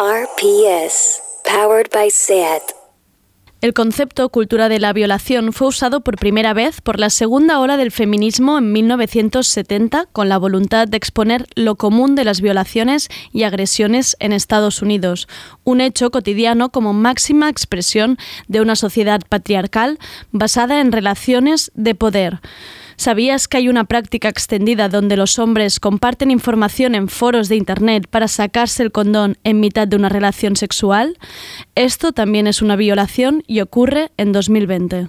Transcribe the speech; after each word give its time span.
RPS, 0.00 1.20
powered 1.44 1.90
by 1.92 2.08
SAT. 2.10 2.62
El 3.60 3.74
concepto 3.74 4.30
cultura 4.30 4.70
de 4.70 4.78
la 4.78 4.94
violación 4.94 5.52
fue 5.52 5.68
usado 5.68 6.00
por 6.00 6.16
primera 6.16 6.54
vez 6.54 6.80
por 6.80 6.98
la 6.98 7.10
segunda 7.10 7.60
ola 7.60 7.76
del 7.76 7.90
feminismo 7.90 8.56
en 8.56 8.72
1970 8.72 10.06
con 10.06 10.30
la 10.30 10.38
voluntad 10.38 10.88
de 10.88 10.96
exponer 10.96 11.46
lo 11.54 11.76
común 11.76 12.14
de 12.14 12.24
las 12.24 12.40
violaciones 12.40 13.10
y 13.30 13.42
agresiones 13.42 14.16
en 14.20 14.32
Estados 14.32 14.80
Unidos, 14.80 15.28
un 15.64 15.82
hecho 15.82 16.10
cotidiano 16.10 16.70
como 16.70 16.94
máxima 16.94 17.50
expresión 17.50 18.16
de 18.48 18.62
una 18.62 18.76
sociedad 18.76 19.20
patriarcal 19.28 19.98
basada 20.32 20.80
en 20.80 20.92
relaciones 20.92 21.72
de 21.74 21.94
poder. 21.94 22.40
¿Sabías 23.00 23.48
que 23.48 23.56
hay 23.56 23.70
una 23.70 23.84
práctica 23.84 24.28
extendida 24.28 24.90
donde 24.90 25.16
los 25.16 25.38
hombres 25.38 25.80
comparten 25.80 26.30
información 26.30 26.94
en 26.94 27.08
foros 27.08 27.48
de 27.48 27.56
Internet 27.56 28.06
para 28.10 28.28
sacarse 28.28 28.82
el 28.82 28.92
condón 28.92 29.38
en 29.42 29.58
mitad 29.58 29.88
de 29.88 29.96
una 29.96 30.10
relación 30.10 30.54
sexual? 30.54 31.16
Esto 31.74 32.12
también 32.12 32.46
es 32.46 32.60
una 32.60 32.76
violación 32.76 33.42
y 33.46 33.62
ocurre 33.62 34.10
en 34.18 34.32
2020. 34.32 35.08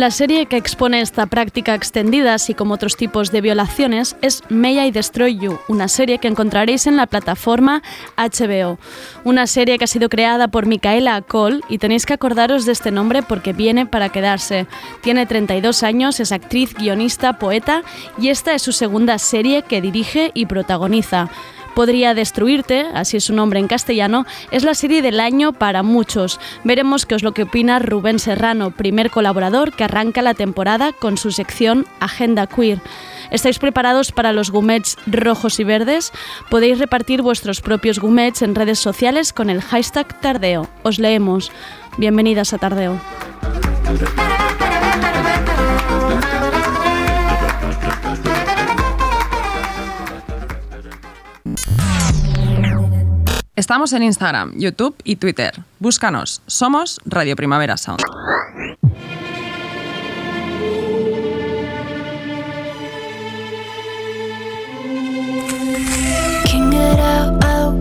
La 0.00 0.10
serie 0.10 0.46
que 0.46 0.56
expone 0.56 1.02
esta 1.02 1.26
práctica 1.26 1.74
extendida, 1.74 2.32
así 2.32 2.54
como 2.54 2.72
otros 2.72 2.96
tipos 2.96 3.30
de 3.32 3.42
violaciones, 3.42 4.16
es 4.22 4.42
May 4.48 4.80
I 4.80 4.90
Destroy 4.92 5.36
You, 5.36 5.58
una 5.68 5.88
serie 5.88 6.16
que 6.16 6.26
encontraréis 6.26 6.86
en 6.86 6.96
la 6.96 7.06
plataforma 7.06 7.82
HBO. 8.16 8.78
Una 9.24 9.46
serie 9.46 9.76
que 9.76 9.84
ha 9.84 9.86
sido 9.86 10.08
creada 10.08 10.48
por 10.48 10.64
Micaela 10.64 11.20
Cole 11.20 11.60
y 11.68 11.76
tenéis 11.76 12.06
que 12.06 12.14
acordaros 12.14 12.64
de 12.64 12.72
este 12.72 12.90
nombre 12.90 13.22
porque 13.22 13.52
viene 13.52 13.84
para 13.84 14.08
quedarse. 14.08 14.66
Tiene 15.02 15.26
32 15.26 15.82
años, 15.82 16.18
es 16.18 16.32
actriz, 16.32 16.72
guionista, 16.72 17.34
poeta 17.34 17.82
y 18.16 18.30
esta 18.30 18.54
es 18.54 18.62
su 18.62 18.72
segunda 18.72 19.18
serie 19.18 19.64
que 19.64 19.82
dirige 19.82 20.30
y 20.32 20.46
protagoniza. 20.46 21.28
Podría 21.74 22.14
destruirte, 22.14 22.86
así 22.94 23.16
es 23.16 23.24
su 23.24 23.34
nombre 23.34 23.60
en 23.60 23.68
castellano, 23.68 24.26
es 24.50 24.64
la 24.64 24.74
serie 24.74 25.02
del 25.02 25.20
año 25.20 25.52
para 25.52 25.82
muchos. 25.82 26.40
Veremos 26.64 27.06
qué 27.06 27.14
es 27.14 27.22
lo 27.22 27.32
que 27.32 27.44
opina 27.44 27.78
Rubén 27.78 28.18
Serrano, 28.18 28.70
primer 28.70 29.10
colaborador 29.10 29.72
que 29.72 29.84
arranca 29.84 30.22
la 30.22 30.34
temporada 30.34 30.92
con 30.92 31.16
su 31.16 31.30
sección 31.30 31.86
Agenda 32.00 32.46
Queer. 32.46 32.80
¿Estáis 33.30 33.58
preparados 33.58 34.12
para 34.12 34.32
los 34.32 34.50
gumets 34.50 34.96
rojos 35.06 35.60
y 35.60 35.64
verdes? 35.64 36.12
Podéis 36.50 36.78
repartir 36.78 37.22
vuestros 37.22 37.60
propios 37.60 37.98
gumets 37.98 38.42
en 38.42 38.54
redes 38.54 38.78
sociales 38.78 39.32
con 39.32 39.50
el 39.50 39.62
hashtag 39.62 40.20
Tardeo. 40.20 40.68
Os 40.82 40.98
leemos. 40.98 41.52
Bienvenidas 41.96 42.52
a 42.52 42.58
Tardeo. 42.58 43.00
Estamos 53.60 53.92
en 53.92 54.02
Instagram, 54.02 54.54
YouTube 54.56 54.96
y 55.04 55.16
Twitter. 55.16 55.52
Búscanos. 55.80 56.40
Somos 56.46 56.98
Radio 57.04 57.36
Primavera 57.36 57.76
Sound. 57.76 58.00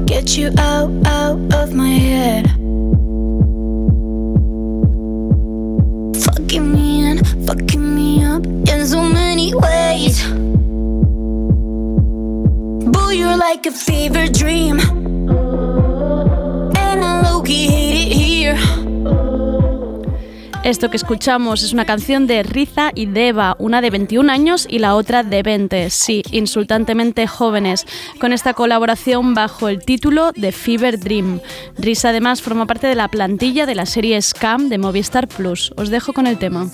Get 0.05 0.37
you 0.37 0.49
out, 0.57 0.91
out 1.07 1.39
of 1.53 1.73
my 1.73 1.87
head. 1.87 2.45
Fucking 6.25 6.73
me 6.73 7.09
and 7.09 7.25
fucking 7.47 7.95
me 7.95 8.21
up 8.25 8.45
in 8.45 8.85
so 8.85 9.01
many 9.01 9.53
ways. 9.55 10.21
Boo, 12.91 13.11
you're 13.13 13.37
like 13.37 13.65
a 13.65 13.71
fever 13.71 14.27
dream. 14.27 15.08
Esto 20.69 20.91
que 20.91 20.97
escuchamos 20.97 21.63
es 21.63 21.73
una 21.73 21.85
canción 21.85 22.27
de 22.27 22.43
Riza 22.43 22.91
y 22.93 23.07
Deva, 23.07 23.55
una 23.57 23.81
de 23.81 23.89
21 23.89 24.31
años 24.31 24.67
y 24.69 24.77
la 24.77 24.93
otra 24.95 25.23
de 25.23 25.41
20, 25.41 25.89
sí, 25.89 26.21
insultantemente 26.31 27.25
jóvenes, 27.25 27.87
con 28.19 28.33
esta 28.33 28.53
colaboración 28.53 29.33
bajo 29.33 29.67
el 29.67 29.83
título 29.83 30.31
de 30.33 30.51
Fever 30.51 30.99
Dream. 30.99 31.41
Riza 31.75 32.09
además 32.09 32.43
forma 32.43 32.67
parte 32.67 32.85
de 32.85 32.93
la 32.93 33.07
plantilla 33.07 33.65
de 33.65 33.73
la 33.73 33.87
serie 33.87 34.21
Scam 34.21 34.69
de 34.69 34.77
Movistar 34.77 35.27
Plus. 35.27 35.73
Os 35.75 35.89
dejo 35.89 36.13
con 36.13 36.27
el 36.27 36.37
tema. 36.37 36.69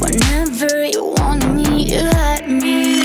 Whenever 0.00 0.86
you 0.86 1.19
you 1.90 2.04
had 2.04 2.48
me. 2.48 3.04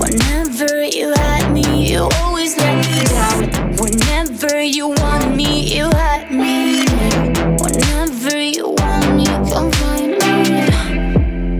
Whenever 0.00 0.82
you 0.82 1.12
had 1.14 1.52
me, 1.52 1.86
you 1.92 2.08
always 2.22 2.56
let 2.56 2.76
me 2.86 3.04
down. 3.04 3.76
Whenever 3.76 4.62
you 4.62 4.88
want 4.88 5.36
me, 5.36 5.76
you 5.76 5.84
had 5.90 6.30
me. 6.30 6.86
Whenever 7.60 8.38
you 8.40 8.70
want 8.70 9.14
me, 9.14 9.26
come 9.26 9.70
find 9.72 10.12
me. 10.22 10.28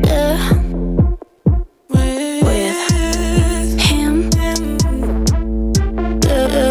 Yeah. 0.08 0.52
With 1.90 3.80
him. 3.82 4.30
Yeah. 6.22 6.70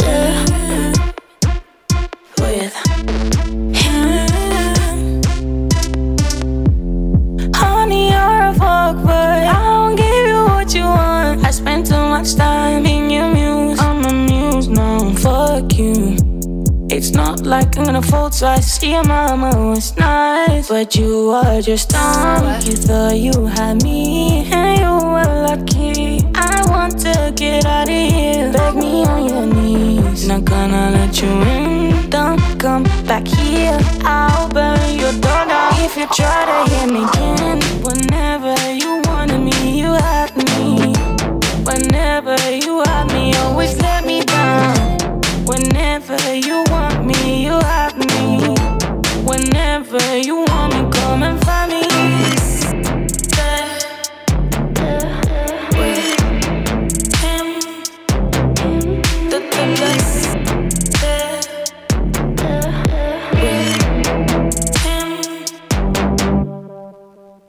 Yeah. 0.00 0.92
With 2.40 2.74
him. 2.74 3.81
I'm 17.76 17.84
gonna 17.84 18.02
fall 18.02 18.28
twice. 18.28 18.66
See 18.66 18.92
your 18.92 19.02
mama 19.04 19.50
was 19.56 19.96
nice, 19.96 20.68
but 20.68 20.94
you 20.94 21.30
are 21.30 21.60
just 21.62 21.88
dumb. 21.88 22.60
You 22.62 22.76
thought 22.76 23.16
you 23.16 23.46
had 23.46 23.82
me, 23.82 24.46
and 24.52 24.78
you 24.80 25.08
were 25.08 25.46
lucky. 25.48 26.20
I 26.34 26.64
want 26.68 26.98
to 27.00 27.32
get 27.34 27.64
out 27.64 27.88
of 27.88 27.94
here. 27.94 28.52
Beg 28.52 28.74
me 28.74 29.04
on 29.06 29.24
your 29.26 29.46
knees. 29.46 30.28
Not 30.28 30.44
gonna 30.44 30.90
let 30.90 31.20
you 31.22 31.28
in. 31.28 32.10
Don't 32.10 32.40
come 32.60 32.84
back 33.06 33.26
here. 33.26 33.78
I'll 34.04 34.48
burn 34.50 34.98
your 34.98 35.12
door 35.12 35.44
down 35.46 35.72
if 35.80 35.96
you 35.96 36.06
try 36.08 36.44
to 36.44 36.70
hit 36.70 36.92
me 36.92 37.04
again. 37.04 37.60
Whenever 37.82 38.54
you 38.72 39.00
wanted 39.06 39.38
me, 39.38 39.80
you 39.80 39.92
had 39.92 40.36
me. 40.36 40.92
Whenever 41.64 42.36
you 42.50 42.82
had 42.82 43.06
me, 43.14 43.34
always 43.36 43.74
let 43.80 44.04
me 44.04 44.22
down. 44.24 44.98
Whenever 45.46 46.34
you 46.34 46.64
want 46.70 46.91
Whenever 49.72 50.18
you 50.18 50.36
want 50.36 50.74
me, 50.74 50.90
come 50.90 51.22
and 51.22 51.42
find 51.46 51.72
me. 51.72 51.80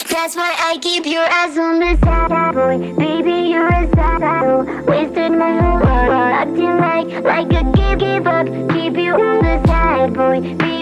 That's 0.08 0.38
why 0.38 0.56
I 0.58 0.78
keep 0.82 1.06
your 1.06 1.24
ass 1.24 1.58
on 1.58 1.80
the 1.82 1.98
side, 2.06 2.54
boy. 2.54 2.96
Baby, 2.96 3.50
you're 3.50 3.68
a 3.68 3.90
side 3.98 4.86
Wasted 4.88 5.34
my 5.34 5.58
whole 5.60 5.82
life 5.82 6.10
acting 6.42 6.78
like 6.78 7.24
like 7.26 7.52
a 7.52 7.64
give 7.76 8.00
give 8.00 8.28
up. 8.28 8.48
Keep 8.74 8.96
you 8.96 9.14
on 9.14 9.44
the 9.44 9.68
side, 9.68 10.14
boy. 10.14 10.73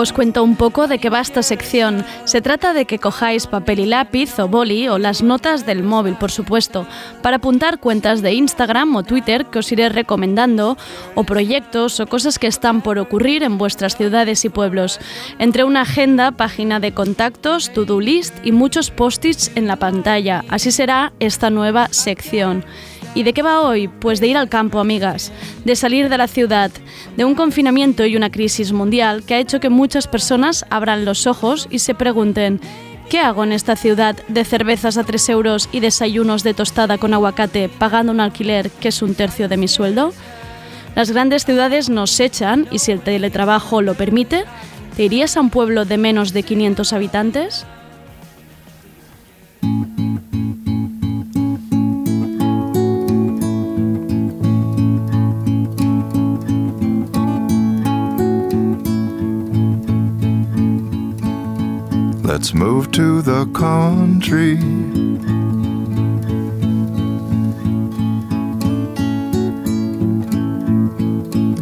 Os 0.00 0.12
cuento 0.12 0.44
un 0.44 0.54
poco 0.54 0.86
de 0.86 1.00
qué 1.00 1.10
va 1.10 1.18
esta 1.18 1.42
sección. 1.42 2.04
Se 2.22 2.40
trata 2.40 2.72
de 2.72 2.84
que 2.84 3.00
cojáis 3.00 3.48
papel 3.48 3.80
y 3.80 3.86
lápiz 3.86 4.38
o 4.38 4.46
boli 4.46 4.86
o 4.86 4.96
las 4.96 5.24
notas 5.24 5.66
del 5.66 5.82
móvil, 5.82 6.14
por 6.14 6.30
supuesto, 6.30 6.86
para 7.20 7.38
apuntar 7.38 7.80
cuentas 7.80 8.22
de 8.22 8.32
Instagram 8.32 8.94
o 8.94 9.02
Twitter 9.02 9.46
que 9.46 9.58
os 9.58 9.72
iré 9.72 9.88
recomendando, 9.88 10.76
o 11.16 11.24
proyectos 11.24 11.98
o 11.98 12.06
cosas 12.06 12.38
que 12.38 12.46
están 12.46 12.80
por 12.80 13.00
ocurrir 13.00 13.42
en 13.42 13.58
vuestras 13.58 13.96
ciudades 13.96 14.44
y 14.44 14.50
pueblos. 14.50 15.00
Entre 15.40 15.64
una 15.64 15.80
agenda, 15.80 16.30
página 16.30 16.78
de 16.78 16.94
contactos, 16.94 17.72
to-do 17.72 18.00
list 18.00 18.36
y 18.44 18.52
muchos 18.52 18.92
post-its 18.92 19.50
en 19.56 19.66
la 19.66 19.74
pantalla. 19.82 20.44
Así 20.48 20.70
será 20.70 21.12
esta 21.18 21.50
nueva 21.50 21.88
sección. 21.90 22.64
¿Y 23.14 23.22
de 23.22 23.32
qué 23.32 23.42
va 23.42 23.60
hoy? 23.60 23.88
Pues 23.88 24.20
de 24.20 24.28
ir 24.28 24.36
al 24.36 24.48
campo, 24.48 24.78
amigas, 24.78 25.32
de 25.64 25.76
salir 25.76 26.08
de 26.08 26.18
la 26.18 26.28
ciudad, 26.28 26.70
de 27.16 27.24
un 27.24 27.34
confinamiento 27.34 28.06
y 28.06 28.16
una 28.16 28.30
crisis 28.30 28.72
mundial 28.72 29.24
que 29.24 29.34
ha 29.34 29.40
hecho 29.40 29.60
que 29.60 29.70
muchas 29.70 30.06
personas 30.06 30.64
abran 30.70 31.04
los 31.04 31.26
ojos 31.26 31.66
y 31.70 31.80
se 31.80 31.94
pregunten, 31.94 32.60
¿qué 33.08 33.18
hago 33.20 33.44
en 33.44 33.52
esta 33.52 33.76
ciudad 33.76 34.16
de 34.28 34.44
cervezas 34.44 34.98
a 34.98 35.04
3 35.04 35.28
euros 35.30 35.68
y 35.72 35.80
desayunos 35.80 36.42
de 36.42 36.54
tostada 36.54 36.98
con 36.98 37.14
aguacate 37.14 37.68
pagando 37.68 38.12
un 38.12 38.20
alquiler 38.20 38.70
que 38.70 38.88
es 38.88 39.02
un 39.02 39.14
tercio 39.14 39.48
de 39.48 39.56
mi 39.56 39.68
sueldo? 39.68 40.12
Las 40.94 41.10
grandes 41.10 41.44
ciudades 41.44 41.88
nos 41.88 42.18
echan 42.20 42.66
y 42.70 42.80
si 42.80 42.92
el 42.92 43.00
teletrabajo 43.00 43.82
lo 43.82 43.94
permite, 43.94 44.44
¿te 44.96 45.04
irías 45.04 45.36
a 45.36 45.40
un 45.40 45.50
pueblo 45.50 45.84
de 45.84 45.96
menos 45.96 46.32
de 46.32 46.42
500 46.42 46.92
habitantes? 46.92 47.66
Let's 62.38 62.54
move 62.54 62.92
to 62.92 63.20
the 63.20 63.46
country. 63.46 64.58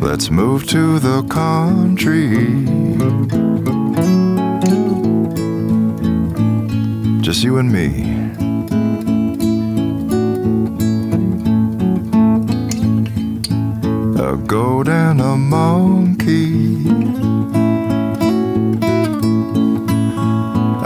Let's 0.06 0.31
move 0.31 0.67
to 0.67 0.99
the 0.99 1.23
country. 1.31 2.28
Just 7.23 7.43
you 7.43 7.56
and 7.56 7.73
me. 7.73 7.88
A 14.20 14.37
goat 14.37 14.88
and 14.88 15.23
a 15.23 15.37
monkey. 15.38 17.25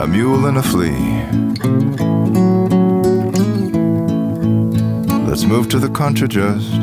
A 0.01 0.07
mule 0.07 0.47
and 0.47 0.57
a 0.57 0.63
flea. 0.63 1.27
Let's 5.27 5.45
move 5.45 5.67
to 5.69 5.79
the 5.79 5.91
country 5.93 6.27
just. 6.27 6.73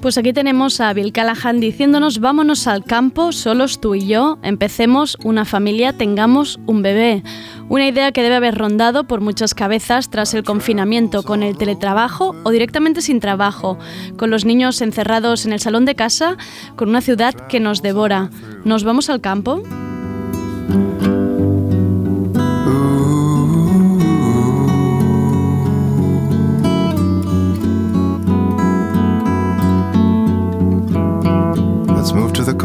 Pues 0.00 0.18
aquí 0.18 0.32
tenemos 0.32 0.80
a 0.80 0.92
Bill 0.92 1.12
Callahan 1.12 1.60
diciéndonos 1.60 2.18
vámonos 2.18 2.66
al 2.66 2.82
campo, 2.82 3.30
solos 3.30 3.80
tú 3.80 3.94
y 3.94 4.08
yo, 4.08 4.38
empecemos 4.42 5.16
una 5.22 5.44
familia, 5.44 5.92
tengamos 5.92 6.58
un 6.66 6.82
bebé. 6.82 7.22
Una 7.68 7.86
idea 7.86 8.10
que 8.10 8.24
debe 8.24 8.34
haber 8.34 8.58
rondado 8.58 9.04
por 9.04 9.20
muchas 9.20 9.54
cabezas 9.54 10.10
tras 10.10 10.34
el 10.34 10.42
confinamiento, 10.42 11.22
con 11.22 11.44
el 11.44 11.56
teletrabajo 11.56 12.34
o 12.42 12.50
directamente 12.50 13.00
sin 13.00 13.20
trabajo, 13.20 13.78
con 14.16 14.30
los 14.30 14.44
niños 14.44 14.80
encerrados 14.80 15.46
en 15.46 15.52
el 15.52 15.60
salón 15.60 15.84
de 15.84 15.94
casa, 15.94 16.36
con 16.74 16.88
una 16.88 17.00
ciudad 17.00 17.34
que 17.34 17.60
nos 17.60 17.80
devora. 17.80 18.30
¿Nos 18.64 18.82
vamos 18.82 19.08
al 19.08 19.20
campo? 19.20 19.62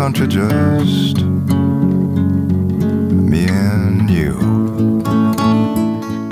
Country 0.08 0.26
just 0.26 1.57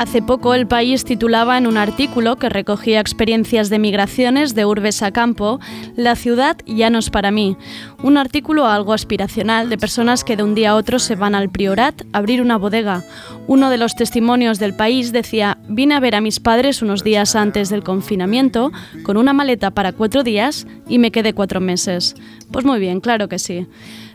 Hace 0.06 0.22
poco 0.22 0.54
el 0.54 0.68
país 0.68 1.04
titulaba 1.04 1.57
en 1.57 1.66
un 1.66 1.78
artículo 1.78 2.36
que 2.36 2.48
recogía 2.48 3.00
experiencias 3.00 3.72
de 3.72 3.80
migraciones 3.80 4.54
de 4.54 4.63
urbes 4.63 5.02
a 5.02 5.10
campo, 5.10 5.60
La 5.96 6.16
ciudad 6.16 6.57
ya 6.68 6.92
no 6.92 7.00
es 7.00 7.10
para 7.10 7.31
mí. 7.31 7.57
Un 8.04 8.18
artículo 8.18 8.68
algo 8.68 8.94
aspiracional 8.94 9.68
de 9.68 9.80
personas 9.80 10.24
que 10.24 10.38
de 10.38 10.44
un 10.44 10.54
día 10.54 10.69
a 10.69 10.75
otro 10.75 11.00
se 11.00 11.16
van 11.16 11.34
al 11.34 11.50
Priorat 11.50 12.04
a 12.13 12.19
abrir 12.19 12.44
una 12.44 12.57
bodega. 12.57 13.04
Uno 13.48 13.72
de 13.72 13.80
los 13.80 13.96
testimonios 13.96 14.60
del 14.60 14.75
país 14.75 15.12
decía, 15.12 15.57
vine 15.68 15.96
a 15.96 16.00
ver 16.00 16.13
a 16.13 16.22
mis 16.22 16.40
padres 16.40 16.84
unos 16.84 17.04
días 17.04 17.36
antes 17.36 17.69
del 17.69 17.84
confinamiento 17.84 18.72
con 19.01 19.18
una 19.18 19.34
maleta 19.34 19.72
para 19.72 19.92
cuatro 19.92 20.22
días 20.22 20.68
y 20.88 21.00
me 21.00 21.10
quedé 21.10 21.34
cuatro 21.34 21.62
meses. 21.62 22.16
Pues 22.51 22.63
muy 22.63 22.80
bien, 22.80 23.01
claro 23.01 23.28
que 23.28 23.40
sí. 23.40 23.66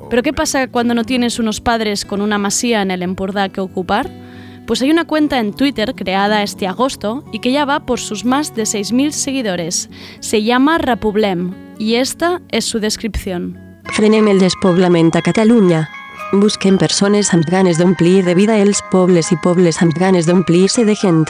Pero 0.08 0.22
¿qué 0.22 0.32
pasa 0.32 0.68
cuando 0.68 0.94
no 0.94 1.02
tienes 1.02 1.40
unos 1.40 1.60
padres 1.60 2.04
con 2.04 2.20
una 2.20 2.38
masía 2.38 2.80
en 2.80 2.92
el 2.92 3.02
Empordà 3.02 3.50
que 3.50 3.60
ocupar? 3.60 4.29
Pues 4.70 4.82
hay 4.82 4.92
una 4.92 5.04
cuenta 5.04 5.40
en 5.40 5.52
Twitter 5.52 5.96
creada 5.96 6.44
este 6.44 6.68
agosto 6.68 7.24
y 7.32 7.40
que 7.40 7.50
ya 7.50 7.64
va 7.64 7.86
por 7.86 7.98
sus 7.98 8.24
más 8.24 8.54
de 8.54 8.62
6.000 8.62 9.10
seguidores. 9.10 9.90
Se 10.20 10.44
llama 10.44 10.78
Rapublem 10.78 11.52
y 11.76 11.96
esta 11.96 12.40
es 12.50 12.66
su 12.66 12.78
descripción. 12.78 13.58
Frenem 13.92 14.28
el 14.28 14.38
despoblament 14.38 15.16
a 15.16 15.22
Catalunya. 15.22 15.90
Busquem 16.30 16.78
persones 16.78 17.34
amb 17.34 17.50
ganes 17.50 17.82
d'omplir 17.82 18.22
de 18.22 18.36
vida 18.38 18.60
els 18.62 18.78
pobles 18.92 19.32
i 19.34 19.40
pobles 19.42 19.82
amb 19.82 19.90
ganes 19.98 20.30
d'omplir-se 20.30 20.84
de 20.86 20.94
gent. 20.94 21.26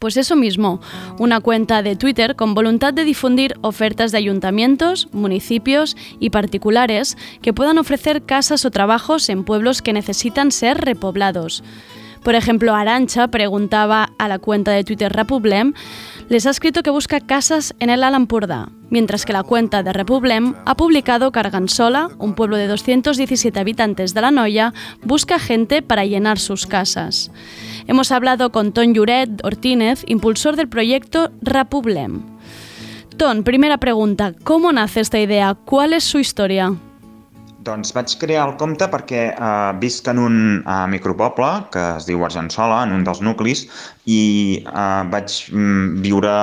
Pues 0.00 0.16
eso 0.16 0.34
mismo, 0.34 0.80
una 1.20 1.38
cuenta 1.38 1.82
de 1.82 1.94
Twitter 1.94 2.34
con 2.34 2.54
voluntad 2.54 2.92
de 2.92 3.04
difundir 3.04 3.54
ofertas 3.60 4.10
de 4.10 4.18
ayuntamientos, 4.18 5.06
municipios 5.12 5.96
y 6.18 6.30
particulares 6.30 7.16
que 7.42 7.52
puedan 7.52 7.78
ofrecer 7.78 8.24
casas 8.24 8.64
o 8.64 8.72
trabajos 8.72 9.28
en 9.28 9.44
pueblos 9.44 9.82
que 9.82 9.92
necesitan 9.92 10.50
ser 10.50 10.78
repoblados. 10.78 11.62
Por 12.24 12.34
ejemplo, 12.34 12.74
Arancha 12.74 13.28
preguntaba 13.28 14.08
a 14.18 14.28
la 14.28 14.38
cuenta 14.38 14.70
de 14.72 14.82
Twitter 14.82 15.12
Rapublem, 15.12 15.74
les 16.30 16.46
ha 16.46 16.50
escrito 16.50 16.82
que 16.82 16.88
busca 16.88 17.20
casas 17.20 17.74
en 17.80 17.90
el 17.90 18.02
Alampurdá, 18.02 18.70
mientras 18.88 19.26
que 19.26 19.34
la 19.34 19.42
cuenta 19.42 19.82
de 19.82 19.92
Republim 19.92 20.54
ha 20.64 20.74
publicado 20.74 21.30
que 21.30 21.40
Argansola, 21.40 22.08
un 22.18 22.34
pueblo 22.34 22.56
de 22.56 22.66
217 22.66 23.60
habitantes 23.60 24.14
de 24.14 24.22
la 24.22 24.30
Noya, 24.30 24.72
busca 25.02 25.38
gente 25.38 25.82
para 25.82 26.06
llenar 26.06 26.38
sus 26.38 26.66
casas. 26.66 27.30
Hemos 27.86 28.10
hablado 28.10 28.50
con 28.52 28.72
Ton 28.72 28.94
Lloret 28.94 29.44
Ortínez, 29.44 30.02
impulsor 30.06 30.56
del 30.56 30.68
proyecto 30.68 31.30
Rapublem. 31.42 32.22
Ton, 33.18 33.44
primera 33.44 33.76
pregunta, 33.76 34.32
¿cómo 34.44 34.72
nace 34.72 35.00
esta 35.00 35.20
idea? 35.20 35.54
¿Cuál 35.54 35.92
es 35.92 36.04
su 36.04 36.18
historia? 36.18 36.74
Doncs 37.64 37.94
vaig 37.96 38.12
crear 38.20 38.44
el 38.48 38.56
compte 38.60 38.88
perquè 38.92 39.22
eh, 39.32 39.70
visc 39.80 40.08
en 40.12 40.20
un 40.20 40.36
eh, 40.60 40.74
micropoble 40.92 41.50
que 41.72 41.84
es 41.98 42.08
diu 42.08 42.24
Argençola, 42.26 42.82
en 42.84 42.92
un 42.98 43.06
dels 43.06 43.22
nuclis, 43.24 43.64
i 44.04 44.22
eh, 44.60 45.02
vaig 45.14 45.38
mm, 45.52 46.02
viure 46.04 46.34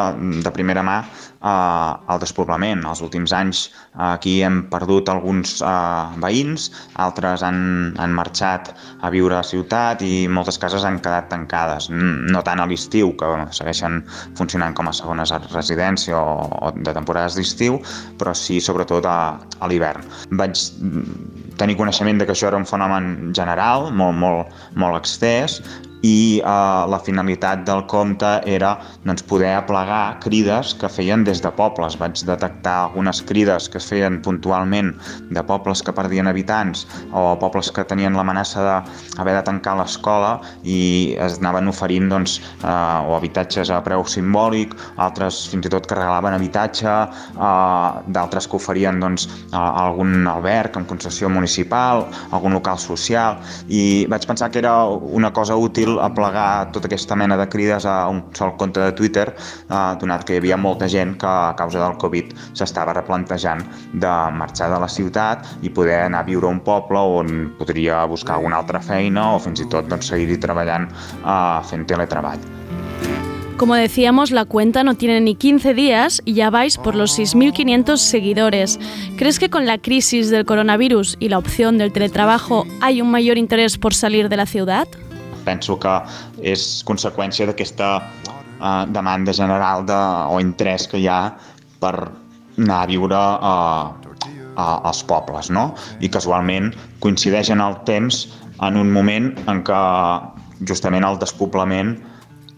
de 0.48 0.54
primera 0.56 0.86
mà 0.88 1.02
eh, 1.42 2.14
el 2.14 2.22
despoblament. 2.22 2.86
Els 2.88 3.02
últims 3.06 3.34
anys 3.36 3.66
eh, 3.68 4.12
aquí 4.12 4.38
hem 4.46 4.64
perdut 4.72 5.10
alguns 5.12 5.58
eh, 5.66 6.22
veïns, 6.24 6.70
altres 7.02 7.44
han, 7.46 7.62
han 8.02 8.16
marxat 8.18 8.72
a 9.02 9.12
viure 9.14 9.38
a 9.38 9.42
la 9.42 9.48
ciutat 9.48 10.04
i 10.06 10.28
moltes 10.30 10.60
cases 10.62 10.86
han 10.88 11.02
quedat 11.04 11.30
tancades. 11.34 11.90
No 11.92 12.44
tant 12.46 12.62
a 12.62 12.68
l'estiu, 12.70 13.14
que 13.18 13.32
segueixen 13.56 14.02
funcionant 14.40 14.76
com 14.78 14.90
a 14.90 14.96
segones 14.96 15.34
residència 15.52 16.18
o, 16.18 16.48
o 16.62 16.74
de 16.76 16.96
temporades 16.96 17.38
d'estiu, 17.38 17.80
però 18.22 18.36
sí 18.38 18.62
sobretot 18.62 19.08
a, 19.10 19.20
a 19.60 19.72
l'hivern. 19.72 20.06
Vaig 20.40 20.58
mm, 20.58 21.56
tenir 21.62 21.78
coneixement 21.80 22.22
de 22.22 22.28
que 22.28 22.36
això 22.36 22.50
era 22.50 22.60
un 22.60 22.68
fenomen 22.68 23.32
general, 23.38 23.90
molt, 23.94 24.18
molt, 24.18 24.62
molt 24.80 24.98
extès, 25.02 25.60
i 26.02 26.42
eh, 26.42 26.84
la 26.92 27.00
finalitat 27.00 27.66
del 27.68 27.86
compte 27.90 28.30
era 28.50 28.74
doncs, 29.06 29.24
poder 29.28 29.54
aplegar 29.56 30.20
crides 30.24 30.74
que 30.80 30.90
feien 30.90 31.26
des 31.28 31.42
de 31.44 31.52
pobles. 31.58 31.98
Vaig 32.02 32.24
detectar 32.28 32.78
algunes 32.88 33.22
crides 33.28 33.70
que 33.70 33.80
es 33.82 33.88
feien 33.88 34.22
puntualment 34.26 34.94
de 35.30 35.44
pobles 35.46 35.84
que 35.86 35.94
perdien 35.94 36.28
habitants 36.28 36.86
o 37.14 37.36
pobles 37.42 37.72
que 37.72 37.86
tenien 37.88 38.18
l'amenaça 38.18 38.64
d'haver 38.64 39.36
de 39.38 39.44
tancar 39.48 39.78
l'escola 39.80 40.34
i 40.64 41.16
es 41.22 41.40
anaven 41.40 41.70
oferint 41.72 42.10
doncs, 42.12 42.40
eh, 42.64 43.08
o 43.08 43.16
habitatges 43.18 43.70
a 43.70 43.82
preu 43.86 44.06
simbòlic, 44.06 44.76
altres 44.98 45.44
fins 45.52 45.68
i 45.68 45.74
tot 45.74 45.88
que 45.88 45.98
regalaven 45.98 46.38
habitatge, 46.38 46.92
eh, 46.92 47.90
d'altres 48.08 48.48
que 48.48 48.58
oferien 48.58 49.00
doncs, 49.02 49.28
algun 49.52 50.28
alberg 50.28 50.78
en 50.78 50.86
concessió 50.90 51.30
municipal, 51.30 52.06
algun 52.32 52.54
local 52.58 52.80
social 52.80 53.38
i 53.70 54.06
vaig 54.10 54.26
pensar 54.28 54.50
que 54.52 54.60
era 54.60 54.74
una 54.86 55.32
cosa 55.34 55.56
útil 55.56 55.91
difícil 55.92 56.00
aplegar 56.00 56.72
tota 56.72 56.88
aquesta 56.88 57.16
mena 57.16 57.38
de 57.38 57.48
crides 57.50 57.86
a 57.86 58.08
un 58.10 58.24
sol 58.34 58.56
compte 58.58 58.80
de 58.80 58.92
Twitter, 58.92 59.36
eh, 59.70 59.96
donat 60.00 60.24
que 60.24 60.34
hi 60.34 60.38
havia 60.38 60.58
molta 60.58 60.88
gent 60.88 61.18
que 61.18 61.28
a 61.28 61.56
causa 61.56 61.80
del 61.80 61.98
Covid 61.98 62.34
s'estava 62.54 62.94
replantejant 62.94 63.64
de 63.94 64.14
marxar 64.32 64.72
de 64.72 64.80
la 64.80 64.88
ciutat 64.88 65.46
i 65.62 65.70
poder 65.70 66.06
anar 66.06 66.22
a 66.22 66.24
viure 66.24 66.48
a 66.48 66.52
un 66.52 66.62
poble 66.62 67.00
on 67.00 67.56
podria 67.58 68.06
buscar 68.06 68.36
alguna 68.36 68.58
altra 68.58 68.80
feina 68.80 69.36
o 69.36 69.40
fins 69.40 69.62
i 69.62 69.68
tot 69.70 69.88
doncs, 69.88 70.08
seguir-hi 70.08 70.38
treballant 70.38 70.90
eh, 71.26 71.62
fent 71.64 71.88
teletreball. 71.88 72.40
Como 73.58 73.76
decíamos, 73.76 74.32
la 74.32 74.46
cuenta 74.46 74.84
no 74.84 74.96
tiene 74.96 75.22
ni 75.22 75.36
15 75.36 75.76
días 75.76 76.24
y 76.26 76.34
ya 76.34 76.50
vais 76.50 76.80
por 76.80 76.96
los 76.96 77.20
6.500 77.20 77.98
seguidores. 77.98 78.80
¿Crees 79.18 79.38
que 79.38 79.52
con 79.52 79.68
la 79.68 79.78
crisis 79.78 80.32
del 80.32 80.46
coronavirus 80.46 81.16
y 81.20 81.30
la 81.30 81.38
opción 81.38 81.78
del 81.78 81.92
teletrabajo 81.92 82.66
hay 82.82 83.04
un 83.04 83.12
mayor 83.12 83.38
interés 83.38 83.78
por 83.78 83.94
salir 83.94 84.30
de 84.30 84.38
la 84.38 84.48
ciudad? 84.48 84.88
Penso 85.46 85.78
que 85.82 85.94
és 86.54 86.84
conseqüència 86.88 87.48
d'aquesta 87.50 87.94
eh, 88.02 88.84
demanda 88.94 89.34
general 89.34 89.86
de, 89.90 90.02
o 90.30 90.40
interès 90.44 90.88
que 90.92 91.02
hi 91.02 91.08
ha 91.08 91.22
per 91.82 91.96
anar 92.58 92.84
a 92.84 92.90
viure 92.90 93.18
a, 93.18 93.56
a, 94.56 94.68
als 94.90 95.02
pobles, 95.08 95.50
no? 95.50 95.72
I 96.02 96.12
casualment 96.12 96.72
coincideix 97.04 97.50
en 97.54 97.64
el 97.64 97.78
temps 97.88 98.28
en 98.62 98.78
un 98.78 98.92
moment 98.94 99.32
en 99.50 99.64
què 99.66 99.82
justament 100.70 101.06
el 101.08 101.18
despoblament 101.22 101.96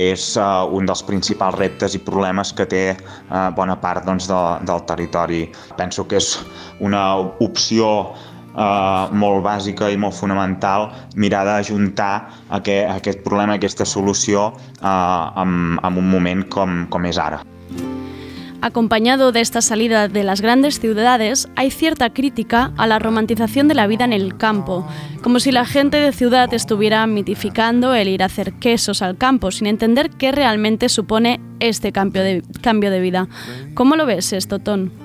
és 0.02 0.34
uh, 0.42 0.66
un 0.74 0.88
dels 0.90 1.04
principals 1.06 1.56
reptes 1.60 1.96
i 1.96 2.02
problemes 2.02 2.52
que 2.58 2.66
té 2.66 2.84
uh, 2.98 3.50
bona 3.56 3.78
part 3.80 4.06
doncs, 4.08 4.28
de, 4.28 4.40
del 4.68 4.82
territori. 4.90 5.44
Penso 5.78 6.08
que 6.10 6.18
és 6.18 6.34
una 6.82 7.04
opció 7.46 8.13
eh, 8.53 9.07
molt 9.12 9.43
bàsica 9.45 9.89
i 9.91 9.98
molt 9.98 10.15
fonamental 10.17 10.89
mirar 11.15 11.45
d'ajuntar 11.45 12.13
aquest, 12.50 12.89
aquest 12.98 13.25
problema, 13.25 13.57
aquesta 13.57 13.86
solució 13.86 14.51
eh, 14.81 15.41
en, 15.43 15.79
en 15.81 15.98
un 15.98 16.10
moment 16.10 16.48
com, 16.50 16.86
com 16.89 17.10
és 17.10 17.17
ara. 17.17 17.43
Acompañado 18.63 19.33
de 19.33 19.41
esta 19.41 19.62
salida 19.62 20.07
de 20.07 20.24
las 20.24 20.39
grandes 20.39 20.79
ciudades, 20.79 21.50
hay 21.57 21.69
cierta 21.69 22.13
crítica 22.13 22.72
a 22.77 22.88
la 22.88 22.98
romantización 22.98 23.67
de 23.67 23.74
la 23.74 23.88
vida 23.88 24.05
en 24.05 24.13
el 24.13 24.38
campo, 24.38 24.88
como 25.22 25.41
si 25.41 25.51
la 25.51 25.65
gente 25.65 25.98
de 25.98 26.13
ciudad 26.13 26.53
estuviera 26.53 27.05
mitificando 27.05 27.93
el 27.93 28.07
ir 28.07 28.24
a 28.24 28.27
hacer 28.27 28.53
quesos 28.53 29.01
al 29.01 29.17
campo, 29.17 29.51
sin 29.51 29.67
entender 29.67 30.12
qué 30.12 30.31
realmente 30.31 30.88
supone 30.88 31.41
este 31.60 31.91
cambio 31.91 32.24
de, 32.24 32.41
cambio 32.62 32.89
de 32.89 33.01
vida. 33.01 33.27
¿Cómo 33.74 33.98
lo 33.98 34.05
ves 34.05 34.31
esto, 34.31 34.60
Ton? 34.60 35.02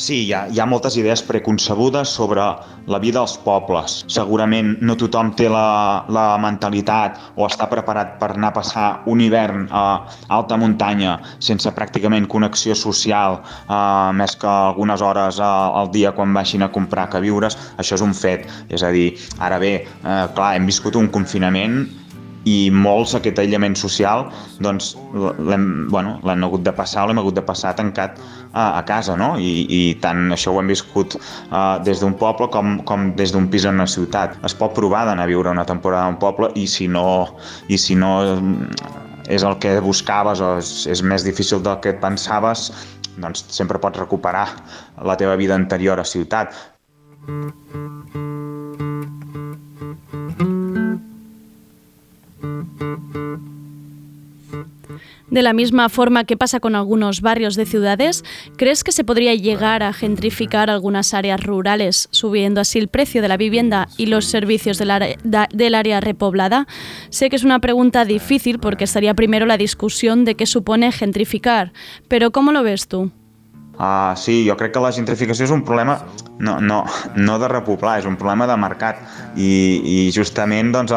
Sí, 0.00 0.22
hi 0.24 0.30
ha, 0.32 0.46
hi 0.48 0.56
ha 0.56 0.64
moltes 0.64 0.94
idees 0.96 1.20
preconcebudes 1.28 2.08
sobre 2.16 2.40
la 2.88 3.00
vida 3.02 3.20
als 3.20 3.34
pobles. 3.44 3.98
Segurament 4.08 4.70
no 4.80 4.96
tothom 4.96 5.34
té 5.36 5.50
la, 5.52 6.06
la 6.08 6.24
mentalitat 6.40 7.18
o 7.36 7.44
està 7.44 7.68
preparat 7.68 8.14
per 8.22 8.30
anar 8.32 8.48
a 8.48 8.56
passar 8.56 8.86
un 9.12 9.20
hivern 9.20 9.68
a 9.68 9.84
alta 10.38 10.56
muntanya 10.56 11.18
sense 11.36 11.68
pràcticament 11.76 12.30
connexió 12.32 12.72
social, 12.72 13.42
eh, 13.68 14.10
més 14.16 14.38
que 14.40 14.48
algunes 14.48 15.04
hores 15.04 15.44
al 15.44 15.92
dia 15.92 16.16
quan 16.16 16.32
baixin 16.32 16.64
a 16.64 16.72
comprar 16.72 17.10
que 17.12 17.20
viures. 17.20 17.60
Això 17.76 18.00
és 18.00 18.08
un 18.08 18.16
fet. 18.16 18.48
És 18.72 18.80
a 18.80 18.94
dir, 18.96 19.10
ara 19.36 19.60
bé, 19.60 19.74
eh, 19.84 20.20
clar, 20.32 20.54
hem 20.56 20.72
viscut 20.72 20.96
un 20.96 21.12
confinament 21.12 21.82
i 22.48 22.70
molts 22.72 23.14
aquest 23.16 23.38
aïllament 23.42 23.76
social 23.76 24.26
doncs 24.64 24.94
l'hem 25.12 25.66
bueno, 25.92 26.18
hagut 26.24 26.62
de 26.64 26.72
passar 26.72 27.06
l'hem 27.06 27.20
hagut 27.20 27.36
de 27.36 27.44
passar 27.44 27.74
tancat 27.76 28.16
a, 28.52 28.78
a 28.78 28.82
casa 28.88 29.16
no? 29.16 29.34
I, 29.38 29.66
i 29.68 29.80
tant 30.00 30.30
això 30.32 30.54
ho 30.54 30.60
hem 30.60 30.70
viscut 30.72 31.18
uh, 31.18 31.76
des 31.84 32.00
d'un 32.00 32.14
poble 32.16 32.48
com, 32.52 32.78
com 32.88 33.10
des 33.18 33.34
d'un 33.34 33.48
pis 33.52 33.66
en 33.68 33.76
una 33.76 33.88
ciutat 33.90 34.38
es 34.46 34.56
pot 34.56 34.74
provar 34.76 35.04
d'anar 35.08 35.28
a 35.28 35.32
viure 35.32 35.52
una 35.52 35.66
temporada 35.68 36.08
en 36.08 36.16
un 36.16 36.22
poble 36.22 36.50
i 36.56 36.66
si 36.66 36.88
no, 36.88 37.04
i 37.68 37.78
si 37.78 37.98
no 37.98 38.14
mm, 38.38 39.28
és 39.30 39.44
el 39.46 39.58
que 39.62 39.76
buscaves 39.84 40.40
o 40.40 40.56
és, 40.58 40.86
és 40.90 41.04
més 41.04 41.26
difícil 41.26 41.62
del 41.62 41.78
que 41.84 41.94
et 41.94 42.00
pensaves 42.02 42.70
doncs 43.20 43.44
sempre 43.52 43.78
pots 43.82 44.00
recuperar 44.00 44.48
la 45.04 45.16
teva 45.20 45.36
vida 45.36 45.54
anterior 45.58 46.00
a 46.00 46.08
ciutat 46.08 46.56
De 55.30 55.42
la 55.42 55.52
misma 55.52 55.88
forma 55.88 56.24
que 56.24 56.36
pasa 56.36 56.58
con 56.58 56.74
algunos 56.74 57.20
barrios 57.20 57.54
de 57.54 57.64
ciudades, 57.64 58.24
¿crees 58.56 58.82
que 58.82 58.90
se 58.90 59.04
podría 59.04 59.32
llegar 59.34 59.84
a 59.84 59.92
gentrificar 59.92 60.70
algunas 60.70 61.14
áreas 61.14 61.40
rurales, 61.40 62.08
subiendo 62.10 62.60
así 62.60 62.80
el 62.80 62.88
precio 62.88 63.22
de 63.22 63.28
la 63.28 63.36
vivienda 63.36 63.88
y 63.96 64.06
los 64.06 64.24
servicios 64.26 64.78
del 64.78 64.90
área, 64.90 66.00
repoblada? 66.00 66.66
Sé 67.10 67.30
que 67.30 67.36
es 67.36 67.44
una 67.44 67.60
pregunta 67.60 68.04
difícil 68.04 68.58
porque 68.58 68.84
estaría 68.84 69.14
primero 69.14 69.46
la 69.46 69.56
discusión 69.56 70.24
de 70.24 70.34
qué 70.34 70.46
supone 70.46 70.90
gentrificar, 70.90 71.72
pero 72.08 72.32
¿cómo 72.32 72.50
lo 72.50 72.64
ves 72.64 72.88
tú? 72.88 73.12
Uh, 73.80 74.14
sí, 74.14 74.44
jo 74.46 74.58
crec 74.60 74.74
que 74.74 74.80
la 74.84 74.90
gentrificació 74.92 75.46
és 75.46 75.52
un 75.54 75.62
problema 75.64 75.94
no, 76.36 76.58
no, 76.60 76.82
no 77.16 77.38
de 77.40 77.48
repoblar, 77.48 77.94
és 78.02 78.04
un 78.04 78.18
problema 78.20 78.44
de 78.44 78.56
mercat 78.60 78.98
i, 79.40 79.48
i 79.80 79.94
justament 80.12 80.68
doncs, 80.74 80.92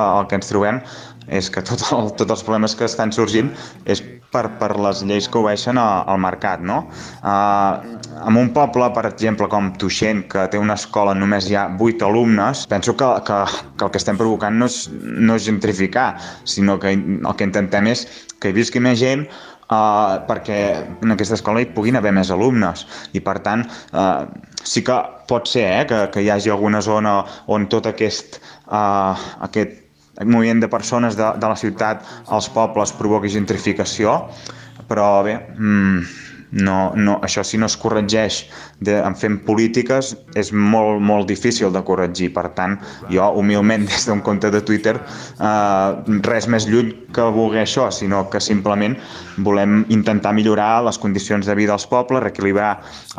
és 1.28 1.50
que 1.54 1.64
tot 1.66 1.86
el, 1.96 2.12
tots 2.20 2.38
els 2.38 2.44
problemes 2.44 2.76
que 2.76 2.88
estan 2.90 3.14
sorgint 3.16 3.52
és 3.86 4.04
per, 4.34 4.48
per 4.60 4.72
les 4.82 5.04
lleis 5.06 5.28
que 5.30 5.40
obeixen 5.40 5.78
al 5.78 6.20
mercat, 6.22 6.64
no? 6.66 6.80
Uh, 7.22 8.00
en 8.26 8.40
un 8.40 8.50
poble, 8.56 8.90
per 8.96 9.06
exemple, 9.12 9.48
com 9.52 9.72
Tuixent, 9.80 10.24
que 10.32 10.48
té 10.50 10.62
una 10.62 10.78
escola 10.80 11.14
només 11.18 11.50
hi 11.50 11.58
ha 11.60 11.68
8 11.78 12.10
alumnes, 12.10 12.66
penso 12.72 12.98
que, 12.98 13.10
que, 13.28 13.40
que 13.78 13.88
el 13.88 13.94
que 13.94 14.02
estem 14.02 14.20
provocant 14.20 14.58
no 14.58 14.70
és, 14.72 14.84
no 14.92 15.38
és 15.38 15.48
gentrificar, 15.50 16.14
sinó 16.44 16.80
que 16.82 16.96
el 16.98 17.34
que 17.38 17.50
intentem 17.50 17.94
és 17.94 18.08
que 18.42 18.52
hi 18.52 18.58
visqui 18.58 18.82
més 18.84 19.00
gent 19.00 19.28
uh, 19.74 20.20
perquè 20.28 20.60
en 21.04 21.16
aquesta 21.16 21.38
escola 21.40 21.62
hi 21.64 21.70
puguin 21.76 22.00
haver 22.00 22.14
més 22.16 22.32
alumnes 22.34 22.86
i 23.16 23.22
per 23.24 23.38
tant 23.46 23.64
uh, 23.94 24.26
sí 24.64 24.84
que 24.86 24.98
pot 25.30 25.48
ser 25.50 25.66
eh, 25.70 25.86
que, 25.90 26.02
que 26.14 26.24
hi 26.24 26.30
hagi 26.34 26.52
alguna 26.54 26.82
zona 26.84 27.22
on 27.52 27.70
tot 27.72 27.88
aquest, 27.90 28.42
uh, 28.68 29.16
aquest 29.48 29.83
moviment 30.22 30.62
de 30.62 30.70
persones 30.70 31.18
de, 31.18 31.32
de 31.40 31.50
la 31.50 31.58
ciutat 31.60 32.04
als 32.30 32.50
pobles 32.54 32.94
provoqui 32.98 33.32
gentrificació, 33.34 34.18
però 34.90 35.24
bé, 35.26 35.40
mmm, 35.58 36.04
no, 36.54 36.94
no, 36.96 37.18
això 37.26 37.42
si 37.46 37.58
no 37.58 37.66
es 37.66 37.78
corregeix 37.82 38.44
de, 38.80 38.98
en 39.00 39.16
fent 39.16 39.40
polítiques 39.48 40.14
és 40.40 40.52
molt, 40.54 41.02
molt 41.04 41.28
difícil 41.30 41.72
de 41.74 41.82
corregir. 41.86 42.32
Per 42.34 42.48
tant, 42.58 42.78
jo 43.12 43.30
humilment 43.40 43.86
des 43.92 44.08
d'un 44.10 44.24
compte 44.26 44.52
de 44.54 44.62
Twitter 44.66 44.96
eh, 44.98 46.20
res 46.28 46.50
més 46.52 46.68
lluny 46.70 46.94
que 47.14 47.28
voler 47.36 47.64
això, 47.64 47.90
sinó 47.94 48.24
que 48.34 48.42
simplement 48.42 48.96
volem 49.46 49.84
intentar 49.94 50.34
millorar 50.34 50.84
les 50.88 50.98
condicions 50.98 51.46
de 51.46 51.56
vida 51.56 51.76
als 51.76 51.86
pobles, 51.90 52.24
reequilibrar 52.24 52.72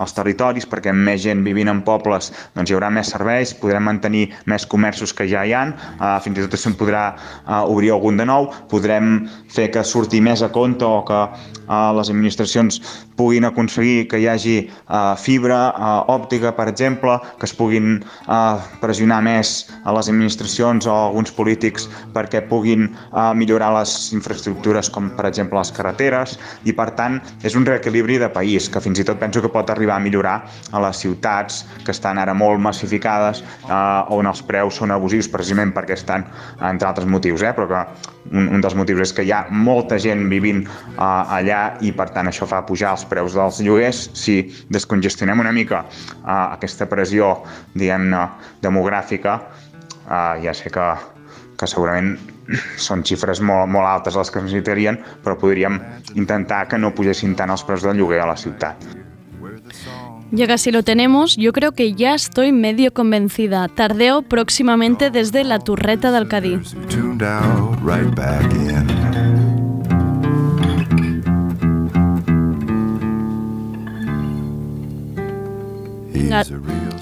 els 0.02 0.14
territoris 0.16 0.66
perquè 0.70 0.90
amb 0.92 1.06
més 1.06 1.22
gent 1.22 1.44
vivint 1.46 1.70
en 1.70 1.82
pobles 1.86 2.32
doncs 2.54 2.70
hi 2.70 2.76
haurà 2.76 2.90
més 2.94 3.10
serveis, 3.14 3.54
podrem 3.58 3.86
mantenir 3.86 4.26
més 4.50 4.66
comerços 4.66 5.14
que 5.14 5.28
ja 5.30 5.44
hi 5.46 5.54
han, 5.54 5.74
eh, 6.00 6.16
fins 6.24 6.38
i 6.38 6.46
tot 6.46 6.60
se'n 6.60 6.76
podrà 6.78 7.06
eh, 7.14 7.62
obrir 7.62 7.94
algun 7.94 8.18
de 8.18 8.26
nou, 8.28 8.50
podrem 8.70 9.28
fer 9.54 9.70
que 9.74 9.84
surti 9.86 10.20
més 10.24 10.42
a 10.42 10.50
compte 10.54 10.84
o 10.84 11.02
que 11.06 11.20
eh, 11.24 11.90
les 11.98 12.10
administracions 12.10 12.80
puguin 13.16 13.46
aconseguir 13.46 14.08
que 14.10 14.18
hi 14.18 14.26
hagi 14.26 14.54
uh, 14.66 15.14
fibra 15.14 15.43
uh, 15.52 16.04
òptica, 16.12 16.54
per 16.56 16.68
exemple, 16.70 17.18
que 17.40 17.48
es 17.48 17.54
puguin 17.56 17.98
uh, 18.00 18.62
pressionar 18.80 19.20
més 19.26 19.54
a 19.84 19.92
les 19.96 20.08
administracions 20.08 20.86
o 20.88 20.92
a 20.92 21.06
alguns 21.08 21.32
polítics 21.34 21.88
perquè 22.14 22.44
puguin 22.48 22.86
uh, 22.88 23.32
millorar 23.36 23.72
les 23.76 24.12
infraestructures 24.16 24.90
com, 24.94 25.10
per 25.18 25.28
exemple, 25.28 25.58
les 25.58 25.72
carreteres. 25.74 26.38
I, 26.64 26.72
per 26.72 26.90
tant, 26.98 27.20
és 27.44 27.58
un 27.58 27.66
reequilibri 27.68 28.18
de 28.22 28.30
país 28.32 28.70
que 28.70 28.82
fins 28.84 29.02
i 29.02 29.06
tot 29.06 29.20
penso 29.20 29.42
que 29.44 29.52
pot 29.52 29.70
arribar 29.70 29.98
a 29.98 30.04
millorar 30.04 30.36
a 30.72 30.82
les 30.86 31.04
ciutats 31.04 31.64
que 31.84 31.92
estan 31.92 32.20
ara 32.22 32.34
molt 32.34 32.62
massificades 32.62 33.44
uh, 33.68 34.06
on 34.14 34.30
els 34.30 34.42
preus 34.46 34.80
són 34.80 34.94
abusius 34.94 35.28
precisament 35.30 35.74
perquè 35.74 35.98
estan, 35.98 36.26
entre 36.62 36.88
altres 36.88 37.08
motius, 37.10 37.42
eh, 37.42 37.52
però 37.56 37.68
que 37.70 38.13
un, 38.32 38.48
un 38.56 38.64
dels 38.64 38.76
motius 38.78 39.04
és 39.06 39.14
que 39.16 39.24
hi 39.26 39.32
ha 39.34 39.44
molta 39.50 39.98
gent 40.00 40.26
vivint 40.30 40.64
uh, 40.66 41.36
allà 41.36 41.62
i, 41.84 41.92
per 41.96 42.08
tant, 42.14 42.28
això 42.30 42.48
fa 42.50 42.62
pujar 42.66 42.94
els 42.96 43.06
preus 43.10 43.36
dels 43.36 43.60
lloguers, 43.64 44.06
si 44.18 44.40
descongestionem 44.72 45.44
una 45.44 45.52
mica 45.52 45.84
uh, 45.86 46.54
aquesta 46.54 46.88
pressió, 46.90 47.34
diguem-ne, 47.74 48.26
demogràfica, 48.64 49.38
uh, 50.06 50.36
ja 50.44 50.54
sé 50.56 50.72
que, 50.74 50.90
que 51.60 51.70
segurament 51.70 52.14
són 52.88 53.04
xifres 53.06 53.40
molt, 53.40 53.70
molt 53.72 53.88
altes 53.88 54.18
les 54.20 54.30
que 54.30 54.40
es 54.40 54.48
necessitarien, 54.50 55.00
però 55.24 55.38
podríem 55.40 55.80
intentar 56.14 56.66
que 56.68 56.80
no 56.80 56.94
pugessin 56.96 57.36
tant 57.38 57.52
els 57.54 57.64
preus 57.64 57.86
del 57.86 58.00
lloguer 58.00 58.20
a 58.24 58.30
la 58.34 58.38
ciutat. 58.40 58.84
Ya 60.34 60.48
casi 60.48 60.72
lo 60.72 60.82
tenemos, 60.82 61.36
yo 61.36 61.52
creo 61.52 61.70
que 61.70 61.94
ya 61.94 62.12
estoy 62.14 62.50
medio 62.50 62.92
convencida. 62.92 63.68
Tardeo 63.68 64.22
próximamente 64.22 65.10
desde 65.10 65.44
la 65.44 65.60
Turreta 65.60 66.10
del 66.10 66.28
real 66.28 66.60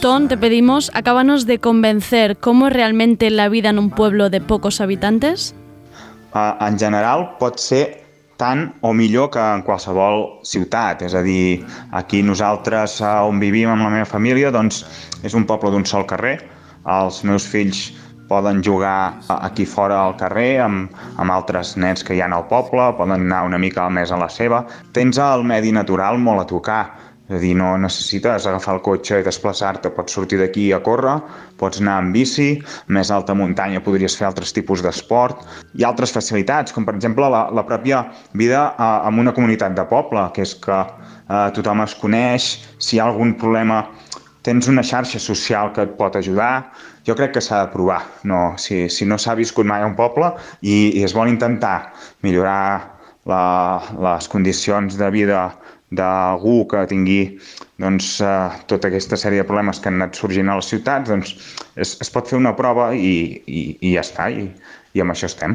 Ton, 0.03 0.29
te 0.29 0.37
pedimos, 0.37 0.91
acábanos 0.93 1.47
de 1.47 1.59
convencer 1.59 2.37
cómo 2.37 2.67
es 2.67 2.75
realmente 2.75 3.31
la 3.31 3.49
vida 3.49 3.71
en 3.71 3.79
un 3.79 3.89
pueblo 3.89 4.29
de 4.29 4.43
pocos 4.43 4.83
habitantes. 4.83 5.55
Uh, 6.35 6.63
en 6.67 6.79
general 6.79 7.37
pot 7.39 7.57
ser 7.57 8.02
tant 8.41 8.69
o 8.83 8.93
millor 8.97 9.31
que 9.35 9.43
en 9.43 9.65
qualsevol 9.67 10.25
ciutat. 10.47 11.03
És 11.03 11.15
a 11.15 11.23
dir, 11.25 11.63
aquí 11.93 12.23
nosaltres 12.23 13.01
on 13.03 13.41
vivim 13.43 13.71
amb 13.73 13.87
la 13.87 13.93
meva 13.99 14.09
família 14.09 14.53
doncs, 14.55 14.85
és 15.23 15.35
un 15.35 15.47
poble 15.49 15.73
d'un 15.75 15.87
sol 15.87 16.07
carrer. 16.09 16.39
Els 16.89 17.23
meus 17.25 17.47
fills 17.47 17.91
poden 18.33 18.63
jugar 18.65 19.21
aquí 19.29 19.67
fora 19.69 19.99
al 20.01 20.17
carrer 20.17 20.63
amb, 20.65 20.93
amb 21.21 21.35
altres 21.35 21.75
nens 21.77 22.05
que 22.07 22.17
hi 22.17 22.23
ha 22.23 22.31
al 22.33 22.47
poble, 22.49 22.89
poden 22.97 23.27
anar 23.27 23.43
una 23.45 23.61
mica 23.61 23.89
mes 23.91 24.11
a 24.11 24.19
la 24.21 24.31
seva. 24.33 24.65
Tens 24.97 25.21
el 25.21 25.45
medi 25.45 25.73
natural 25.73 26.19
molt 26.19 26.47
a 26.47 26.49
tocar, 26.49 26.83
és 27.33 27.39
a 27.39 27.41
dir, 27.41 27.55
no 27.57 27.71
necessites 27.81 28.45
agafar 28.47 28.75
el 28.77 28.83
cotxe 28.85 29.23
i 29.23 29.25
desplaçar-te, 29.25 29.89
pots 29.97 30.13
sortir 30.13 30.37
d'aquí 30.43 30.67
a 30.77 30.83
córrer, 30.85 31.15
pots 31.57 31.81
anar 31.81 31.95
amb 32.03 32.13
bici, 32.13 32.59
més 32.93 33.09
alta 33.15 33.33
muntanya 33.33 33.81
podries 33.81 34.17
fer 34.19 34.27
altres 34.29 34.53
tipus 34.53 34.83
d'esport, 34.85 35.41
i 35.81 35.87
altres 35.89 36.13
facilitats, 36.13 36.77
com 36.77 36.85
per 36.85 36.95
exemple 36.99 37.31
la, 37.33 37.47
la 37.49 37.65
pròpia 37.65 38.03
vida 38.37 38.67
eh, 38.77 39.09
en 39.09 39.23
una 39.25 39.33
comunitat 39.33 39.73
de 39.79 39.87
poble, 39.89 40.27
que 40.37 40.45
és 40.45 40.53
que 40.61 40.77
eh, 40.77 41.49
tothom 41.57 41.81
es 41.87 41.97
coneix, 41.97 42.53
si 42.77 42.99
hi 42.99 43.01
ha 43.01 43.09
algun 43.09 43.33
problema 43.41 43.87
tens 44.45 44.69
una 44.69 44.85
xarxa 44.85 45.23
social 45.23 45.73
que 45.73 45.87
et 45.87 45.97
pot 45.97 46.19
ajudar, 46.19 46.67
jo 47.07 47.17
crec 47.17 47.39
que 47.39 47.41
s'ha 47.41 47.63
de 47.65 47.73
provar. 47.73 48.03
No, 48.29 48.59
si, 48.61 48.89
si 48.93 49.07
no 49.09 49.17
s'ha 49.17 49.39
viscut 49.39 49.65
mai 49.65 49.87
a 49.87 49.89
un 49.89 49.97
poble 49.97 50.35
i, 50.61 50.99
i 50.99 51.05
es 51.07 51.15
vol 51.17 51.31
intentar 51.31 51.93
millorar 52.27 52.99
la, 53.31 53.45
les 54.03 54.29
condicions 54.29 54.99
de 54.99 55.11
vida 55.15 55.47
d'algú 55.93 56.63
que 56.71 56.87
tingui 56.89 57.23
doncs, 57.83 58.15
eh, 58.25 58.51
tota 58.71 58.89
aquesta 58.89 59.19
sèrie 59.21 59.43
de 59.43 59.49
problemes 59.49 59.81
que 59.81 59.89
han 59.91 59.99
anat 60.01 60.13
sorgint 60.19 60.49
a 60.49 60.57
les 60.59 60.69
ciutats, 60.73 61.11
doncs 61.11 61.29
es, 61.77 61.91
es 62.01 62.11
pot 62.13 62.29
fer 62.29 62.39
una 62.41 62.57
prova 62.57 62.87
i, 62.97 63.43
i, 63.47 63.77
i 63.81 63.95
ja 63.97 64.03
està, 64.07 64.25
i, 64.33 64.49
i 64.95 65.01
amb 65.05 65.13
això 65.15 65.27
estem. 65.31 65.53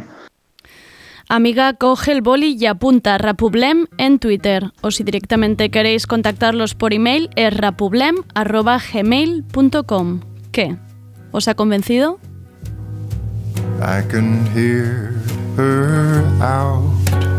Amiga, 1.30 1.74
coge 1.74 2.14
el 2.14 2.22
boli 2.22 2.56
y 2.58 2.68
apunta 2.68 3.18
Rapublem 3.18 3.88
en 3.98 4.18
Twitter. 4.18 4.72
O 4.80 4.92
si 4.92 5.04
directamente 5.04 5.70
queréis 5.70 6.08
contactarlos 6.08 6.74
por 6.74 6.94
email, 6.94 7.30
es 7.36 7.54
rapublem.gmail.com. 7.54 10.22
¿Qué? 10.54 10.78
¿Os 11.32 11.50
ha 11.50 11.56
convencido? 11.56 12.18
I 13.82 14.02
can 14.10 14.46
hear 14.56 15.12
her 15.58 16.24
out 16.42 17.37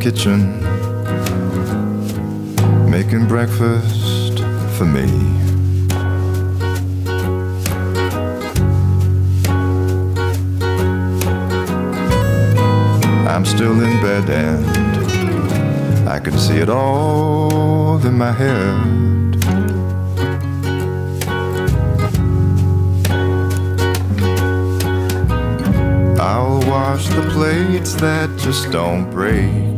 kitchen 0.00 0.60
making 2.88 3.26
breakfast 3.26 4.38
for 4.76 4.84
me. 4.84 5.08
I'm 13.26 13.44
still 13.44 13.80
in 13.82 14.00
bed 14.00 14.30
and 14.30 16.08
I 16.08 16.20
can 16.20 16.38
see 16.38 16.58
it 16.58 16.68
all 16.68 18.04
in 18.06 18.16
my 18.16 18.32
head. 18.32 18.98
I'll 26.20 26.60
wash 26.68 27.08
the 27.08 27.22
plates 27.32 27.94
that 27.94 28.30
just 28.38 28.70
don't 28.70 29.10
break. 29.10 29.77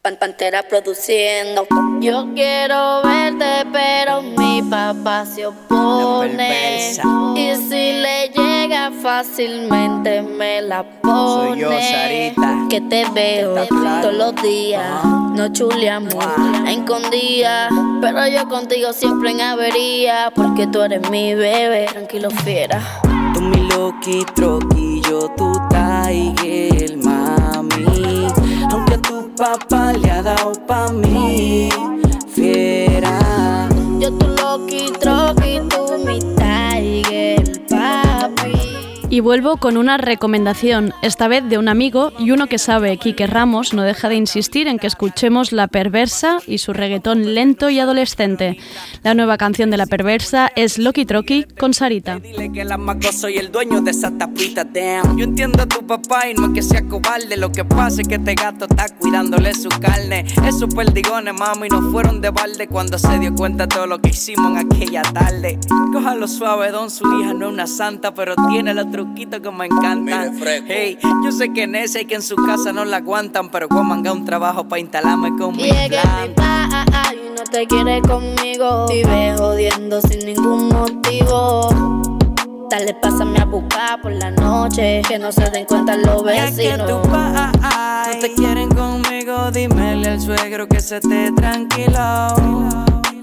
Pan 0.00 0.16
Pantera 0.18 0.62
produciendo. 0.62 1.66
Yo 2.00 2.26
quiero 2.34 3.02
verte, 3.02 3.66
pero 3.70 4.22
mi 4.22 4.62
papá 4.62 5.26
se 5.26 5.46
opone. 5.46 6.92
Y 7.36 7.54
si 7.56 7.92
le 8.00 8.30
llega 8.34 8.90
fácilmente 9.02 10.22
me 10.22 10.62
la 10.62 10.82
pone. 11.02 11.50
Soy 11.50 11.60
yo, 11.60 11.70
Sarita. 11.70 12.66
Que 12.70 12.80
te 12.80 13.04
veo 13.10 13.66
todos 13.66 14.14
los 14.14 14.34
días. 14.42 15.04
No 15.04 15.52
chuleamos, 15.52 16.14
escondía. 16.66 17.68
Pero 18.00 18.26
yo 18.28 18.48
contigo 18.48 18.94
siempre 18.94 19.32
en 19.32 19.42
avería. 19.42 20.32
Porque 20.34 20.66
tú 20.66 20.80
eres 20.80 21.10
mi 21.10 21.34
bebé. 21.34 21.88
Tranquilo, 21.92 22.30
fiera. 22.30 22.80
Tú 23.34 23.42
mi 23.42 23.68
loki 23.68 24.24
troqui, 24.34 25.02
yo 25.02 25.28
tu 25.36 25.52
tiger, 25.68 26.73
mami. 26.73 26.73
Tu 29.34 29.42
papá 29.42 29.92
le 29.92 30.10
ha 30.10 30.22
dado 30.22 30.52
pa' 30.64 30.92
mí, 30.92 31.68
fiera. 32.28 33.68
Yo 33.98 34.12
tu 34.16 34.28
loki, 34.28 34.92
troqui, 35.00 35.43
Y 39.14 39.20
vuelvo 39.20 39.58
con 39.58 39.76
una 39.76 39.96
recomendación, 39.96 40.92
esta 41.00 41.28
vez 41.28 41.48
de 41.48 41.56
un 41.56 41.68
amigo 41.68 42.12
y 42.18 42.32
uno 42.32 42.48
que 42.48 42.58
sabe, 42.58 42.96
Quique 42.96 43.28
Ramos, 43.28 43.72
no 43.72 43.82
deja 43.82 44.08
de 44.08 44.16
insistir 44.16 44.66
en 44.66 44.80
que 44.80 44.88
escuchemos 44.88 45.52
La 45.52 45.68
Perversa 45.68 46.38
y 46.48 46.58
su 46.58 46.72
reggaetón 46.72 47.32
lento 47.32 47.70
y 47.70 47.78
adolescente. 47.78 48.58
La 49.04 49.14
nueva 49.14 49.38
canción 49.38 49.70
de 49.70 49.76
La 49.76 49.86
Perversa 49.86 50.50
es 50.56 50.78
Loki 50.78 51.04
Troki 51.04 51.44
con 51.44 51.74
Sarita. 51.74 52.18
Dile 52.18 52.50
que 52.50 52.64
la 52.64 52.76
mago 52.76 53.12
soy 53.12 53.36
el 53.36 53.52
dueño 53.52 53.82
de 53.82 53.92
esa 53.92 54.10
tapita, 54.10 54.64
damn. 54.64 55.16
Yo 55.16 55.22
entiendo 55.22 55.62
a 55.62 55.66
tu 55.66 55.86
papá 55.86 56.28
y 56.28 56.34
no 56.34 56.46
es 56.46 56.52
que 56.52 56.62
sea 56.62 56.82
cobarde. 56.82 57.36
Lo 57.36 57.52
que 57.52 57.64
pasa 57.64 58.02
es 58.02 58.08
que 58.08 58.16
este 58.16 58.34
gato 58.34 58.64
está 58.68 58.88
cuidándole 58.98 59.54
su 59.54 59.68
carne. 59.68 60.24
Esos 60.44 60.74
perdigones, 60.74 61.34
mami, 61.34 61.68
no 61.68 61.92
fueron 61.92 62.20
de 62.20 62.30
balde 62.30 62.66
cuando 62.66 62.98
se 62.98 63.16
dio 63.20 63.32
cuenta 63.32 63.68
de 63.68 63.76
todo 63.76 63.86
lo 63.86 64.00
que 64.00 64.08
hicimos 64.08 64.50
en 64.50 64.72
aquella 64.72 65.02
tarde. 65.02 65.60
Cójalo 65.92 66.26
suave, 66.26 66.72
don, 66.72 66.90
su 66.90 67.04
hija 67.20 67.32
no 67.32 67.46
es 67.46 67.52
una 67.52 67.68
santa, 67.68 68.12
pero 68.12 68.34
tiene 68.48 68.74
los 68.74 68.90
truquitos 69.04 69.40
que 69.40 69.50
me 69.50 69.66
encantan. 69.66 70.36
Hey, 70.66 70.98
yo 71.24 71.32
sé 71.32 71.52
que 71.52 71.64
en 71.64 71.74
ese 71.74 72.02
y 72.02 72.04
que 72.06 72.14
en 72.16 72.22
su 72.22 72.36
casa 72.36 72.72
no 72.72 72.84
la 72.84 72.98
aguantan, 72.98 73.50
pero 73.50 73.68
voy 73.68 73.80
a 73.80 73.82
mangar 73.82 74.12
un 74.14 74.24
trabajo 74.24 74.64
para 74.64 74.80
instalarme 74.80 75.36
con 75.38 75.56
mi 75.56 75.64
Y 75.64 75.70
es 75.70 75.90
que 75.90 75.98
plan. 76.00 76.28
mi 76.28 76.34
pa 76.34 76.84
y 77.12 77.30
no 77.36 77.44
te 77.44 77.66
quiere 77.66 78.00
conmigo. 78.02 78.86
Vive 78.88 79.34
jodiendo 79.36 80.00
sin 80.02 80.26
ningún 80.26 80.68
motivo. 80.68 81.68
Dale, 82.70 82.94
pásame 82.94 83.38
a 83.40 83.44
buscar 83.44 84.00
por 84.00 84.12
la 84.12 84.30
noche. 84.30 85.02
Que 85.06 85.18
no 85.18 85.30
se 85.30 85.48
den 85.50 85.64
cuenta 85.66 85.96
los 85.96 86.24
Ya 86.24 86.46
que 86.50 86.68
vecinos. 86.68 86.90
tu 87.02 87.08
pa 87.10 87.52
no 88.12 88.20
te 88.20 88.32
quieren 88.34 88.68
conmigo, 88.74 89.50
dímele 89.50 90.08
al 90.10 90.20
suegro 90.20 90.66
que 90.68 90.80
se 90.80 90.96
esté 90.98 91.32
tranquilo. 91.32 91.98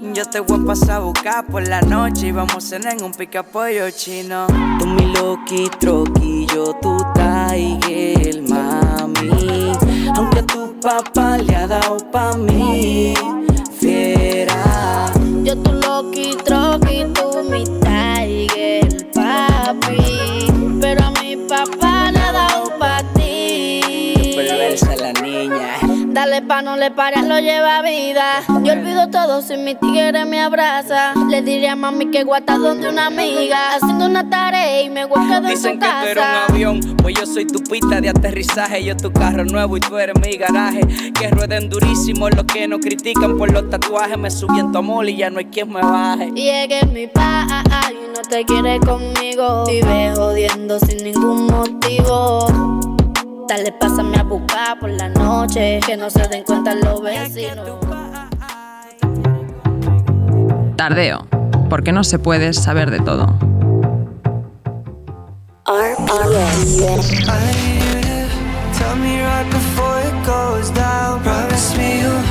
Yo 0.02 0.24
te 0.24 0.40
voy 0.40 0.60
a 0.60 0.66
pasar 0.66 0.90
a 0.90 0.98
buscar 0.98 1.46
por 1.46 1.66
la 1.66 1.80
noche 1.80 2.26
y 2.26 2.32
vamos 2.32 2.56
a 2.56 2.60
cenar 2.60 2.94
en 2.94 3.04
un 3.04 3.12
pica 3.12 3.44
pollo 3.44 3.88
chino. 3.90 4.48
Tú 4.80 4.86
mi 4.86 5.12
loki 5.12 5.70
troqui, 5.78 6.44
yo 6.52 6.74
tu 6.82 6.96
tiger, 7.14 8.42
mami. 8.42 9.72
Aunque 10.16 10.42
tu 10.42 10.74
papá 10.80 11.38
le 11.38 11.54
ha 11.54 11.68
dado 11.68 11.98
pa' 12.10 12.36
mí, 12.36 13.14
fiera. 13.78 15.12
Yo 15.44 15.56
tu 15.56 15.72
loki, 15.72 16.36
Dale 26.32 26.46
pa' 26.46 26.62
no 26.62 26.76
le 26.76 26.90
pares, 26.90 27.28
lo 27.28 27.38
lleva 27.40 27.82
vida. 27.82 28.42
Yo 28.62 28.72
olvido 28.72 29.10
todo 29.10 29.42
si 29.42 29.58
mi 29.58 29.74
tigre 29.74 30.24
me 30.24 30.40
abraza. 30.40 31.12
Le 31.28 31.42
diré 31.42 31.68
a 31.68 31.76
mami 31.76 32.06
que 32.10 32.24
guata 32.24 32.56
donde 32.56 32.88
una 32.88 33.08
amiga. 33.08 33.74
Haciendo 33.74 34.06
una 34.06 34.30
tarea 34.30 34.80
y 34.80 34.88
me 34.88 35.04
voy 35.04 35.22
a 35.22 35.26
quedar 35.26 35.44
en 35.44 35.50
Dicen 35.50 35.78
tu 35.78 35.80
que 35.80 35.92
tú 35.92 36.06
eres 36.06 36.16
un 36.16 36.22
casa. 36.22 36.44
avión, 36.48 36.80
pues 37.02 37.16
yo 37.20 37.26
soy 37.26 37.46
tu 37.46 37.62
pista 37.62 38.00
de 38.00 38.08
aterrizaje. 38.08 38.82
Yo 38.82 38.96
tu 38.96 39.12
carro 39.12 39.44
nuevo 39.44 39.76
y 39.76 39.80
tú 39.80 39.98
eres 39.98 40.14
mi 40.26 40.38
garaje. 40.38 40.80
Que 41.12 41.28
rueden 41.28 41.68
durísimo 41.68 42.30
los 42.30 42.44
que 42.46 42.66
no 42.66 42.80
critican 42.80 43.36
por 43.36 43.52
los 43.52 43.68
tatuajes. 43.68 44.16
Me 44.16 44.30
subí 44.30 44.58
en 44.58 44.72
tu 44.72 44.78
amor 44.78 45.06
y 45.10 45.16
ya 45.18 45.28
no 45.28 45.38
hay 45.38 45.44
quien 45.44 45.70
me 45.70 45.82
baje. 45.82 46.32
Y 46.34 46.48
es 46.48 46.66
que 46.66 46.86
mi 46.86 47.08
pa 47.08 47.46
y 47.90 48.08
no 48.16 48.22
te 48.22 48.42
quiere 48.46 48.80
conmigo. 48.80 49.66
Vive 49.66 50.14
jodiendo 50.16 50.78
sin 50.78 51.04
ningún 51.04 51.48
motivo. 51.48 52.91
Dale, 53.54 53.70
pásame 53.70 54.16
a 54.16 54.22
buscar 54.22 54.78
por 54.78 54.88
la 54.88 55.10
noche. 55.10 55.80
Que 55.84 55.94
no 55.94 56.08
se 56.08 56.26
den 56.26 56.42
cuenta 56.42 56.74
los 56.74 57.02
vecinos. 57.02 57.68
Tardeo, 60.74 61.26
porque 61.68 61.92
no 61.92 62.02
se 62.02 62.18
puede 62.18 62.54
saber 62.54 62.90
de 62.90 63.00
todo. 63.00 63.26
RPS. 65.66 67.10
Tell 68.78 68.96
me 68.96 69.20
right 69.20 69.46
before 69.50 70.00
it 70.00 70.14
goes 70.26 70.70
down. 70.70 71.20
Promise 71.22 71.76
me 71.76 72.00
you'll 72.00 72.22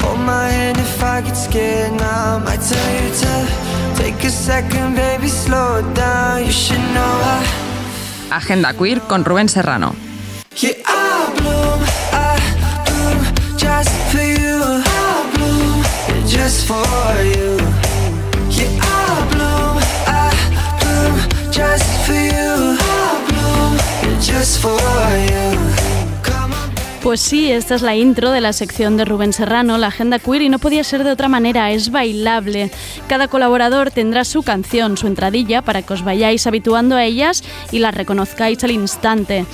hold 0.00 0.20
my 0.20 0.48
hand 0.48 0.78
if 0.78 1.02
I 1.02 1.22
get 1.22 1.34
scared 1.36 1.90
now. 1.94 2.38
Might 2.38 2.60
tell 2.60 2.78
you 3.02 3.10
to 3.10 4.00
take 4.00 4.24
a 4.24 4.30
second, 4.30 4.94
baby, 4.94 5.26
slow 5.26 5.80
it 5.80 5.94
down. 5.96 6.44
You 6.44 6.52
should 6.52 6.78
know 6.94 7.20
I, 8.30 8.36
Agenda 8.36 8.74
Queer 8.74 9.00
con 9.00 9.24
Rubén 9.24 9.48
Serrano. 9.48 10.07
Pues 27.02 27.20
sí, 27.20 27.52
esta 27.52 27.76
es 27.76 27.82
la 27.82 27.94
intro 27.94 28.32
de 28.32 28.40
la 28.40 28.52
sección 28.52 28.96
de 28.96 29.04
Rubén 29.04 29.32
Serrano, 29.32 29.78
la 29.78 29.86
agenda 29.86 30.18
queer, 30.18 30.42
y 30.42 30.48
no 30.48 30.58
podía 30.58 30.82
ser 30.82 31.04
de 31.04 31.12
otra 31.12 31.28
manera, 31.28 31.70
es 31.70 31.92
bailable. 31.92 32.72
Cada 33.08 33.28
colaborador 33.28 33.92
tendrá 33.92 34.24
su 34.24 34.42
canción, 34.42 34.96
su 34.96 35.06
entradilla, 35.06 35.62
para 35.62 35.82
que 35.82 35.92
os 35.92 36.02
vayáis 36.02 36.48
habituando 36.48 36.96
a 36.96 37.04
ellas 37.04 37.44
y 37.70 37.78
las 37.78 37.94
reconozcáis 37.94 38.64
al 38.64 38.72
instante. 38.72 39.46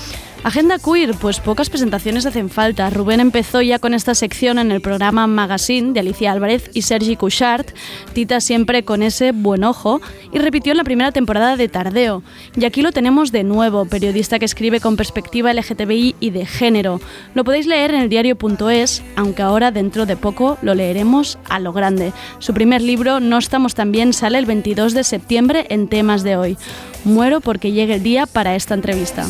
Agenda 0.45 0.79
queer, 0.79 1.15
pues 1.15 1.41
pocas 1.41 1.71
presentaciones 1.71 2.27
hacen 2.27 2.51
falta. 2.51 2.91
Rubén 2.91 3.21
empezó 3.21 3.63
ya 3.63 3.79
con 3.79 3.95
esta 3.95 4.15
sección 4.15 4.59
en 4.59 4.73
el 4.73 4.83
programa 4.83 5.27
Magazine 5.27 5.95
de 5.95 6.01
Alicia 6.01 6.33
Álvarez 6.33 6.71
y 6.75 6.83
Sergi 6.83 7.17
Couchard, 7.17 7.65
Tita 8.13 8.43
siempre 8.43 8.85
con 8.85 9.03
ese 9.03 9.33
buen 9.33 9.65
ojo, 9.65 10.03
y 10.35 10.39
repitió 10.39 10.73
en 10.73 10.77
la 10.77 10.85
primera 10.85 11.13
temporada 11.13 11.57
de 11.57 11.71
Tardeo. 11.71 12.23
Y 12.57 12.67
aquí 12.67 12.83
lo 12.83 12.93
tenemos 12.93 13.33
de 13.33 13.43
nuevo, 13.43 13.87
periodista 13.87 14.39
que 14.39 14.45
escribe 14.45 14.81
con 14.81 14.99
perspectiva 14.99 15.55
LGTBI 15.55 16.17
y 16.21 16.29
de 16.29 16.45
género. 16.45 17.01
Lo 17.33 17.43
podéis 17.43 17.67
leer 17.67 17.95
en 17.95 18.03
el 18.03 18.11
diario.es, 18.11 19.03
aunque 19.17 19.41
ahora 19.41 19.71
dentro 19.71 20.05
de 20.05 20.19
poco 20.19 20.59
lo 20.61 20.75
leeremos 20.75 21.39
a 21.49 21.59
lo 21.59 21.73
grande. 21.73 22.13
Su 22.39 22.53
primer 22.53 22.83
libro, 22.83 23.19
No 23.19 23.39
estamos 23.39 23.75
tan 23.75 23.93
bien, 23.93 24.13
sale 24.13 24.37
el 24.37 24.45
22 24.45 24.93
de 24.93 25.05
septiembre 25.05 25.65
en 25.71 25.89
temas 25.89 26.23
de 26.23 26.37
hoy. 26.37 26.59
Muero 27.05 27.41
porque 27.41 27.73
llegue 27.73 27.95
el 27.95 28.03
día 28.03 28.27
para 28.27 28.55
esta 28.55 28.75
entrevista. 28.75 29.27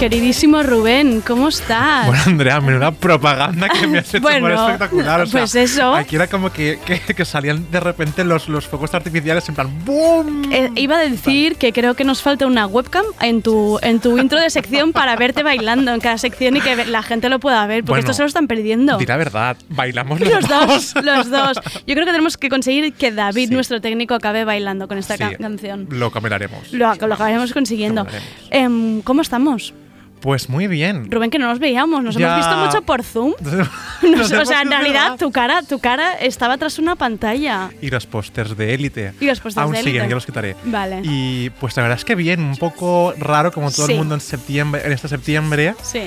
Queridísimo 0.00 0.62
Rubén, 0.62 1.20
¿cómo 1.20 1.48
estás? 1.48 2.06
Bueno, 2.06 2.22
Andrea, 2.24 2.58
menuda 2.62 2.90
propaganda 2.90 3.68
que 3.68 3.86
me 3.86 3.98
has 3.98 4.08
hecho 4.14 4.22
Bueno, 4.22 4.46
por 4.48 4.52
espectacular. 4.52 5.20
O 5.20 5.26
sea, 5.26 5.40
pues 5.42 5.54
eso. 5.54 5.94
Aquí 5.94 6.16
era 6.16 6.26
como 6.26 6.50
que, 6.50 6.78
que, 6.86 6.98
que 7.14 7.24
salían 7.26 7.70
de 7.70 7.80
repente 7.80 8.24
los, 8.24 8.48
los 8.48 8.66
fuegos 8.66 8.94
artificiales 8.94 9.46
en 9.50 9.54
plan 9.56 9.84
¡BOOM! 9.84 10.50
Eh, 10.52 10.70
iba 10.76 10.96
a 10.96 11.00
decir 11.00 11.56
que 11.56 11.74
creo 11.74 11.92
que 11.92 12.04
nos 12.04 12.22
falta 12.22 12.46
una 12.46 12.66
webcam 12.66 13.04
en 13.20 13.42
tu, 13.42 13.78
en 13.82 14.00
tu 14.00 14.16
intro 14.16 14.40
de 14.40 14.48
sección 14.48 14.94
para 14.94 15.16
verte 15.16 15.42
bailando 15.42 15.92
en 15.92 16.00
cada 16.00 16.16
sección 16.16 16.56
y 16.56 16.62
que 16.62 16.86
la 16.86 17.02
gente 17.02 17.28
lo 17.28 17.38
pueda 17.38 17.66
ver, 17.66 17.80
porque 17.84 17.90
Bueno, 17.90 18.00
esto 18.00 18.14
se 18.14 18.22
lo 18.22 18.28
están 18.28 18.46
perdiendo. 18.46 18.96
Di 18.96 19.04
la 19.04 19.18
verdad, 19.18 19.58
bailamos 19.68 20.18
los, 20.18 20.30
Los 20.30 20.48
dos, 20.48 20.94
los 21.04 21.28
dos. 21.30 21.58
Yo 21.86 21.94
creo 21.94 22.06
que 22.06 22.12
tenemos 22.12 22.38
que 22.38 22.48
conseguir 22.48 22.94
que 22.94 23.12
David, 23.12 23.48
Sí. 23.50 23.54
nuestro 23.54 23.82
técnico, 23.82 24.14
acabe 24.14 24.44
bailando 24.46 24.88
con 24.88 24.96
esta 24.96 25.18
Sí, 25.18 25.24
ca- 25.24 25.36
canción. 25.36 25.88
Lo 25.90 26.10
caminaremos. 26.10 26.72
Lo, 26.72 26.86
lo 26.94 27.14
acabaremos 27.14 27.52
consiguiendo. 27.52 28.04
Lo. 28.04 28.10
Em, 28.50 29.02
¿Cómo 29.02 29.20
estamos? 29.20 29.74
Pues 30.20 30.48
muy 30.50 30.66
bien. 30.66 31.10
Rubén, 31.10 31.30
que 31.30 31.38
no 31.38 31.46
nos 31.48 31.58
veíamos, 31.58 32.02
nos 32.04 32.14
Ya. 32.14 32.26
hemos 32.26 32.46
visto 32.46 32.56
mucho 32.58 32.82
por 32.82 33.02
Zoom. 33.02 33.32
Nos 34.02 34.30
o 34.32 34.44
sea, 34.44 34.62
en 34.62 34.70
realidad 34.70 35.16
tu 35.18 35.30
cara, 35.30 35.62
tu 35.62 35.78
cara 35.78 36.14
estaba 36.14 36.56
tras 36.58 36.78
una 36.78 36.96
pantalla. 36.96 37.70
Y 37.82 37.90
los 37.90 38.06
pósters 38.06 38.56
de 38.56 38.74
élite. 38.74 39.12
Y 39.20 39.26
los 39.26 39.40
pósters 39.40 39.62
Aún 39.64 39.72
de 39.72 39.78
siguen, 39.78 39.96
Élite. 39.96 40.08
ya 40.10 40.14
los 40.14 40.26
quitaré. 40.26 40.56
Vale. 40.64 41.00
Y 41.04 41.50
pues 41.60 41.76
la 41.76 41.82
verdad 41.84 41.98
es 41.98 42.04
que 42.04 42.14
bien, 42.14 42.40
un 42.40 42.56
poco 42.56 43.14
raro 43.18 43.50
como 43.52 43.70
todo 43.70 43.86
Sí. 43.86 43.92
el 43.92 43.98
mundo 43.98 44.14
en 44.14 44.20
septiembre, 44.20 44.82
en 44.84 44.92
este 44.92 45.08
septiembre. 45.08 45.74
Sí. 45.82 46.02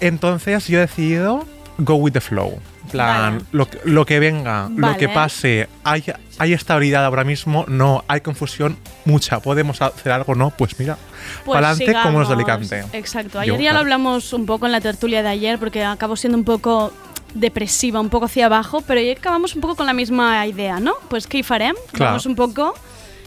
Entonces 0.00 0.66
yo 0.68 0.78
he 0.78 0.82
decidido 0.82 1.46
go 1.78 1.94
with 1.96 2.12
the 2.12 2.20
flow. 2.20 2.58
Plan, 2.90 3.38
Vale. 3.38 3.44
lo, 3.52 3.68
que- 3.68 3.80
lo 3.84 4.04
que 4.06 4.18
venga, 4.20 4.68
lo 4.76 4.96
que 4.96 5.08
pase, 5.08 5.68
hay, 5.84 6.04
hay 6.38 6.52
estabilidad 6.52 7.04
ahora 7.04 7.24
mismo, 7.24 7.64
no, 7.66 8.04
hay 8.08 8.20
confusión, 8.20 8.76
mucha. 9.04 9.40
¿Podemos 9.40 9.80
hacer 9.82 10.12
algo? 10.12 10.34
No, 10.34 10.50
pues 10.50 10.78
mira, 10.78 10.96
Pues 11.44 11.54
para 11.56 11.70
adelante 11.70 11.98
como 12.02 12.18
los 12.20 12.28
de. 12.28 12.34
Alicante. 12.34 12.84
Exacto. 12.92 13.42
Yo, 13.42 13.54
Ayer 13.54 13.64
ya 13.64 13.72
lo 13.72 13.78
hablamos 13.80 14.32
un 14.32 14.44
poco 14.46 14.66
en 14.66 14.72
la 14.72 14.80
tertulia 14.80 15.22
de 15.22 15.28
ayer 15.30 15.58
porque 15.58 15.82
acabó 15.82 16.14
siendo 16.16 16.36
un 16.38 16.44
poco 16.44 16.92
depresiva, 17.34 18.00
un 18.00 18.10
poco 18.10 18.26
hacia 18.26 18.46
abajo, 18.46 18.82
pero 18.86 19.00
hoy 19.00 19.10
acabamos 19.10 19.54
un 19.54 19.60
poco 19.60 19.74
con 19.76 19.86
la 19.86 19.92
misma 19.92 20.46
idea, 20.46 20.78
¿no? 20.78 20.92
Pues 21.08 21.26
¿qué 21.26 21.42
farem? 21.42 21.74
Claro. 21.90 22.12
Vamos 22.12 22.26
un 22.26 22.36
poco, 22.36 22.74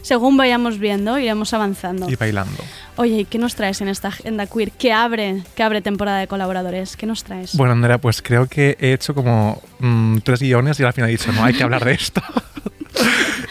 según 0.02 0.36
vayamos 0.36 0.78
viendo, 0.78 1.18
iremos 1.18 1.52
avanzando. 1.54 2.08
Y 2.08 2.16
bailando. 2.16 2.62
Oye, 2.96 3.20
¿y 3.20 3.24
qué 3.24 3.38
nos 3.38 3.54
traes 3.54 3.80
en 3.80 3.88
esta 3.88 4.08
agenda 4.08 4.46
queer? 4.46 4.72
¿Qué 4.72 4.92
abre, 4.92 5.42
que 5.54 5.62
abre 5.62 5.82
temporada 5.82 6.18
de 6.18 6.26
colaboradores? 6.26 6.96
¿Qué 6.96 7.06
nos 7.06 7.24
traes? 7.24 7.54
Bueno, 7.56 7.72
Andrea, 7.72 7.98
pues 7.98 8.22
creo 8.22 8.46
que 8.46 8.76
he 8.80 8.92
hecho 8.92 9.14
como 9.14 9.62
mm, 9.78 10.18
tres 10.18 10.40
guiones 10.40 10.80
y 10.80 10.84
al 10.84 10.92
final 10.92 11.10
he 11.10 11.12
dicho, 11.12 11.32
no, 11.32 11.44
hay 11.44 11.54
que 11.54 11.62
hablar 11.62 11.84
de 11.84 11.92
esto. 11.92 12.22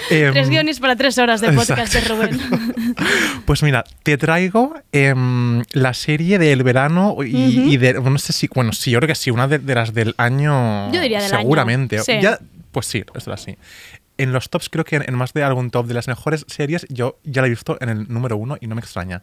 Em, 0.10 0.31
Tres 0.31 0.49
guiones 0.49 0.79
para 0.79 0.95
tres 0.95 1.17
horas 1.17 1.41
de 1.41 1.51
podcast 1.51 1.93
de 1.93 2.01
Rubén. 2.01 2.39
Pues 3.45 3.63
mira, 3.63 3.83
te 4.03 4.17
traigo 4.17 4.73
em, 4.91 5.63
la 5.71 5.93
serie 5.93 6.39
del 6.39 6.63
verano 6.63 7.15
y, 7.25 7.77
de, 7.77 7.93
no 7.93 8.17
sé 8.17 8.33
si, 8.33 8.49
bueno, 8.53 8.73
sí, 8.73 8.91
yo 8.91 8.99
creo 8.99 9.07
que 9.07 9.15
sí, 9.15 9.31
una 9.31 9.47
de, 9.47 9.60
de 9.60 9.75
las 9.75 9.93
del 9.93 10.15
año. 10.17 10.91
Yo 10.91 10.99
diría 11.01 11.21
del 11.21 11.33
año, 11.33 11.41
Seguramente. 11.41 11.99
sí. 11.99 12.13
Ya, 12.21 12.39
pues 12.71 12.86
sí, 12.86 13.03
es 13.15 13.27
así. 13.27 13.57
En 14.17 14.34
los 14.34 14.49
tops, 14.49 14.69
creo 14.69 14.86
que 14.86 14.97
en, 14.97 15.03
en 15.08 15.15
más 15.15 15.34
de 15.34 15.43
algún 15.43 15.69
top 15.69 15.88
de 15.88 15.93
las 15.93 16.08
mejores 16.08 16.45
series, 16.47 16.86
yo 16.89 17.19
ya 17.23 17.41
la 17.41 17.47
he 17.47 17.49
visto 17.49 17.77
en 17.80 17.89
el 17.89 18.08
número 18.08 18.38
uno 18.38 18.58
y 18.60 18.67
no 18.67 18.75
me 18.75 18.82
extraña. 18.82 19.21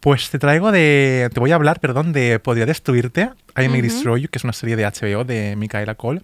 Pues 0.00 0.30
te 0.30 0.38
traigo 0.38 0.72
de. 0.72 1.30
Te 1.32 1.40
voy 1.40 1.52
a 1.52 1.56
hablar, 1.56 1.80
perdón, 1.80 2.12
de 2.12 2.38
Podría 2.38 2.66
Destruirte, 2.66 3.30
I 3.56 3.68
May. 3.68 3.82
Destroy 3.82 4.22
You, 4.22 4.28
que 4.28 4.38
es 4.38 4.44
una 4.44 4.52
serie 4.52 4.76
de 4.76 4.84
HBO 4.84 5.24
de 5.24 5.54
Micaela 5.56 5.94
Cole. 5.94 6.22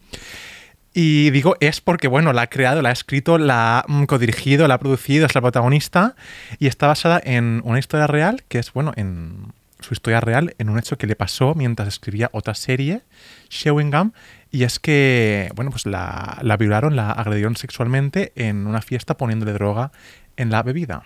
Y 0.94 1.30
digo 1.30 1.56
es 1.60 1.80
porque, 1.80 2.06
bueno, 2.06 2.32
la 2.32 2.42
ha 2.42 2.46
creado, 2.48 2.82
la 2.82 2.90
ha 2.90 2.92
escrito, 2.92 3.38
la 3.38 3.78
ha 3.78 3.84
mm, 3.88 4.04
codirigido, 4.04 4.68
la 4.68 4.74
ha 4.74 4.78
producido, 4.78 5.24
es 5.24 5.34
la 5.34 5.40
protagonista 5.40 6.14
y 6.58 6.66
está 6.66 6.86
basada 6.86 7.20
en 7.24 7.62
una 7.64 7.78
historia 7.78 8.06
real, 8.06 8.42
que 8.48 8.58
es, 8.58 8.72
bueno, 8.72 8.92
en 8.96 9.52
su 9.80 9.94
historia 9.94 10.20
real, 10.20 10.54
en 10.58 10.68
un 10.68 10.78
hecho 10.78 10.98
que 10.98 11.06
le 11.06 11.16
pasó 11.16 11.54
mientras 11.54 11.88
escribía 11.88 12.28
otra 12.32 12.54
serie, 12.54 13.02
Shewingham, 13.48 14.12
y 14.52 14.64
es 14.64 14.78
que, 14.78 15.50
bueno, 15.54 15.70
pues 15.70 15.86
la, 15.86 16.38
la 16.42 16.58
violaron, 16.58 16.94
la 16.94 17.10
agredieron 17.10 17.56
sexualmente 17.56 18.32
en 18.36 18.66
una 18.66 18.82
fiesta 18.82 19.16
poniéndole 19.16 19.54
droga 19.54 19.92
en 20.36 20.50
la 20.50 20.62
bebida. 20.62 21.04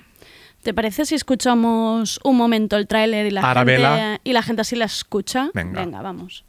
¿Te 0.65 0.75
parece 0.75 1.07
si 1.07 1.15
escuchamos 1.15 2.19
un 2.25 2.37
momento 2.37 2.77
el 2.77 2.89
tráiler 2.89 3.27
y 3.27 3.31
la 3.31 3.49
Arabella. 3.49 3.97
gente 3.97 4.21
y 4.25 4.33
la 4.33 4.43
gente 4.43 4.63
así 4.63 4.75
la 4.75 4.87
escucha? 4.87 5.51
Venga. 5.55 6.03
vamos. 6.03 6.45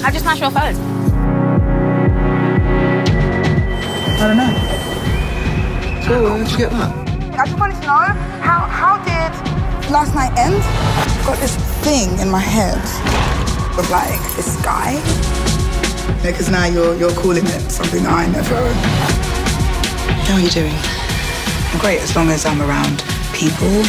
How'd 0.00 0.14
you 0.14 0.20
smash 0.20 0.40
your 0.40 0.52
phone? 0.52 0.76
I 4.18 4.28
don't 4.28 4.36
know. 4.36 4.54
So 6.06 6.22
where 6.22 6.38
did 6.38 6.52
you 6.52 6.58
get 6.58 6.70
that? 6.70 6.92
I 7.36 7.46
just 7.46 7.58
wanted 7.58 7.80
to 7.80 7.86
know 7.86 8.14
how 8.40 8.60
how 8.68 9.02
did 9.02 9.32
last 9.90 10.14
night 10.14 10.32
end? 10.38 10.54
Got 11.26 11.38
this 11.40 11.56
thing 11.82 12.16
in 12.20 12.30
my 12.30 12.38
head 12.38 13.35
of 13.78 13.90
like 13.90 14.20
this 14.36 14.56
guy. 14.62 14.94
Because 16.22 16.50
now 16.50 16.66
you're 16.66 16.96
you're 16.96 17.12
calling 17.12 17.46
it 17.46 17.70
something 17.70 18.02
that 18.04 18.12
I 18.12 18.26
never. 18.26 18.72
How 20.24 20.34
are 20.34 20.40
you 20.40 20.50
doing? 20.50 20.74
I'm 21.72 21.80
great 21.80 22.00
as 22.00 22.16
long 22.16 22.30
as 22.30 22.46
I'm 22.46 22.62
around 22.62 23.02
people. 23.32 23.84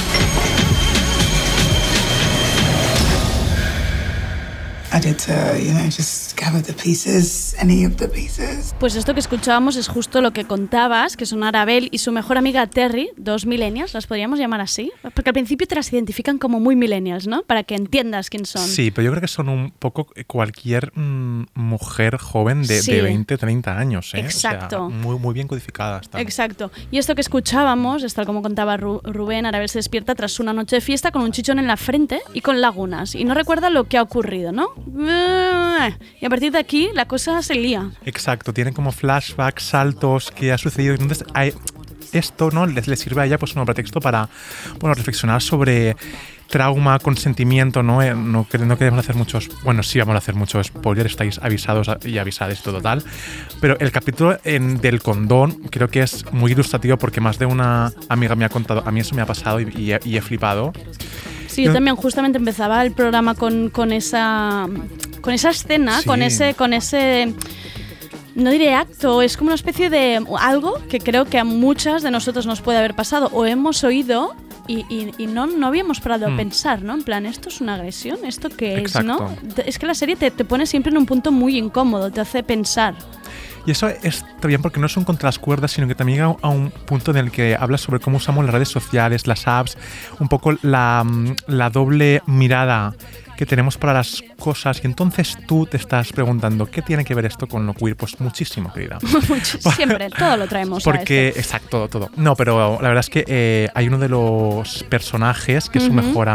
I 4.92 5.00
did 5.00 5.20
to, 5.20 5.60
you 5.62 5.74
know, 5.74 5.88
just 5.90 6.36
gather 6.38 6.62
the 6.62 6.74
pieces, 6.74 7.47
any 7.60 7.86
of 7.86 7.96
the 7.98 8.08
pieces. 8.08 8.76
Pues 8.80 8.96
esto 8.96 9.14
que 9.14 9.20
escuchábamos 9.20 9.76
es 9.76 9.88
justo 9.88 10.22
lo 10.22 10.32
que 10.32 10.46
contabas, 10.46 11.18
que 11.18 11.26
son 11.26 11.44
Arabel 11.44 11.90
y 11.92 11.98
su 12.00 12.12
mejor 12.12 12.38
amiga 12.38 12.66
Terry, 12.68 13.10
dos 13.18 13.46
millennials, 13.46 13.94
las 13.94 14.08
podríamos 14.08 14.40
llamar 14.40 14.62
así, 14.62 14.92
porque 15.14 15.30
al 15.30 15.34
principio 15.34 15.68
te 15.68 15.76
las 15.76 15.92
identifican 15.92 16.38
como 16.38 16.60
muy 16.60 16.76
millennials, 16.76 17.28
¿no? 17.28 17.44
Para 17.44 17.64
que 17.64 17.76
entiendas 17.76 18.30
quién 18.30 18.46
son. 18.46 18.62
Sí, 18.68 18.92
pero 18.92 19.06
yo 19.06 19.12
creo 19.12 19.22
que 19.22 19.28
son 19.28 19.50
un 19.50 19.72
poco 19.72 20.08
cualquier 20.28 20.92
mm, 20.98 21.46
mujer 21.56 22.18
joven 22.18 22.64
de, 22.64 22.82
Sí. 22.82 22.92
de 22.94 23.02
20, 23.02 23.38
30 23.38 23.78
años. 23.78 24.14
¿eh? 24.14 24.26
O 24.28 24.32
sea, 24.32 24.52
Exacto. 24.54 24.90
muy, 24.90 25.18
muy 25.20 25.34
bien 25.34 25.48
codificadas. 25.48 26.04
están. 26.04 26.22
Exacto. 26.22 26.72
Y 26.92 26.98
esto 26.98 27.16
que 27.16 27.22
escuchábamos, 27.22 28.04
es 28.04 28.14
tal 28.14 28.26
como 28.26 28.42
contaba 28.42 28.78
Ru- 28.78 29.02
Rubén, 29.04 29.46
Arabel 29.46 29.70
se 29.70 29.80
despierta 29.80 30.16
tras 30.16 30.40
una 30.40 30.54
noche 30.54 30.78
de 30.78 30.82
fiesta 30.82 31.12
con 31.12 31.22
un 31.24 31.32
chichón 31.32 31.60
en 31.60 31.68
la 31.68 31.78
frente 31.78 32.22
y 32.34 32.42
con 32.42 32.62
lagunas. 32.62 33.16
Y 33.16 33.24
no 33.26 33.34
recuerda 33.34 33.70
lo 33.70 33.86
que 33.86 33.98
ha 33.98 34.02
ocurrido, 34.02 34.52
¿no? 34.52 34.68
Y 36.22 36.26
a 36.26 36.30
partir 36.30 36.52
de 36.52 36.58
aquí 36.60 36.90
la 36.94 37.06
cosa 37.08 37.42
se 37.48 37.56
lía. 37.56 37.90
Exacto, 38.06 38.54
tienen 38.54 38.74
como 38.74 38.92
flashbacks, 38.92 39.64
saltos 39.64 40.32
que 40.32 40.52
ha 40.52 40.58
sucedido. 40.58 40.94
Entonces, 40.94 41.26
esto 42.14 42.52
no 42.52 42.66
les, 42.66 42.86
sirve 43.00 43.22
a 43.22 43.26
ella 43.26 43.38
pues 43.38 43.54
como 43.54 43.66
pretexto 43.66 44.00
para 44.00 44.30
bueno, 44.80 44.94
reflexionar 44.94 45.42
sobre 45.42 45.96
trauma, 46.50 46.98
consentimiento, 47.00 47.84
¿no? 47.84 48.02
Eh, 48.02 48.16
no, 48.16 48.48
no 48.48 48.78
queremos 48.78 49.00
hacer 49.00 49.16
muchos, 49.16 49.50
bueno, 49.64 49.84
sí 49.84 50.00
vamos 50.00 50.16
a 50.16 50.20
hacer 50.20 50.34
muchos 50.34 50.68
spoilers, 50.68 51.12
estáis 51.12 51.40
avisados 51.40 51.90
y 52.06 52.18
avisadas 52.20 52.64
todo 52.64 52.82
tal, 52.82 53.04
pero 53.60 53.78
el 53.80 53.92
capítulo 53.92 54.40
en- 54.46 54.80
del 54.80 55.02
condón 55.02 55.52
creo 55.70 55.90
que 55.90 56.02
es 56.02 56.24
muy 56.32 56.54
ilustrativo 56.54 56.96
porque 56.96 57.20
más 57.20 57.38
de 57.38 57.46
una 57.48 57.92
amiga 58.08 58.36
me 58.36 58.46
ha 58.46 58.50
contado, 58.50 58.82
a 58.86 58.92
mí 58.92 59.02
eso 59.02 59.14
me 59.14 59.22
ha 59.22 59.26
pasado 59.26 59.60
y 59.60 59.92
he 59.92 60.22
flipado. 60.22 60.72
Sí, 61.58 61.64
yo 61.64 61.74
también 61.74 61.96
justamente 61.96 62.38
empezaba 62.38 62.84
el 62.84 62.92
programa 62.92 63.34
con, 63.34 63.70
con 63.70 63.92
esa 63.92 64.68
con 65.22 65.34
esa 65.34 65.50
escena, 65.50 66.02
Sí. 66.02 66.06
con 66.08 66.22
ese 66.22 66.54
con 66.54 66.72
ese 66.72 67.34
no 68.36 68.52
diré 68.52 68.76
acto, 68.76 69.24
es 69.24 69.36
como 69.38 69.48
una 69.48 69.56
especie 69.56 69.90
de 69.90 70.24
algo 70.40 70.76
que 70.88 71.00
creo 71.00 71.26
que 71.26 71.40
a 71.40 71.44
muchas 71.44 72.04
de 72.04 72.12
nosotros 72.12 72.46
nos 72.46 72.62
puede 72.62 72.78
haber 72.78 72.94
pasado 72.94 73.30
o 73.34 73.44
hemos 73.48 73.84
oído 73.84 74.36
y, 74.68 74.86
y- 74.94 75.12
y 75.18 75.26
no, 75.26 75.48
no 75.48 75.66
habíamos 75.66 76.00
parado 76.00 76.28
a 76.28 76.30
Mm. 76.30 76.38
pensar, 76.38 76.84
¿no? 76.84 76.94
En 76.94 77.02
plan, 77.02 77.26
¿esto 77.26 77.50
es 77.50 77.60
una 77.60 77.74
agresión? 77.74 78.20
¿Esto 78.24 78.50
qué 78.50 78.84
es, 78.84 79.04
no? 79.04 79.36
Es 79.66 79.80
que 79.80 79.88
la 79.88 79.96
serie 79.96 80.16
te, 80.16 80.30
te 80.30 80.46
pone 80.46 80.68
siempre 80.68 80.92
en 80.92 80.98
un 80.98 81.08
punto 81.08 81.32
muy 81.32 81.58
incómodo, 81.58 82.12
te 82.12 82.22
hace 82.22 82.44
pensar. 82.44 82.94
Y 83.68 83.72
eso 83.72 83.90
está 83.90 84.48
bien 84.48 84.62
porque 84.62 84.80
no 84.80 84.86
es 84.86 84.96
un 84.96 85.04
contra 85.04 85.28
las 85.28 85.40
cuerdas, 85.40 85.72
sino 85.72 85.90
que 85.90 85.94
también 85.94 86.20
llega 86.20 86.38
a 86.42 86.48
un 86.48 86.72
punto 86.72 87.12
en 87.12 87.18
el 87.18 87.32
que 87.32 87.58
habla 87.60 87.78
sobre 87.78 88.00
cómo 88.00 88.16
usamos 88.16 88.46
las 88.46 88.54
redes 88.54 88.70
sociales, 88.70 89.28
las 89.28 89.46
apps, 89.46 89.78
un 90.20 90.30
poco 90.30 90.58
la, 90.62 91.04
mm, 91.06 91.36
la 91.48 91.70
doble 91.70 92.22
mirada 92.28 92.96
que 93.36 93.46
tenemos 93.46 93.78
para 93.78 93.92
las 93.94 94.24
cosas. 94.40 94.80
Y 94.84 94.88
entonces 94.88 95.38
tú 95.48 95.66
te 95.66 95.76
estás 95.76 96.14
preguntando, 96.14 96.66
¿qué 96.68 96.82
tiene 96.82 97.04
que 97.04 97.14
ver 97.14 97.26
esto 97.26 97.46
con 97.46 97.68
lo 97.68 97.74
queer? 97.74 97.98
Pues 97.98 98.20
muchísimo, 98.22 98.72
querida. 98.72 99.00
Siempre, 99.76 100.10
todo 100.12 100.38
lo 100.38 100.48
traemos 100.48 100.88
a 100.88 100.90
Porque, 100.90 101.28
esto. 101.28 101.40
exacto, 101.42 101.70
todo, 101.70 101.88
todo. 101.90 102.10
No, 102.16 102.38
pero 102.38 102.80
la 102.82 102.88
verdad 102.88 103.02
es 103.02 103.10
que 103.10 103.26
eh, 103.28 103.68
hay 103.76 103.90
uno 103.90 104.00
de 104.00 104.08
los 104.08 104.84
personajes 104.84 105.70
que 105.70 105.80
es 105.80 105.84
su 105.84 105.94
mejor 105.94 106.30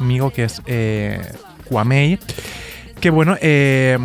amigo, 0.00 0.30
que 0.32 0.44
es 0.44 0.62
eh, 0.64 1.20
Kwamei, 1.66 2.18
que 2.98 3.10
bueno, 3.10 3.36
eh, 3.40 3.98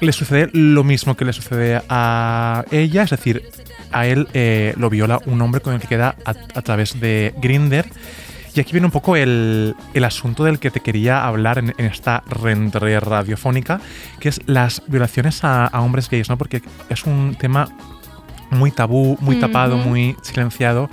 le 0.00 0.12
sucede 0.12 0.50
lo 0.52 0.84
mismo 0.84 1.16
que 1.16 1.24
le 1.24 1.32
sucede 1.32 1.82
a 1.88 2.64
ella, 2.70 3.02
es 3.02 3.10
decir, 3.10 3.42
a 3.92 4.06
él 4.06 4.28
eh, 4.32 4.74
lo 4.76 4.90
viola 4.90 5.20
un 5.26 5.40
hombre 5.42 5.60
con 5.60 5.74
el 5.74 5.80
que 5.80 5.88
queda 5.88 6.16
a, 6.24 6.30
a 6.30 6.62
través 6.62 7.00
de 7.00 7.34
Grinder. 7.40 7.86
Y 8.52 8.58
aquí 8.58 8.72
viene 8.72 8.86
un 8.86 8.90
poco 8.90 9.14
el, 9.14 9.76
el 9.94 10.04
asunto 10.04 10.42
del 10.42 10.58
que 10.58 10.72
te 10.72 10.80
quería 10.80 11.24
hablar 11.24 11.58
en, 11.58 11.72
en 11.78 11.86
esta 11.86 12.24
rentrée 12.28 12.98
radiofónica, 12.98 13.80
que 14.18 14.28
es 14.28 14.40
las 14.46 14.82
violaciones 14.88 15.44
a, 15.44 15.66
a 15.66 15.80
hombres 15.82 16.10
gays, 16.10 16.28
¿no? 16.28 16.36
Porque 16.36 16.60
es 16.88 17.04
un 17.04 17.36
tema 17.38 17.68
muy 18.50 18.72
tabú, 18.72 19.16
muy 19.20 19.36
tapado, 19.36 19.76
muy 19.76 20.16
silenciado 20.22 20.90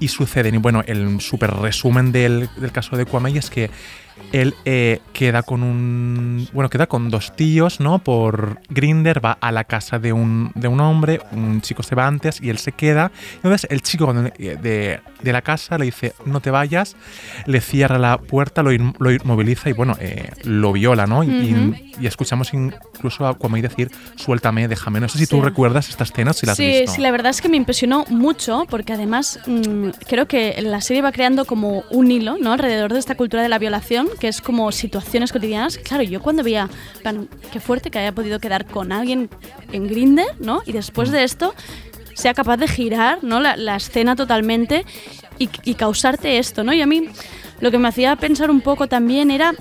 y 0.00 0.08
suceden. 0.08 0.56
Y 0.56 0.58
bueno, 0.58 0.82
el 0.84 1.20
súper 1.20 1.52
resumen 1.52 2.10
del, 2.10 2.48
del 2.56 2.72
caso 2.72 2.96
de 2.96 3.04
Kwame 3.04 3.38
es 3.38 3.50
que 3.50 3.70
él 4.32 4.54
eh, 4.64 5.00
queda 5.12 5.42
con 5.42 5.62
un. 5.62 6.48
Bueno, 6.52 6.70
queda 6.70 6.86
con 6.86 7.10
dos 7.10 7.34
tíos, 7.34 7.80
¿no? 7.80 7.98
Por 7.98 8.58
Grinder, 8.68 9.24
va 9.24 9.38
a 9.40 9.52
la 9.52 9.64
casa 9.64 9.98
de 9.98 10.12
un, 10.12 10.52
de 10.54 10.68
un 10.68 10.80
hombre, 10.80 11.20
un 11.32 11.60
chico 11.60 11.82
se 11.82 11.94
va 11.94 12.06
antes 12.06 12.40
y 12.40 12.50
él 12.50 12.58
se 12.58 12.72
queda. 12.72 13.10
Entonces 13.36 13.66
el 13.70 13.82
chico 13.82 14.12
eh, 14.38 14.56
de, 14.60 15.00
de 15.22 15.32
la 15.32 15.42
casa 15.42 15.78
le 15.78 15.86
dice, 15.86 16.14
no 16.24 16.40
te 16.40 16.50
vayas, 16.50 16.96
le 17.46 17.60
cierra 17.60 17.98
la 17.98 18.18
puerta, 18.18 18.62
lo, 18.62 18.72
in- 18.72 18.94
lo 18.98 19.10
inmoviliza 19.10 19.68
y 19.70 19.72
bueno, 19.72 19.96
eh, 20.00 20.30
lo 20.44 20.72
viola, 20.72 21.06
¿no? 21.06 21.22
Y, 21.24 21.74
y 22.00 22.06
escuchamos 22.06 22.52
incluso 22.54 23.26
a 23.26 23.34
Kwame 23.34 23.62
decir, 23.62 23.90
suéltame, 24.16 24.68
déjame. 24.68 25.00
No 25.00 25.08
sé 25.08 25.18
si 25.18 25.26
tú 25.26 25.40
recuerdas 25.42 25.88
esta 25.88 26.04
escena, 26.04 26.32
si 26.32 26.46
la 26.46 26.52
has 26.52 26.58
sí, 26.58 26.66
visto. 26.66 26.92
sí, 26.92 27.00
la 27.00 27.10
verdad 27.10 27.30
es 27.30 27.40
que 27.40 27.48
me 27.48 27.56
impresionó 27.56 28.04
mucho 28.08 28.64
porque 28.70 28.92
además 28.92 29.40
mm, 29.46 29.88
creo 30.08 30.26
que 30.26 30.60
la 30.62 30.80
serie 30.80 31.02
va 31.02 31.12
creando 31.12 31.44
como 31.44 31.84
un 31.90 32.10
hilo 32.10 32.36
¿no? 32.40 32.52
alrededor 32.52 32.92
de 32.92 32.98
esta 32.98 33.14
cultura 33.14 33.42
de 33.42 33.48
la 33.48 33.58
violación, 33.58 34.08
que 34.18 34.28
es 34.28 34.40
como 34.40 34.70
situaciones 34.72 35.32
cotidianas. 35.32 35.78
Claro, 35.78 36.02
yo 36.02 36.20
cuando 36.20 36.42
veía, 36.42 36.68
plan, 37.02 37.28
qué 37.52 37.60
fuerte 37.60 37.90
que 37.90 37.98
haya 37.98 38.12
podido 38.12 38.40
quedar 38.40 38.66
con 38.66 38.92
alguien 38.92 39.30
en 39.72 39.86
Grinder, 39.86 40.26
¿no? 40.40 40.62
Y 40.66 40.72
después 40.72 41.10
de 41.10 41.24
esto 41.24 41.54
sea 42.14 42.34
capaz 42.34 42.58
de 42.58 42.68
girar 42.68 43.22
¿no? 43.22 43.40
la, 43.40 43.56
la 43.56 43.76
escena 43.76 44.14
totalmente 44.14 44.84
y, 45.38 45.48
y 45.64 45.74
causarte 45.74 46.38
esto, 46.38 46.64
¿no? 46.64 46.72
Y 46.72 46.82
a 46.82 46.86
mí 46.86 47.08
lo 47.60 47.70
que 47.70 47.78
me 47.78 47.88
hacía 47.88 48.16
pensar 48.16 48.50
un 48.50 48.60
poco 48.60 48.88
también 48.88 49.30
era 49.30 49.54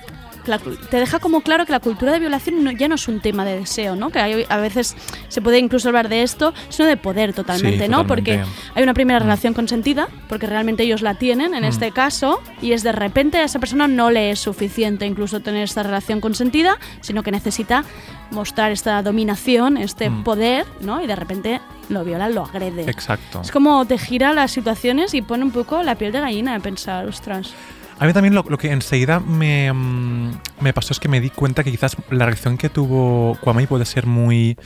la 0.49 0.57
te 0.59 0.97
deja 0.97 1.19
como 1.19 1.41
claro 1.41 1.65
que 1.65 1.71
la 1.71 1.79
cultura 1.79 2.12
de 2.12 2.19
violación 2.19 2.63
no- 2.63 2.71
ya 2.71 2.88
no 2.88 2.95
es 2.95 3.07
un 3.07 3.19
tema 3.21 3.45
de 3.45 3.59
deseo, 3.59 3.95
¿no? 3.95 4.09
Que 4.09 4.19
hay- 4.19 4.45
a 4.49 4.57
veces 4.57 4.95
se 5.29 5.41
puede 5.41 5.59
incluso 5.59 5.88
hablar 5.89 6.09
de 6.09 6.23
esto, 6.23 6.53
sino 6.69 6.88
de 6.88 6.97
poder 6.97 7.33
totalmente, 7.33 7.85
Sí, 7.85 7.89
¿no? 7.89 8.03
totalmente. 8.03 8.07
Porque 8.43 8.51
hay 8.75 8.83
una 8.83 8.93
primera 8.93 9.19
relación 9.19 9.53
consentida, 9.53 10.07
porque 10.27 10.47
realmente 10.47 10.83
ellos 10.83 11.01
la 11.01 11.13
tienen 11.15 11.53
en 11.53 11.62
Mm. 11.63 11.67
este 11.67 11.91
caso, 11.91 12.41
y 12.62 12.73
es 12.73 12.83
de 12.83 12.91
repente 12.91 13.38
a 13.38 13.43
esa 13.43 13.59
persona 13.59 13.88
no 13.88 14.09
le 14.12 14.31
es 14.31 14.39
suficiente 14.39 15.05
incluso 15.05 15.39
tener 15.39 15.63
esta 15.63 15.83
relación 15.83 16.19
consentida, 16.21 16.77
sino 17.01 17.23
que 17.23 17.31
necesita 17.31 17.83
mostrar 18.31 18.71
esta 18.71 19.01
dominación, 19.01 19.77
este 19.77 20.09
Mm. 20.09 20.23
poder, 20.23 20.65
¿no? 20.81 21.01
Y 21.01 21.07
de 21.07 21.15
repente 21.15 21.62
lo 21.89 22.03
viola, 22.03 22.29
lo 22.29 22.43
agrede. 22.43 22.83
Exacto. 22.89 23.41
Es 23.41 23.51
como 23.51 23.85
te 23.85 23.97
gira 23.97 24.33
las 24.33 24.51
situaciones 24.51 25.13
y 25.13 25.21
pone 25.23 25.43
un 25.43 25.51
poco 25.51 25.81
la 25.81 25.95
piel 25.95 26.12
de 26.12 26.19
gallina 26.19 26.53
de 26.53 26.59
pensar, 26.59 27.07
ostras. 27.07 27.51
A 27.99 28.05
mí 28.05 28.13
también 28.13 28.33
lo, 28.33 28.43
que 28.57 28.71
enseguida 28.71 29.19
me, 29.19 29.71
mm, 29.73 30.31
me 30.62 30.73
pasó 30.73 30.93
es 30.93 31.01
que 31.01 31.09
me 31.09 31.19
di 31.19 31.29
cuenta 31.29 31.65
que 31.65 31.71
quizás 31.71 31.97
la 32.09 32.25
reacción 32.25 32.57
que 32.57 32.69
tuvo 32.69 33.38
Kwame 33.41 33.67
puede 33.67 33.85
ser 33.85 34.05
muy 34.05 34.57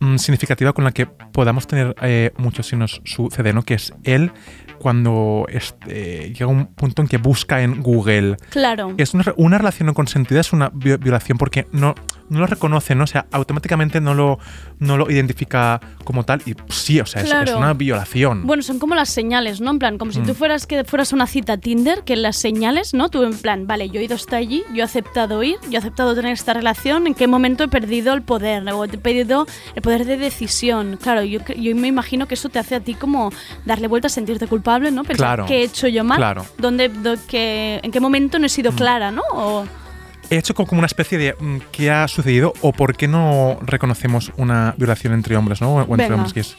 mm, 0.00 0.16
significativa 0.16 0.72
con 0.72 0.84
la 0.84 0.92
que 0.92 1.06
podamos 1.06 1.66
tener 1.66 1.94
eh, 2.02 2.32
muchos 2.38 2.66
si 2.68 2.76
nos 2.76 3.00
sucede, 3.04 3.52
¿no? 3.52 3.62
Que 3.62 3.74
es 3.74 3.92
él 4.04 4.32
cuando 4.78 5.46
este, 5.48 6.32
llega 6.32 6.46
un 6.46 6.66
punto 6.66 7.02
en 7.02 7.08
que 7.08 7.16
busca 7.18 7.62
en 7.62 7.82
Google. 7.82 8.36
Claro. 8.50 8.92
Es 8.98 9.14
una, 9.14 9.22
re- 9.24 9.34
una 9.36 9.58
relación 9.58 9.86
no 9.86 9.94
consentida, 9.94 10.40
es 10.40 10.52
una 10.52 10.70
vi- 10.72 10.96
violación 10.96 11.38
porque 11.38 11.66
no, 11.72 11.94
no 12.28 12.40
lo 12.40 12.46
reconoce, 12.46 12.94
¿no? 12.94 13.04
O 13.04 13.06
sea, 13.06 13.26
automáticamente 13.32 14.00
no 14.00 14.14
lo, 14.14 14.38
no 14.78 14.96
lo 14.98 15.10
identifica 15.10 15.80
como 16.04 16.24
tal 16.24 16.42
y 16.46 16.54
sí, 16.68 17.00
o 17.00 17.06
sea, 17.06 17.22
es- 17.22 17.54
una 17.54 17.72
violación. 17.72 18.46
Bueno, 18.46 18.62
son 18.62 18.78
como 18.78 18.94
las 18.94 19.08
señales, 19.08 19.60
¿no? 19.60 19.70
En 19.70 19.78
plan, 19.78 19.98
como 19.98 20.12
si 20.12 20.20
Mm. 20.20 20.26
tú 20.26 20.34
fueras 20.34 20.66
que 20.66 20.84
fueras 20.84 21.12
una 21.12 21.26
cita 21.26 21.56
Tinder, 21.56 22.02
que 22.04 22.16
las 22.16 22.36
señales, 22.36 22.92
¿no? 22.92 23.08
Tú 23.08 23.24
en 23.24 23.36
plan, 23.36 23.66
vale, 23.66 23.88
yo 23.88 24.00
he 24.00 24.04
ido 24.04 24.14
hasta 24.14 24.36
allí, 24.36 24.62
yo 24.74 24.82
he 24.82 24.82
aceptado 24.82 25.42
ir, 25.42 25.56
yo 25.70 25.72
he 25.72 25.78
aceptado 25.78 26.14
tener 26.14 26.32
esta 26.32 26.52
relación, 26.52 27.06
¿en 27.06 27.14
qué 27.14 27.26
momento 27.26 27.64
he 27.64 27.68
perdido 27.68 28.12
el 28.12 28.22
poder? 28.22 28.68
O 28.72 28.84
he 28.84 28.88
perdido 28.88 29.46
el 29.74 29.82
poder 29.86 30.04
de 30.04 30.16
decisión. 30.16 30.98
Claro, 31.00 31.22
yo, 31.22 31.38
yo 31.56 31.76
me 31.76 31.86
imagino 31.86 32.26
que 32.26 32.34
eso 32.34 32.48
te 32.48 32.58
hace 32.58 32.74
a 32.74 32.80
ti 32.80 32.94
como 32.94 33.30
darle 33.64 33.86
vueltas, 33.86 34.12
sentirte 34.12 34.48
culpable, 34.48 34.90
¿no? 34.90 35.04
Pensar, 35.04 35.26
Claro. 35.28 35.46
¿qué 35.46 35.60
he 35.60 35.62
hecho 35.62 35.86
yo 35.86 36.02
mal? 36.02 36.18
Claro. 36.18 36.44
¿Dónde, 36.58 36.88
do- 36.88 37.14
qué- 37.28 37.78
¿En 37.84 37.92
qué 37.92 38.00
momento 38.00 38.38
no 38.40 38.46
he 38.46 38.48
sido 38.48 38.72
clara, 38.72 39.12
¿no? 39.12 39.22
O, 39.32 39.64
He 40.28 40.38
hecho 40.38 40.54
como 40.54 40.80
una 40.80 40.86
especie 40.86 41.18
de 41.18 41.36
mm, 41.38 41.58
qué 41.70 41.92
ha 41.92 42.08
sucedido 42.08 42.52
o 42.60 42.72
por 42.72 42.96
qué 42.96 43.06
no 43.06 43.58
reconocemos 43.62 44.32
una 44.36 44.74
violación 44.76 45.12
entre 45.12 45.36
hombres, 45.36 45.60
¿no? 45.60 45.72
O 45.76 45.80
entre 45.82 45.96
Venga. 45.98 46.14
hombres 46.16 46.34
gays 46.34 46.56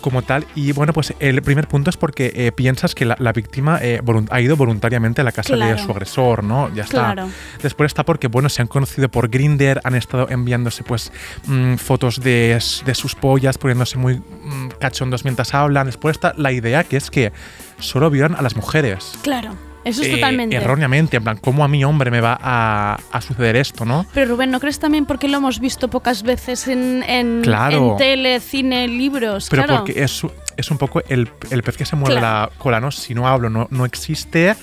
como 0.00 0.22
tal. 0.22 0.46
Y 0.54 0.72
bueno, 0.72 0.92
pues 0.92 1.14
el 1.20 1.42
primer 1.42 1.68
punto 1.68 1.90
es 1.90 1.96
porque 1.96 2.32
eh, 2.34 2.52
piensas 2.52 2.94
que 2.94 3.04
la, 3.04 3.16
la 3.18 3.32
víctima 3.32 3.78
eh, 3.82 4.00
ha 4.30 4.40
ido 4.40 4.56
voluntariamente 4.56 5.20
a 5.20 5.24
la 5.24 5.32
casa 5.32 5.54
Claro. 5.54 5.76
de 5.76 5.82
su 5.82 5.90
agresor, 5.90 6.44
¿no? 6.44 6.72
Ya 6.74 6.84
está. 6.84 7.12
Claro. 7.12 7.28
Después 7.62 7.88
está 7.88 8.04
porque, 8.04 8.28
bueno, 8.28 8.48
se 8.48 8.62
han 8.62 8.68
conocido 8.68 9.08
por 9.08 9.28
Grinder, 9.28 9.80
han 9.84 9.94
estado 9.94 10.28
enviándose 10.30 10.82
pues 10.84 11.12
mm, 11.46 11.74
fotos 11.76 12.20
de 12.20 12.58
sus 12.94 13.14
pollas, 13.14 13.58
poniéndose 13.58 13.98
muy 13.98 14.16
mm, 14.18 14.68
cachondos 14.80 15.24
mientras 15.24 15.54
hablan. 15.54 15.86
Después 15.86 16.16
está 16.16 16.34
la 16.36 16.52
idea 16.52 16.84
que 16.84 16.96
es 16.96 17.10
que 17.10 17.32
solo 17.78 18.10
violan 18.10 18.34
a 18.36 18.42
las 18.42 18.56
mujeres. 18.56 19.12
claro, 19.22 19.54
eso 19.84 20.02
es 20.02 20.08
Eh, 20.08 20.12
totalmente. 20.12 20.56
Erróneamente, 20.56 21.16
en 21.16 21.24
plan, 21.24 21.38
¿cómo 21.38 21.64
a 21.64 21.68
mi 21.68 21.84
hombre 21.84 22.10
me 22.10 22.20
va 22.20 22.38
a, 22.40 22.98
a 23.12 23.20
suceder 23.20 23.56
esto, 23.56 23.84
no? 23.84 24.06
Pero 24.12 24.32
Rubén, 24.32 24.50
¿no 24.50 24.60
crees 24.60 24.78
también 24.78 25.06
porque 25.06 25.28
lo 25.28 25.38
hemos 25.38 25.58
visto 25.60 25.88
pocas 25.88 26.22
veces 26.22 26.68
en, 26.68 27.02
en, 27.04 27.40
Claro. 27.42 27.92
en 27.92 27.96
tele, 27.96 28.40
cine, 28.40 28.88
libros? 28.88 29.48
Pero 29.50 29.64
claro. 29.64 29.80
porque 29.84 30.02
es, 30.02 30.22
es 30.56 30.70
un 30.70 30.78
poco 30.78 31.02
el, 31.08 31.30
el 31.50 31.62
pez 31.62 31.76
que 31.76 31.84
se 31.86 31.96
mueve 31.96 32.18
Claro. 32.20 32.50
la 32.50 32.58
cola, 32.58 32.80
¿no? 32.80 32.90
Si 32.90 33.14
no 33.14 33.26
hablo, 33.26 33.48
no, 33.50 33.68
no 33.70 33.84
existe. 33.84 34.54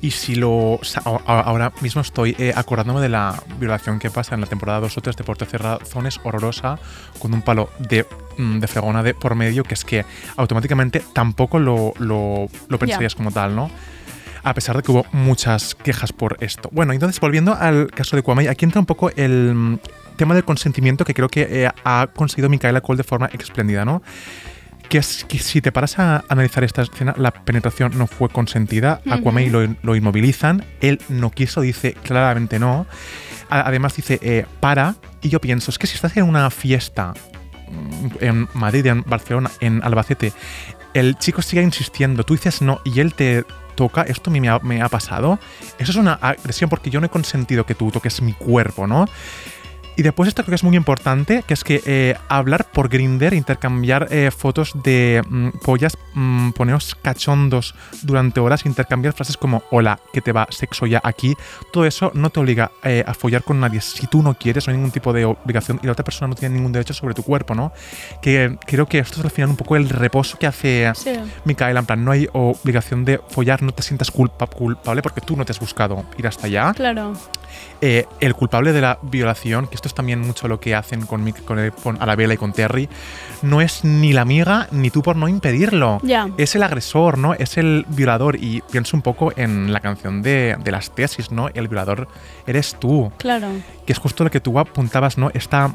Y 0.00 0.10
si 0.10 0.34
lo. 0.34 0.50
o 0.74 0.80
sea, 0.82 1.02
ahora 1.04 1.72
mismo 1.80 2.02
estoy 2.02 2.34
eh, 2.38 2.52
acordándome 2.54 3.00
de 3.00 3.08
la 3.08 3.42
violación 3.58 3.98
que 3.98 4.10
pasa 4.10 4.34
en 4.34 4.40
la 4.42 4.46
temporada 4.46 4.80
2 4.80 4.98
o 4.98 5.00
3 5.00 5.16
de 5.16 5.24
Puerto 5.24 5.44
Cerrazones, 5.46 6.20
horrorosa, 6.24 6.78
con 7.18 7.32
un 7.32 7.40
palo 7.42 7.70
de, 7.78 8.06
mm, 8.36 8.58
de 8.58 8.66
fregona 8.66 9.02
de 9.02 9.14
por 9.14 9.34
medio, 9.34 9.62
que 9.64 9.74
es 9.74 9.84
que 9.84 10.04
automáticamente 10.36 11.02
tampoco 11.14 11.58
lo, 11.58 11.94
lo, 11.98 12.48
lo 12.68 12.78
pensarías 12.78 13.14
como 13.14 13.30
tal, 13.30 13.54
¿no? 13.56 13.70
A 14.44 14.54
pesar 14.54 14.76
de 14.76 14.82
que 14.82 14.92
hubo 14.92 15.06
muchas 15.12 15.74
quejas 15.74 16.12
por 16.12 16.36
esto. 16.40 16.68
Bueno, 16.72 16.92
entonces 16.92 17.18
volviendo 17.20 17.54
al 17.54 17.88
caso 17.90 18.14
de 18.16 18.22
Kwame, 18.22 18.48
aquí 18.48 18.64
entra 18.64 18.78
un 18.80 18.86
poco 18.86 19.10
el 19.16 19.54
mm, 19.54 19.78
tema 20.16 20.34
del 20.34 20.44
consentimiento 20.44 21.04
que 21.04 21.14
creo 21.14 21.28
que 21.28 21.42
eh, 21.64 21.70
ha 21.84 22.08
conseguido 22.14 22.48
Micaela 22.48 22.80
Cole 22.80 22.98
de 22.98 23.04
forma 23.04 23.26
espléndida, 23.32 23.84
¿no? 23.84 24.02
Que 24.88 24.98
es 24.98 25.24
que 25.24 25.38
si 25.38 25.62
te 25.62 25.72
paras 25.72 25.98
a 25.98 26.24
analizar 26.28 26.62
esta 26.62 26.82
escena, 26.82 27.14
la 27.16 27.30
penetración 27.30 27.96
no 27.96 28.06
fue 28.06 28.28
consentida, 28.28 29.00
a 29.10 29.14
Ujú. 29.14 29.22
Kwame 29.24 29.48
lo, 29.48 29.66
lo 29.82 29.96
inmovilizan, 29.96 30.64
él 30.82 31.00
no 31.08 31.30
quiso, 31.30 31.62
dice 31.62 31.94
claramente 31.94 32.58
no. 32.58 32.86
A- 33.48 33.62
Además 33.66 33.96
dice, 33.96 34.18
eh, 34.22 34.44
para, 34.60 34.96
y 35.22 35.30
yo 35.30 35.40
pienso, 35.40 35.70
es 35.70 35.78
que 35.78 35.86
si 35.86 35.94
estás 35.94 36.14
en 36.18 36.24
una 36.24 36.50
fiesta 36.50 37.14
mm, 37.70 38.08
en 38.24 38.48
Madrid, 38.52 38.84
en 38.86 39.02
Barcelona, 39.06 39.50
en 39.60 39.82
Albacete, 39.82 40.32
el 40.92 41.16
chico 41.16 41.40
sigue 41.40 41.62
insistiendo, 41.62 42.22
tú 42.24 42.34
dices 42.34 42.60
no 42.60 42.80
y 42.84 43.00
él 43.00 43.14
te 43.14 43.44
toca, 43.74 44.02
esto 44.02 44.30
me 44.30 44.48
ha, 44.48 44.58
me 44.60 44.82
ha 44.82 44.88
pasado, 44.88 45.38
eso 45.78 45.90
es 45.92 45.96
una 45.96 46.14
agresión 46.14 46.70
porque 46.70 46.90
yo 46.90 47.00
no 47.00 47.06
he 47.06 47.10
consentido 47.10 47.66
que 47.66 47.74
tú 47.74 47.90
toques 47.90 48.22
mi 48.22 48.32
cuerpo, 48.32 48.86
¿no? 48.86 49.06
Y 49.96 50.02
después 50.02 50.28
esto 50.28 50.42
creo 50.42 50.50
que 50.52 50.56
es 50.56 50.64
muy 50.64 50.76
importante, 50.76 51.44
que 51.46 51.54
es 51.54 51.62
que 51.64 51.80
eh, 51.86 52.16
hablar 52.28 52.66
por 52.72 52.88
Grinder, 52.88 53.32
intercambiar 53.32 54.08
eh, 54.10 54.30
fotos 54.36 54.72
de 54.82 55.22
mm, 55.28 55.48
pollas, 55.64 55.96
mm, 56.14 56.50
poneros 56.50 56.96
cachondos 57.00 57.74
durante 58.02 58.40
horas, 58.40 58.66
intercambiar 58.66 59.14
frases 59.14 59.36
como 59.36 59.62
hola, 59.70 60.00
que 60.12 60.20
te 60.20 60.32
va 60.32 60.46
sexo 60.50 60.86
ya 60.86 61.00
aquí, 61.04 61.34
todo 61.72 61.84
eso 61.86 62.10
no 62.14 62.30
te 62.30 62.40
obliga 62.40 62.72
eh, 62.82 63.04
a 63.06 63.14
follar 63.14 63.44
con 63.44 63.60
nadie 63.60 63.80
si 63.80 64.06
tú 64.08 64.22
no 64.22 64.34
quieres, 64.34 64.66
no 64.66 64.72
hay 64.72 64.76
ningún 64.78 64.90
tipo 64.90 65.12
de 65.12 65.24
obligación 65.24 65.78
y 65.82 65.86
la 65.86 65.92
otra 65.92 66.04
persona 66.04 66.28
no 66.28 66.34
tiene 66.34 66.56
ningún 66.56 66.72
derecho 66.72 66.92
sobre 66.94 67.14
tu 67.14 67.22
cuerpo, 67.22 67.54
¿no? 67.54 67.72
Que 68.20 68.58
creo 68.66 68.86
que 68.86 68.98
esto 68.98 69.18
es 69.20 69.24
al 69.24 69.30
final 69.30 69.50
un 69.50 69.56
poco 69.56 69.76
el 69.76 69.88
reposo 69.88 70.38
que 70.38 70.46
hace 70.46 70.90
Sí. 70.94 71.12
Micaela, 71.44 71.80
en 71.80 71.86
plan, 71.86 72.04
no 72.04 72.10
hay 72.10 72.28
obligación 72.32 73.04
de 73.04 73.20
follar, 73.28 73.62
no 73.62 73.72
te 73.72 73.82
sientas 73.82 74.10
culpa- 74.10 74.46
culpable 74.46 75.02
porque 75.02 75.20
tú 75.20 75.36
no 75.36 75.44
te 75.44 75.52
has 75.52 75.60
buscado 75.60 76.04
ir 76.18 76.26
hasta 76.26 76.46
allá. 76.46 76.72
Claro. 76.74 77.12
Eh, 77.86 78.06
el 78.20 78.34
culpable 78.34 78.72
de 78.72 78.80
la 78.80 78.98
violación, 79.02 79.66
que 79.66 79.74
esto 79.74 79.88
es 79.88 79.94
también 79.94 80.18
mucho 80.22 80.48
lo 80.48 80.58
que 80.58 80.74
hacen 80.74 81.04
con, 81.04 81.22
Mick- 81.22 81.44
con, 81.44 81.58
el- 81.58 81.70
con 81.70 82.00
Arabella 82.00 82.32
y 82.32 82.38
con 82.38 82.54
Terry, 82.54 82.88
no 83.42 83.60
es 83.60 83.84
ni 83.84 84.14
la 84.14 84.22
amiga 84.22 84.68
ni 84.70 84.88
tú 84.88 85.02
por 85.02 85.16
no 85.16 85.28
impedirlo. 85.28 86.00
Ya. 86.02 86.30
Es 86.38 86.54
el 86.54 86.62
agresor, 86.62 87.18
¿no? 87.18 87.34
Es 87.34 87.58
el 87.58 87.84
violador. 87.90 88.36
Y 88.36 88.62
pienso 88.70 88.96
un 88.96 89.02
poco 89.02 89.34
en 89.36 89.70
la 89.70 89.80
canción 89.80 90.22
de, 90.22 90.56
de 90.64 90.70
las 90.72 90.94
tesis, 90.94 91.30
¿no? 91.30 91.48
El 91.52 91.68
violador 91.68 92.08
eres 92.46 92.74
tú. 92.80 93.12
Claro. 93.18 93.48
Que 93.84 93.92
es 93.92 93.98
justo 93.98 94.24
lo 94.24 94.30
que 94.30 94.40
tú 94.40 94.58
apuntabas, 94.58 95.18
¿no? 95.18 95.30
Esta, 95.34 95.74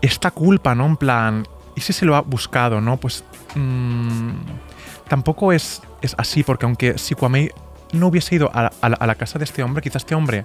esta 0.00 0.30
culpa, 0.30 0.76
¿no? 0.76 0.86
En 0.86 0.96
plan, 0.96 1.44
¿y 1.74 1.80
si 1.80 1.92
se 1.92 2.04
lo 2.04 2.14
ha 2.14 2.20
buscado, 2.20 2.80
¿no? 2.80 2.98
Pues 2.98 3.24
mm, 3.56 4.30
tampoco 5.08 5.50
es, 5.52 5.82
es 6.02 6.14
así, 6.18 6.44
porque 6.44 6.66
aunque 6.66 6.98
si 6.98 7.16
Kwame 7.16 7.50
no 7.92 8.08
hubiese 8.08 8.36
ido 8.36 8.48
a, 8.54 8.70
a 8.80 9.06
la 9.08 9.14
casa 9.16 9.38
de 9.40 9.44
este 9.44 9.62
hombre, 9.64 9.82
quizás 9.82 10.02
este 10.02 10.14
hombre 10.14 10.44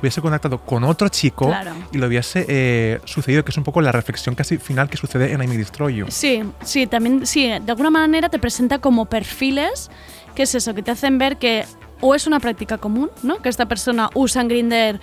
hubiese 0.00 0.20
contactado 0.20 0.58
con 0.58 0.84
otro 0.84 1.08
chico 1.08 1.46
Claro. 1.46 1.72
y 1.92 1.98
lo 1.98 2.06
hubiese 2.06 2.44
eh, 2.48 3.00
sucedido, 3.04 3.44
que 3.44 3.50
es 3.50 3.56
un 3.56 3.64
poco 3.64 3.80
la 3.80 3.92
reflexión 3.92 4.34
casi 4.34 4.58
final 4.58 4.88
que 4.88 4.96
sucede 4.96 5.32
en 5.32 5.42
I 5.42 5.46
May 5.46 5.56
Destroy 5.56 5.96
You. 5.96 6.06
Sí, 6.08 6.42
sí, 6.62 6.86
también, 6.86 7.26
sí, 7.26 7.46
de 7.48 7.70
alguna 7.72 7.90
manera 7.90 8.28
te 8.28 8.38
presenta 8.38 8.78
como 8.78 9.06
perfiles, 9.06 9.90
que 10.34 10.42
es 10.44 10.54
eso, 10.54 10.74
que 10.74 10.82
te 10.82 10.90
hacen 10.90 11.18
ver 11.18 11.36
que 11.38 11.64
o 12.02 12.14
es 12.14 12.26
una 12.26 12.40
práctica 12.40 12.78
común, 12.78 13.10
¿no? 13.22 13.42
Que 13.42 13.50
esta 13.50 13.66
persona 13.66 14.08
usa 14.14 14.40
en 14.40 14.48
Grinder 14.48 15.00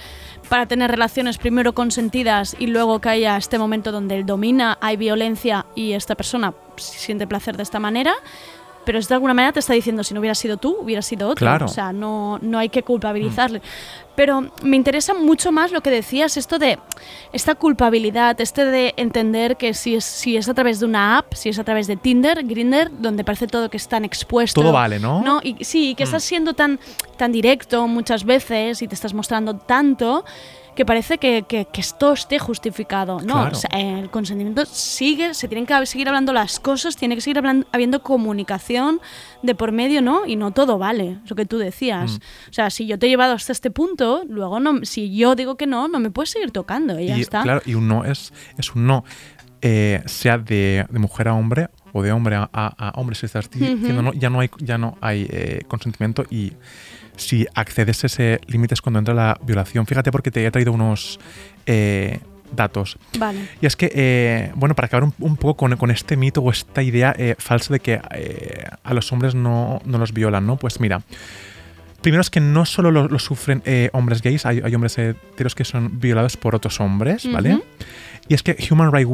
para 0.49 0.65
tener 0.65 0.89
relaciones 0.89 1.37
primero 1.37 1.73
consentidas 1.73 2.55
y 2.57 2.65
luego 2.67 2.99
que 2.99 3.09
haya 3.09 3.37
este 3.37 3.59
momento 3.59 3.91
donde 3.91 4.15
él 4.17 4.25
domina, 4.25 4.79
hay 4.81 4.97
violencia 4.97 5.67
y 5.75 5.91
esta 5.91 6.15
persona 6.15 6.55
siente 6.77 7.27
placer 7.27 7.55
de 7.55 7.61
esta 7.63 7.79
manera. 7.79 8.13
Pero 8.87 8.99
es 8.99 9.09
de 9.09 9.15
alguna 9.15 9.33
manera 9.33 9.51
te 9.51 9.59
está 9.59 9.73
diciendo, 9.73 10.01
si 10.01 10.13
no 10.13 10.21
hubiera 10.21 10.33
sido 10.33 10.55
tú, 10.55 10.77
hubiera 10.79 11.01
sido 11.01 11.27
otro. 11.27 11.35
Claro. 11.45 11.65
O 11.65 11.67
sea, 11.67 11.91
no, 11.91 12.39
no 12.41 12.57
hay 12.57 12.69
que 12.69 12.83
culpabilizarle. 12.83 13.61
Pero 14.15 14.49
me 14.63 14.77
interesa 14.77 15.13
mucho 15.13 15.51
más 15.51 15.73
lo 15.73 15.81
que 15.81 15.89
decías, 15.91 16.37
esto 16.37 16.57
de 16.57 16.79
esta 17.33 17.55
culpabilidad, 17.55 18.39
este 18.39 18.63
de 18.63 18.93
entender 18.95 19.57
que 19.57 19.73
si 19.73 19.95
es, 19.95 20.05
si 20.05 20.37
es 20.37 20.47
a 20.47 20.53
través 20.53 20.79
de 20.79 20.85
una 20.85 21.17
app, 21.17 21.33
si 21.33 21.49
es 21.49 21.59
a 21.59 21.65
través 21.65 21.85
de 21.87 21.97
Tinder, 21.97 22.43
Grinder, 22.45 22.89
donde 22.97 23.25
parece 23.25 23.45
todo 23.47 23.69
que 23.69 23.75
es 23.75 23.89
tan 23.89 24.05
expuesto. 24.05 24.61
Todo 24.61 24.71
vale, 24.71 24.99
¿no? 24.99 25.21
No, 25.21 25.41
y 25.43 25.63
sí, 25.65 25.93
que 25.93 26.05
Mm. 26.05 26.07
estás 26.07 26.23
siendo 26.23 26.53
tan, 26.53 26.79
tan 27.17 27.33
directo 27.33 27.85
muchas 27.89 28.23
veces 28.23 28.81
y 28.81 28.87
te 28.87 28.95
estás 28.95 29.13
mostrando 29.13 29.57
tanto 29.57 30.23
que 30.77 30.85
parece 30.85 31.17
que, 31.17 31.43
que, 31.49 31.65
que 31.65 31.81
esto 31.81 32.13
esté 32.13 32.39
justificado. 32.39 33.19
No, 33.19 33.33
Claro. 33.33 33.51
o 33.51 33.59
sea, 33.59 33.69
el 33.77 34.09
consentimiento 34.09 34.63
sigue, 34.65 35.33
se 35.33 35.49
tienen 35.49 35.65
que 35.65 35.85
seguir 35.85 36.07
hablando 36.07 36.31
las 36.31 36.59
cosas, 36.61 36.95
tiene 36.95 37.15
que 37.15 37.21
seguir 37.21 37.39
hablan- 37.39 37.65
habiendo 37.73 38.01
comunicación 38.03 39.01
de 39.43 39.55
por 39.55 39.71
medio, 39.71 40.01
¿no? 40.01 40.25
Y 40.25 40.35
no 40.37 40.51
todo 40.51 40.77
vale, 40.77 41.17
lo 41.27 41.35
que 41.35 41.45
tú 41.45 41.57
decías. 41.57 42.13
Mm. 42.13 42.49
O 42.51 42.53
sea, 42.53 42.69
si 42.69 42.85
yo 42.87 42.97
te 42.99 43.07
he 43.07 43.09
llevado 43.09 43.33
hasta 43.33 43.51
este 43.51 43.71
punto, 43.71 44.23
luego 44.29 44.59
no, 44.59 44.85
si 44.85 45.13
yo 45.15 45.35
digo 45.35 45.57
que 45.57 45.65
no, 45.67 45.87
no 45.87 45.99
me 45.99 46.11
puedes 46.11 46.29
seguir 46.29 46.51
tocando 46.51 46.99
y 46.99 47.07
ya 47.07 47.17
y, 47.17 47.21
está. 47.21 47.41
Claro, 47.41 47.61
y 47.65 47.73
un 47.73 47.87
no 47.87 48.05
es, 48.05 48.31
es 48.57 48.73
un 48.75 48.85
no, 48.87 49.03
eh, 49.61 50.03
sea 50.05 50.37
de, 50.37 50.85
de 50.89 50.99
mujer 50.99 51.27
a 51.27 51.33
hombre 51.33 51.69
o 51.91 52.03
de 52.03 52.11
hombre 52.11 52.35
a, 52.35 52.47
a- 52.53 52.89
a 52.89 52.91
hombre. 52.99 53.15
Si 53.15 53.25
estás 53.25 53.49
di- 53.49 53.63
Ujú. 53.63 53.75
diciendo 53.77 54.01
no, 54.03 54.13
ya 54.13 54.29
no 54.29 54.39
hay, 54.39 54.49
ya 54.59 54.77
no 54.77 54.97
hay 55.01 55.25
eh, 55.29 55.61
consentimiento 55.67 56.23
y 56.29 56.53
si 57.17 57.45
accedes 57.53 58.03
a 58.03 58.07
ese 58.07 58.39
límite 58.47 58.73
es 58.73 58.81
cuando 58.81 58.99
entra 58.99 59.13
la 59.13 59.37
violación. 59.43 59.85
Fíjate 59.85 60.11
porque 60.11 60.31
te 60.31 60.45
he 60.45 60.51
traído 60.51 60.71
unos 60.71 61.19
eh, 61.65 62.19
datos. 62.55 62.97
Vale. 63.19 63.47
Y 63.61 63.65
es 63.65 63.75
que, 63.75 63.91
eh, 63.93 64.51
bueno, 64.55 64.75
para 64.75 64.85
acabar 64.85 65.03
un, 65.03 65.13
un 65.19 65.35
poco 65.35 65.57
con, 65.57 65.75
con 65.77 65.91
este 65.91 66.15
mito 66.15 66.41
o 66.41 66.49
esta 66.49 66.81
idea 66.81 67.13
eh, 67.17 67.35
falsa 67.37 67.73
de 67.73 67.79
que 67.79 67.99
a 68.83 68.93
los 68.93 69.11
hombres 69.11 69.35
no, 69.35 69.81
no 69.85 69.97
los 69.97 70.13
violan, 70.13 70.47
¿no? 70.47 70.55
Pues 70.57 70.79
mira, 70.79 71.01
primero 72.01 72.21
es 72.21 72.29
que 72.29 72.39
no 72.39 72.65
solo 72.65 72.91
lo, 72.91 73.07
lo 73.07 73.19
sufren 73.19 73.61
hombres 73.91 74.21
gays, 74.21 74.45
hay, 74.45 74.61
hay 74.63 74.73
hombres 74.73 74.97
heteros 74.97 75.55
que 75.55 75.65
son 75.65 75.99
violados 75.99 76.37
por 76.37 76.55
otros 76.55 76.79
hombres, 76.79 77.29
¿vale? 77.31 77.55
Ujú. 77.55 77.63
Y 78.29 78.33
es 78.33 78.43
que 78.43 78.57
Human 78.69 78.91
Right, 78.91 79.07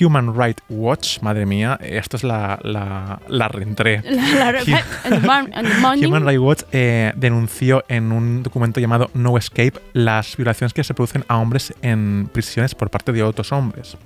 Human 0.00 0.38
Right 0.38 0.60
Watch, 0.68 1.20
madre 1.22 1.46
mía, 1.46 1.78
esto 1.82 2.18
es 2.18 2.24
la, 2.24 2.58
la, 2.62 3.18
la 3.26 3.48
reentré. 3.48 4.02
La- 4.04 4.52
la-. 4.52 4.60
Human 6.06 6.26
Rights 6.26 6.40
Watch 6.40 6.62
eh, 6.72 7.12
denunció 7.16 7.82
en 7.88 8.12
un 8.12 8.42
documento 8.42 8.78
llamado 8.80 9.10
No 9.14 9.38
Escape 9.38 9.74
las 9.94 10.36
violaciones 10.36 10.74
que 10.74 10.84
se 10.84 10.92
producen 10.92 11.24
a 11.28 11.38
hombres 11.38 11.72
en 11.80 12.28
prisiones 12.32 12.74
por 12.74 12.90
parte 12.90 13.12
de 13.12 13.22
otros 13.22 13.52
hombres. 13.52 13.96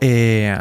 Eh, 0.00 0.56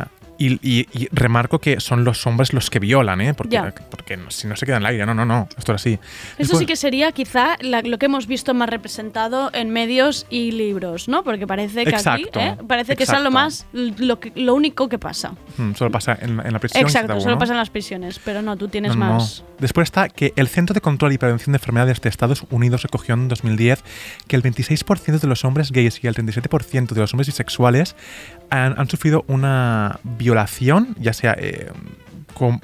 y, 0.47 0.60
y- 0.62 0.88
y 0.93 1.08
remarco 1.12 1.60
que 1.60 1.79
son 1.79 2.03
los 2.03 2.25
hombres 2.27 2.53
los 2.53 2.69
que 2.69 2.79
violan, 2.79 3.21
¿eh? 3.21 3.34
Porque, 3.34 3.53
Ya. 3.53 3.73
porque 3.89 4.19
si 4.29 4.47
no 4.47 4.56
se 4.56 4.65
queda 4.65 4.77
en 4.77 4.84
el 4.84 4.88
aire, 4.88 5.06
no, 5.06 5.13
no, 5.13 5.25
no, 5.25 5.47
esto 5.58 5.73
es 5.73 5.82
así. 5.82 5.99
Eso 6.38 6.58
sí 6.58 6.65
que 6.65 6.75
sería 6.75 7.12
quizá 7.12 7.58
la- 7.62 7.82
lo 7.82 7.97
que 7.97 8.06
hemos 8.08 8.27
visto 8.27 8.53
más 8.53 8.69
representado 8.69 9.49
en 9.53 9.69
medios 9.69 10.25
y 10.29 10.51
libros, 10.51 11.08
¿no? 11.08 11.23
Porque 11.23 11.47
parece 11.47 11.84
que 11.84 11.89
Exacto, 11.91 12.39
aquí 12.39 12.49
¿eh? 12.49 12.58
parece 12.67 12.95
que 12.95 13.03
es 13.03 13.12
lo 13.21 13.32
más 13.32 13.65
lo, 13.73 14.19
que- 14.19 14.32
lo 14.36 14.53
único 14.56 14.89
que 14.89 14.99
pasa. 14.99 15.34
Mm, 15.58 15.73
solo 15.73 15.91
pasa 15.91 16.17
en, 16.21 16.39
en 16.39 16.53
la 16.53 16.60
prisión. 16.60 16.84
Exacto, 16.84 17.19
solo 17.19 17.34
¿no? 17.36 17.39
pasa 17.39 17.53
en 17.53 17.58
las 17.60 17.69
prisiones, 17.69 18.19
pero 18.23 18.41
no, 18.41 18.58
tú 18.58 18.67
tienes 18.67 18.95
No, 18.95 18.99
no, 19.06 19.06
no. 19.06 19.13
más. 19.19 19.43
Después 19.60 19.86
está 19.86 20.10
que 20.10 20.34
el 20.36 20.47
Centro 20.47 20.73
de 20.73 20.82
Control 20.82 21.13
y 21.13 21.17
Prevención 21.17 21.53
de 21.53 21.58
Enfermedades 21.58 22.01
de 22.01 22.10
Estados 22.10 22.43
Unidos 22.49 22.82
recogió 22.84 23.13
en 23.15 23.27
2010 23.29 23.84
que 24.27 24.36
el 24.36 24.41
26% 24.43 25.19
de 25.19 25.27
los 25.27 25.45
hombres 25.45 25.71
gays 25.71 26.03
y 26.03 26.08
el 26.08 26.15
37% 26.15 26.93
de 26.95 26.99
los 27.01 27.13
hombres 27.13 27.27
bisexuales 27.27 27.95
han, 28.49 28.77
han 28.79 28.88
sufrido 28.89 29.23
una 29.27 29.99
violación, 30.03 30.95
ya 30.99 31.13
sea 31.13 31.36
eh, 31.39 31.71
com- 32.34 32.60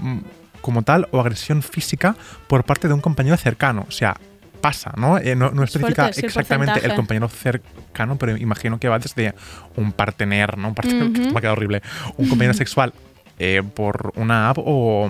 como 0.61 0.83
tal 0.83 1.07
o 1.11 1.19
agresión 1.19 1.61
física 1.61 2.15
por 2.47 2.63
parte 2.63 2.87
de 2.87 2.93
un 2.93 3.01
compañero 3.01 3.37
cercano. 3.37 3.85
O 3.87 3.91
sea, 3.91 4.15
pasa, 4.61 4.91
¿no? 4.97 5.17
Eh, 5.17 5.35
no, 5.35 5.51
no 5.51 5.63
Es 5.63 5.69
especifica 5.69 6.03
fuerte, 6.03 6.13
sí, 6.15 6.19
el 6.21 6.25
exactamente 6.25 6.85
el 6.85 6.93
compañero 6.95 7.29
cercano, 7.29 8.17
pero 8.17 8.35
imagino 8.37 8.77
que 8.79 8.89
va 8.89 8.99
desde 8.99 9.33
un 9.77 9.91
partener, 9.93 10.57
¿no? 10.57 10.69
Un 10.69 10.75
partener, 10.75 11.03
Ujú. 11.07 11.21
me 11.31 11.37
ha 11.37 11.41
quedado 11.41 11.53
horrible. 11.53 11.81
Un 12.17 12.27
compañero 12.27 12.53
sexual 12.53 12.93
eh, 13.39 13.63
por 13.73 14.11
una 14.17 14.49
app 14.49 14.57
o, 14.59 15.09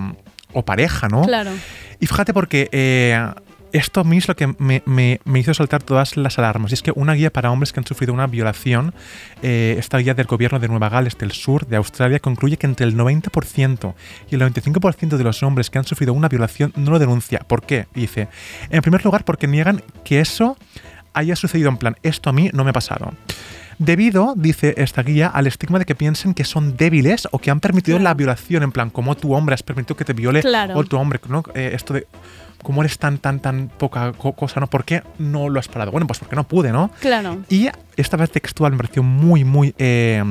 o 0.52 0.64
pareja, 0.64 1.08
¿no? 1.08 1.22
Claro. 1.22 1.50
Y 1.98 2.06
fíjate 2.06 2.32
porque 2.32 2.68
eh, 2.70 3.28
esto 3.72 4.00
a 4.00 4.04
mí 4.04 4.18
es 4.18 4.28
lo 4.28 4.36
que 4.36 4.46
me, 4.58 4.82
me- 4.86 5.20
me 5.24 5.38
hizo 5.40 5.52
saltar 5.54 5.82
todas 5.82 6.16
las 6.16 6.38
alarmas. 6.38 6.70
Y 6.70 6.74
es 6.74 6.82
que 6.82 6.92
una 6.94 7.14
guía 7.14 7.32
para 7.32 7.50
hombres 7.50 7.72
que 7.72 7.80
han 7.80 7.86
sufrido 7.86 8.12
una 8.12 8.26
violación, 8.26 8.94
eh, 9.42 9.76
esta 9.78 9.98
guía 9.98 10.14
del 10.14 10.26
gobierno 10.26 10.58
de 10.58 10.68
Nueva 10.68 10.88
Gales 10.88 11.16
del 11.18 11.32
Sur, 11.32 11.66
de 11.66 11.76
Australia, 11.76 12.18
concluye 12.20 12.56
que 12.56 12.66
entre 12.66 12.86
el 12.86 12.96
90% 12.96 13.94
y 14.30 14.34
el 14.34 14.40
95% 14.42 15.16
de 15.16 15.24
los 15.24 15.42
hombres 15.42 15.70
que 15.70 15.78
han 15.78 15.84
sufrido 15.84 16.12
una 16.12 16.28
violación 16.28 16.72
no 16.76 16.90
lo 16.90 16.98
denuncia. 16.98 17.40
¿Por 17.40 17.62
qué? 17.62 17.86
Dice, 17.94 18.28
en 18.70 18.82
primer 18.82 19.04
lugar 19.04 19.24
porque 19.24 19.46
niegan 19.46 19.82
que 20.04 20.20
eso 20.20 20.56
haya 21.12 21.34
sucedido 21.36 21.68
en 21.68 21.76
plan, 21.76 21.96
esto 22.02 22.30
a 22.30 22.32
mí 22.32 22.50
no 22.52 22.62
me 22.64 22.70
ha 22.70 22.72
pasado. 22.74 23.12
Debido, 23.82 24.34
dice 24.36 24.74
esta 24.76 25.02
guía, 25.02 25.28
al 25.28 25.46
estigma 25.46 25.78
de 25.78 25.86
que 25.86 25.94
piensen 25.94 26.34
que 26.34 26.44
son 26.44 26.76
débiles 26.76 27.26
o 27.30 27.38
que 27.38 27.50
han 27.50 27.60
permitido 27.60 27.98
la 27.98 28.12
violación, 28.12 28.62
en 28.62 28.72
plan, 28.72 28.90
como 28.90 29.16
tu 29.16 29.32
hombre 29.34 29.54
has 29.54 29.62
permitido 29.62 29.96
que 29.96 30.04
te 30.04 30.12
viole 30.12 30.42
Claro. 30.42 30.76
o 30.76 30.84
tu 30.84 30.98
hombre, 30.98 31.18
¿no? 31.30 31.42
Eh, 31.54 31.70
esto 31.74 31.94
de 31.94 32.06
cómo 32.62 32.82
eres 32.82 32.98
tan, 32.98 33.16
tan, 33.16 33.40
tan 33.40 33.68
poca 33.68 34.12
co- 34.12 34.34
cosa, 34.34 34.60
¿no? 34.60 34.66
¿Por 34.66 34.84
qué 34.84 35.02
no 35.18 35.48
lo 35.48 35.58
has 35.58 35.66
parado? 35.68 35.92
Bueno, 35.92 36.06
pues 36.06 36.18
porque 36.18 36.36
no 36.36 36.44
pude, 36.46 36.72
¿no? 36.72 36.90
Claro. 37.00 37.38
Y 37.48 37.68
esta 37.96 38.18
vez 38.18 38.30
textual 38.30 38.72
me 38.72 38.76
pareció 38.76 39.02
muy, 39.02 39.44
muy 39.44 39.74
eh, 39.78 40.22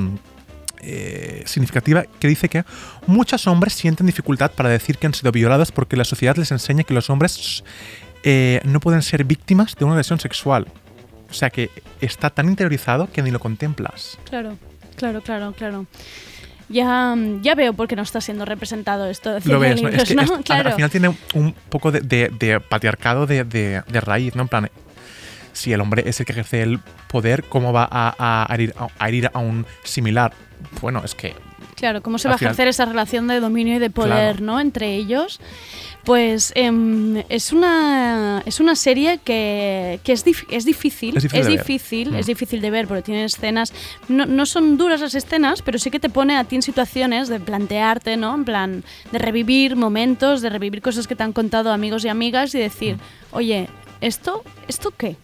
eh, 0.82 1.42
significativa, 1.48 2.04
que 2.20 2.28
dice 2.28 2.50
que 2.50 2.64
muchos 3.08 3.48
hombres 3.48 3.74
sienten 3.74 4.06
dificultad 4.06 4.52
para 4.52 4.70
decir 4.70 5.00
que 5.00 5.08
han 5.08 5.16
sido 5.16 5.32
violados 5.32 5.72
porque 5.72 5.98
la 5.98 6.04
sociedad 6.06 6.36
les 6.38 6.52
enseña 6.52 6.84
que 6.84 6.94
los 6.94 7.10
hombres 7.10 7.64
eh, 8.24 8.62
no 8.64 8.80
pueden 8.80 9.02
ser 9.02 9.24
víctimas 9.24 9.76
de 9.76 9.86
una 9.86 9.94
agresión 9.96 10.20
sexual. 10.20 10.68
O 11.30 11.34
sea 11.34 11.50
que 11.50 11.70
está 12.02 12.30
tan 12.30 12.48
interiorizado 12.48 13.10
que 13.12 13.22
ni 13.22 13.32
lo 13.32 13.40
contemplas. 13.40 14.18
Claro, 14.30 14.58
claro, 14.96 15.22
claro, 15.22 15.54
claro. 15.54 15.86
Ya, 16.70 17.16
ya 17.42 17.56
veo 17.56 17.74
por 17.74 17.88
qué 17.88 17.96
no 17.96 18.04
está 18.04 18.22
siendo 18.22 18.46
representado 18.46 19.10
esto 19.10 19.34
de 19.34 19.42
Lo 19.50 19.60
ves, 19.60 19.82
¿no? 19.82 19.90
Es 19.90 20.04
que 20.10 20.16
¿no? 20.16 20.22
es- 20.22 20.30
al- 20.32 20.44
claro. 20.44 20.70
al 20.70 20.76
final 20.76 20.92
tiene 20.92 21.16
un 21.34 21.54
poco 21.70 21.92
de, 21.92 22.02
de- 22.02 22.30
de 22.38 22.60
patriarcado 22.60 23.26
de, 23.26 23.44
de- 23.44 23.82
raíz, 24.02 24.36
¿no? 24.36 24.44
En 24.44 24.48
plan, 24.50 24.70
si 25.54 25.74
el 25.74 25.82
hombre 25.82 26.04
es 26.08 26.20
el 26.20 26.26
que 26.28 26.32
ejerce 26.34 26.62
el 26.62 26.80
poder, 27.08 27.44
¿cómo 27.46 27.74
va 27.74 27.88
a, 27.92 28.46
a 28.48 28.54
herir, 28.54 28.76
a, 28.78 28.88
a 29.04 29.10
herir 29.10 29.32
a 29.34 29.40
un 29.40 29.66
similar? 29.84 30.32
Bueno, 30.80 31.02
es 31.04 31.16
que 31.16 31.34
Claro, 31.80 32.02
cómo 32.02 32.18
se 32.18 32.28
va 32.28 32.34
a 32.34 32.38
ejercer 32.38 32.68
esa 32.68 32.86
relación 32.86 33.28
de 33.28 33.40
dominio 33.40 33.76
y 33.76 33.80
de 33.80 33.90
poder, 33.90 34.38
Claro. 34.38 34.46
¿no? 34.46 34.60
Entre 34.60 34.96
ellos. 34.96 35.40
Pues 36.06 36.54
em, 36.56 37.18
es 37.30 37.52
una 37.54 38.42
es 38.46 38.60
una 38.60 38.76
serie 38.76 39.20
que, 39.24 40.00
que 40.04 40.14
es, 40.14 40.26
dif- 40.26 40.46
es 40.50 40.64
difícil, 40.66 41.18
Es 41.18 41.24
difícil 41.24 41.44
de 41.44 41.50
ver. 41.50 41.58
difícil, 41.60 42.12
Mm. 42.12 42.16
es 42.16 42.26
difícil 42.26 42.62
de 42.62 42.72
ver 42.72 42.88
porque 42.88 43.04
tiene 43.04 43.26
escenas, 43.26 43.74
no, 44.08 44.26
no 44.26 44.46
son 44.46 44.78
duras 44.78 45.02
las 45.02 45.14
escenas, 45.14 45.62
pero 45.62 45.78
sí 45.78 45.92
que 45.92 46.00
te 46.00 46.10
pone 46.10 46.36
a 46.38 46.46
ti 46.46 46.56
en 46.56 46.62
situaciones 46.62 47.28
de 47.28 47.40
plantearte, 47.40 48.16
¿no? 48.18 48.34
En 48.34 48.46
plan, 48.46 48.84
de 49.12 49.20
revivir 49.20 49.76
momentos, 49.76 50.42
de 50.42 50.50
revivir 50.50 50.82
cosas 50.82 51.06
que 51.06 51.16
te 51.16 51.24
han 51.24 51.34
contado 51.34 51.72
amigos 51.72 52.06
y 52.06 52.08
amigas 52.10 52.56
y 52.56 52.60
decir, 52.60 52.96
Mm. 52.96 53.00
oye, 53.36 53.68
¿esto, 54.02 54.44
¿esto 54.68 54.92
qué? 54.98 55.18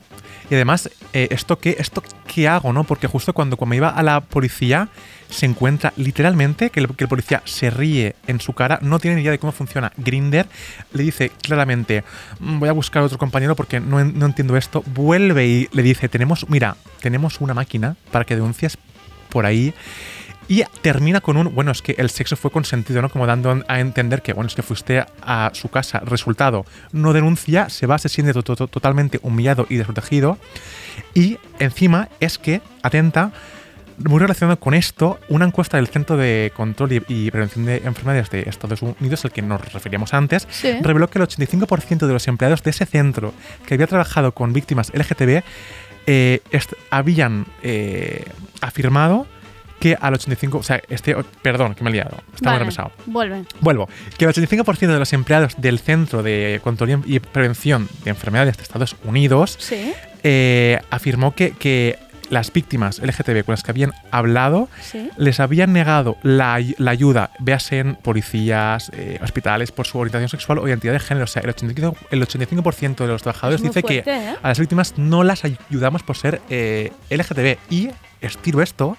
Y 0.50 0.56
además, 0.56 0.89
eh, 1.14 1.28
¿esto, 1.32 1.58
qué, 1.58 1.76
¿esto 1.80 2.04
qué 2.28 2.48
hago? 2.48 2.72
no 2.74 2.84
Porque 2.84 3.08
justo 3.08 3.34
cuando, 3.34 3.58
cuando 3.58 3.76
iba 3.76 3.89
a 3.89 4.04
la 4.04 4.22
policía, 4.22 4.89
se 5.30 5.46
encuentra 5.46 5.91
literalmente 5.98 6.70
que 6.70 6.80
el, 6.80 6.96
que 6.96 7.06
el 7.06 7.08
policía 7.08 7.41
se 7.46 7.70
ríe 7.70 8.16
en 8.28 8.39
su 8.39 8.54
cara, 8.54 8.80
no 8.82 9.00
tiene 9.00 9.16
ni 9.16 9.22
idea 9.24 9.32
de 9.32 9.39
cómo 9.39 9.52
funciona. 9.52 9.91
Grinder 9.98 10.48
le 10.93 11.04
dice 11.04 11.32
claramente, 11.41 12.04
"Mm, 12.39 12.60
voy 12.60 12.70
a 12.70 12.74
buscar 12.74 13.02
otro 13.04 13.18
compañero 13.18 13.56
porque 13.56 13.80
no, 13.80 14.04
no 14.04 14.26
entiendo 14.26 14.56
esto. 14.56 14.84
Vuelve 14.86 15.48
y 15.48 15.70
le 15.72 15.84
dice, 15.84 16.10
tenemos, 16.10 16.48
mira, 16.50 16.76
tenemos 17.02 17.41
una 17.41 17.54
máquina 17.54 17.96
para 18.12 18.26
que 18.26 18.36
denuncies 18.36 18.78
por 19.30 19.46
ahí. 19.46 19.74
Y 20.48 20.64
termina 20.82 21.22
con 21.22 21.38
un, 21.38 21.56
bueno, 21.56 21.72
es 21.72 21.82
que 21.82 21.93
el 21.98 22.10
sexo 22.12 22.36
fue 22.36 22.52
consentido, 22.52 23.02
¿no? 23.02 23.10
Como 23.10 23.26
dando 23.26 23.64
a 23.68 23.80
entender 23.80 24.22
que, 24.22 24.34
bueno, 24.34 24.48
es 24.48 24.54
que 24.56 24.62
fuiste 24.62 25.04
a 25.22 25.50
su 25.54 25.70
casa. 25.70 26.00
Resultado, 26.06 26.66
no 26.91 27.14
denuncia, 27.14 27.70
se 27.70 27.88
va, 27.88 27.98
se 27.98 28.10
siente 28.10 28.32
to- 28.34 28.43
to- 28.43 28.68
totalmente 28.68 29.20
humillado 29.24 29.66
y 29.70 29.78
desprotegido. 29.78 30.38
Y 31.16 31.39
encima 31.58 32.10
es 32.20 32.38
que, 32.38 32.62
atenta, 32.84 33.32
muy 33.98 34.20
relacionado 34.20 34.60
con 34.60 34.74
esto, 34.76 35.20
una 35.30 35.46
encuesta 35.46 35.78
del 35.78 35.88
Centro 35.88 36.16
de 36.18 36.52
Control 36.56 36.91
y, 36.91 37.02
y 37.08 37.32
Prevención 37.32 37.66
de 37.66 37.78
Enfermedades 37.78 38.30
de 38.30 38.41
Estados 38.41 38.82
Unidos, 38.82 39.24
al 39.26 39.32
que 39.32 39.41
nos 39.41 39.74
referíamos 39.74 40.14
antes, 40.14 40.48
Sí. 40.52 40.74
reveló 40.82 41.10
que 41.10 41.18
el 41.18 41.26
85% 41.28 42.06
de 42.06 42.14
los 42.14 42.28
empleados 42.28 42.62
de 42.62 42.70
ese 42.72 42.86
centro 42.86 43.34
que 43.66 43.74
había 43.76 43.88
trabajado 43.88 44.34
con 44.34 44.54
víctimas 44.54 44.91
LGTB 44.93 45.41
eh, 46.08 46.41
habían 46.91 47.48
eh, 47.64 48.26
afirmado 48.62 49.26
que 49.86 49.96
al 50.02 50.16
85%, 50.16 50.56
o 50.56 50.64
sea, 50.64 50.82
este, 50.90 51.16
perdón, 51.44 51.76
que 51.76 51.84
me 51.84 51.92
he 51.92 51.94
liado, 51.94 52.18
está 52.34 52.50
muy 52.50 52.54
Vale, 52.54 52.60
repesado. 52.60 52.92
Vuelve. 53.06 53.44
Vuelvo. 53.62 53.88
Que 54.18 54.26
el 54.26 54.32
85% 54.34 54.88
de 54.88 54.98
los 54.98 55.14
empleados 55.14 55.54
del 55.62 55.78
Centro 55.78 56.24
de 56.24 56.60
Control 56.64 57.04
y 57.06 57.20
Prevención 57.20 57.88
de 58.04 58.10
Enfermedades 58.10 58.58
de 58.58 58.64
Estados 58.64 58.96
Unidos 59.04 59.58
Sí. 59.60 59.94
eh, 60.24 60.80
afirmó 60.90 61.36
que, 61.36 61.52
que 61.52 62.00
las 62.32 62.52
víctimas 62.52 62.98
LGTB 62.98 63.44
con 63.46 63.54
las 63.54 63.62
que 63.62 63.70
habían 63.70 63.94
hablado 64.10 64.68
Sí. 64.82 65.12
les 65.18 65.40
habían 65.40 65.72
negado 65.74 66.18
la, 66.24 66.60
la 66.80 66.90
ayuda, 66.90 67.30
véase 67.38 67.78
en 67.78 67.96
policías, 67.98 68.90
eh, 68.96 69.20
hospitales, 69.22 69.72
por 69.72 69.86
su 69.86 70.00
orientación 70.00 70.30
sexual 70.30 70.58
o 70.58 70.68
identidad 70.68 70.94
de 70.94 71.00
género. 71.00 71.26
O 71.26 71.28
sea, 71.28 71.44
el 71.44 71.54
85%, 71.54 71.96
el 72.10 72.24
85 72.24 73.04
de 73.04 73.10
los 73.10 73.22
trabajadores 73.22 73.58
Es 73.60 73.62
muy 73.62 73.70
dice 73.70 73.82
fuerte, 73.82 74.04
que 74.04 74.10
¿eh? 74.12 74.36
a 74.42 74.48
las 74.48 74.60
víctimas 74.60 74.96
no 74.98 75.24
las 75.24 75.44
ayudamos 75.46 76.02
por 76.02 76.18
ser 76.18 76.42
eh, 76.50 76.92
LGTB. 77.12 77.58
Y 77.70 77.90
estiro 78.22 78.64
esto 78.64 78.98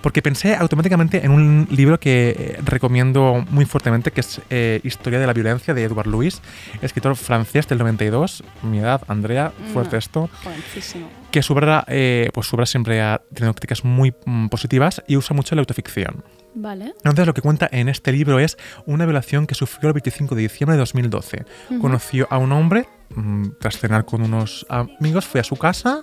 porque 0.00 0.22
pensé 0.22 0.54
automáticamente 0.54 1.24
en 1.24 1.30
un 1.30 1.66
libro 1.70 1.98
que 2.00 2.34
eh, 2.38 2.58
recomiendo 2.64 3.44
muy 3.50 3.64
fuertemente, 3.64 4.10
que 4.10 4.20
es 4.20 4.40
eh, 4.50 4.80
Historia 4.82 5.18
de 5.18 5.26
la 5.26 5.32
Violencia 5.32 5.74
de 5.74 5.84
Edward 5.84 6.06
Lewis, 6.06 6.40
escritor 6.82 7.16
francés 7.16 7.68
del 7.68 7.78
92, 7.78 8.42
mi 8.62 8.78
edad, 8.78 9.02
Andrea, 9.08 9.52
fuerte 9.72 9.92
No, 9.92 9.98
esto 9.98 10.30
jovencísimo. 10.42 11.08
que 11.30 11.42
su 11.42 11.52
obra, 11.52 11.84
eh, 11.88 12.30
pues 12.32 12.46
su 12.46 12.56
obra 12.56 12.66
siempre 12.66 13.00
ha 13.00 13.20
tenido 13.34 13.52
críticas 13.54 13.84
muy 13.84 14.14
mm, 14.24 14.48
positivas 14.48 15.02
y 15.06 15.16
usa 15.16 15.34
mucho 15.34 15.54
la 15.54 15.60
autoficción. 15.60 16.24
Vale. 16.54 16.94
Entonces 16.96 17.26
lo 17.26 17.34
que 17.34 17.42
cuenta 17.42 17.68
en 17.70 17.88
este 17.88 18.10
libro 18.10 18.40
es 18.40 18.56
una 18.84 19.04
violación 19.04 19.46
que 19.46 19.54
sufrió 19.54 19.88
el 19.88 19.94
25 19.94 20.34
de 20.34 20.42
diciembre 20.42 20.74
de 20.74 20.80
2012. 20.80 21.44
Ujú. 21.70 21.80
Conoció 21.80 22.26
a 22.28 22.38
un 22.38 22.50
hombre, 22.50 22.88
mm, 23.14 23.50
tras 23.60 23.78
cenar 23.78 24.04
con 24.04 24.22
unos 24.22 24.66
amigos, 24.68 25.26
fue 25.26 25.40
a 25.40 25.44
su 25.44 25.56
casa, 25.56 26.00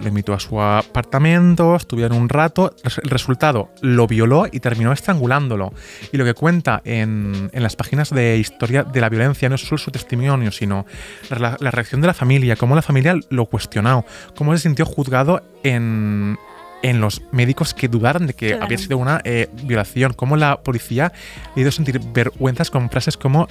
lo 0.00 0.08
invitó 0.08 0.32
a 0.34 0.40
su 0.40 0.60
apartamento, 0.60 1.76
estuvieron 1.76 2.18
un 2.18 2.28
rato, 2.28 2.74
el 3.02 3.10
resultado 3.10 3.70
lo 3.82 4.06
violó 4.06 4.46
y 4.50 4.60
terminó 4.60 4.92
estrangulándolo. 4.92 5.72
Y 6.12 6.16
lo 6.16 6.24
que 6.24 6.34
cuenta 6.34 6.82
en, 6.84 7.50
en 7.52 7.62
las 7.62 7.76
páginas 7.76 8.10
de 8.10 8.36
historia 8.38 8.84
de 8.84 9.00
la 9.00 9.08
violencia 9.08 9.48
no 9.48 9.54
es 9.54 9.62
solo 9.62 9.78
su 9.78 9.90
testimonio, 9.90 10.50
sino 10.52 10.86
la, 11.30 11.56
la 11.58 11.70
reacción 11.70 12.00
de 12.00 12.06
la 12.08 12.14
familia, 12.14 12.56
cómo 12.56 12.74
la 12.74 12.82
familia 12.82 13.14
lo 13.30 13.46
cuestionó, 13.46 14.04
cómo 14.36 14.56
se 14.56 14.62
sintió 14.62 14.84
juzgado 14.86 15.42
en, 15.62 16.38
en 16.82 17.00
los 17.00 17.22
médicos 17.32 17.74
que 17.74 17.88
dudaron 17.88 18.26
de 18.26 18.34
que 18.34 18.48
Claro. 18.48 18.64
había 18.64 18.78
sido 18.78 18.98
una 18.98 19.20
eh, 19.24 19.48
violación, 19.64 20.12
cómo 20.12 20.36
la 20.36 20.60
policía 20.62 21.12
le 21.54 21.62
hizo 21.62 21.70
sentir 21.72 22.00
vergüenzas 22.12 22.70
con 22.70 22.90
frases 22.90 23.16
como 23.16 23.48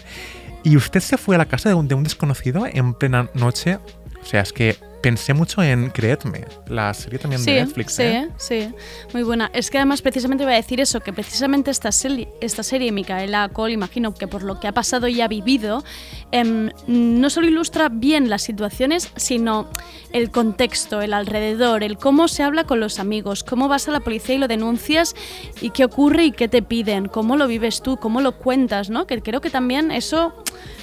¿y 0.63 0.77
usted 0.77 0.99
se 0.99 1.17
fue 1.17 1.35
a 1.35 1.37
la 1.37 1.45
casa 1.45 1.69
de 1.69 1.75
un, 1.75 1.87
de 1.87 1.95
un 1.95 2.03
desconocido 2.03 2.65
en 2.65 2.93
plena 2.93 3.29
noche? 3.33 3.77
O 4.21 4.25
sea, 4.25 4.41
es 4.41 4.51
que 4.53 4.77
pensé 5.05 5.35
mucho 5.35 5.61
en 5.61 5.91
Creedme, 5.91 6.45
la 6.67 6.91
serie 6.95 7.19
también 7.19 7.39
Sí, 7.39 7.51
de 7.53 7.61
Netflix. 7.63 7.93
sí, 7.93 8.01
¿eh? 8.01 8.29
sí, 8.37 8.69
muy 9.13 9.21
buena. 9.21 9.51
Es 9.53 9.69
que 9.69 9.77
además 9.77 10.01
precisamente 10.01 10.45
iba 10.45 10.53
a 10.53 10.55
decir 10.55 10.81
eso, 10.81 10.99
que 10.99 11.13
precisamente 11.13 11.69
esta, 11.69 11.91
serie, 11.91 12.27
esta 12.41 12.63
serie, 12.63 12.91
Micaela 12.91 13.47
Cole, 13.49 13.71
imagino 13.75 14.15
que 14.15 14.27
por 14.27 14.41
lo 14.41 14.59
que 14.59 14.67
ha 14.67 14.71
pasado 14.71 15.07
y 15.07 15.21
ha 15.21 15.27
vivido, 15.27 15.83
em, 16.31 16.71
no 16.87 17.29
solo 17.29 17.45
ilustra 17.47 17.89
bien 17.89 18.31
las 18.31 18.41
situaciones, 18.41 19.11
sino 19.15 19.69
el 20.11 20.31
contexto, 20.31 21.03
el 21.03 21.13
alrededor, 21.13 21.83
el 21.83 21.97
cómo 21.99 22.27
se 22.27 22.41
habla 22.41 22.63
con 22.63 22.79
los 22.79 22.97
amigos, 22.97 23.43
cómo 23.43 23.67
vas 23.67 23.87
a 23.87 23.91
la 23.91 23.99
policía 23.99 24.33
y 24.33 24.37
lo 24.39 24.47
denuncias 24.47 25.13
y 25.61 25.69
qué 25.69 25.85
ocurre 25.85 26.23
y 26.25 26.31
qué 26.31 26.47
te 26.47 26.63
piden, 26.63 27.09
cómo 27.09 27.37
lo 27.37 27.47
vives 27.47 27.83
tú, 27.83 27.97
cómo 27.97 28.21
lo 28.21 28.39
cuentas, 28.39 28.89
¿no? 28.89 29.05
Que 29.05 29.21
creo 29.21 29.39
que 29.39 29.51
también 29.51 29.91
eso 29.91 30.33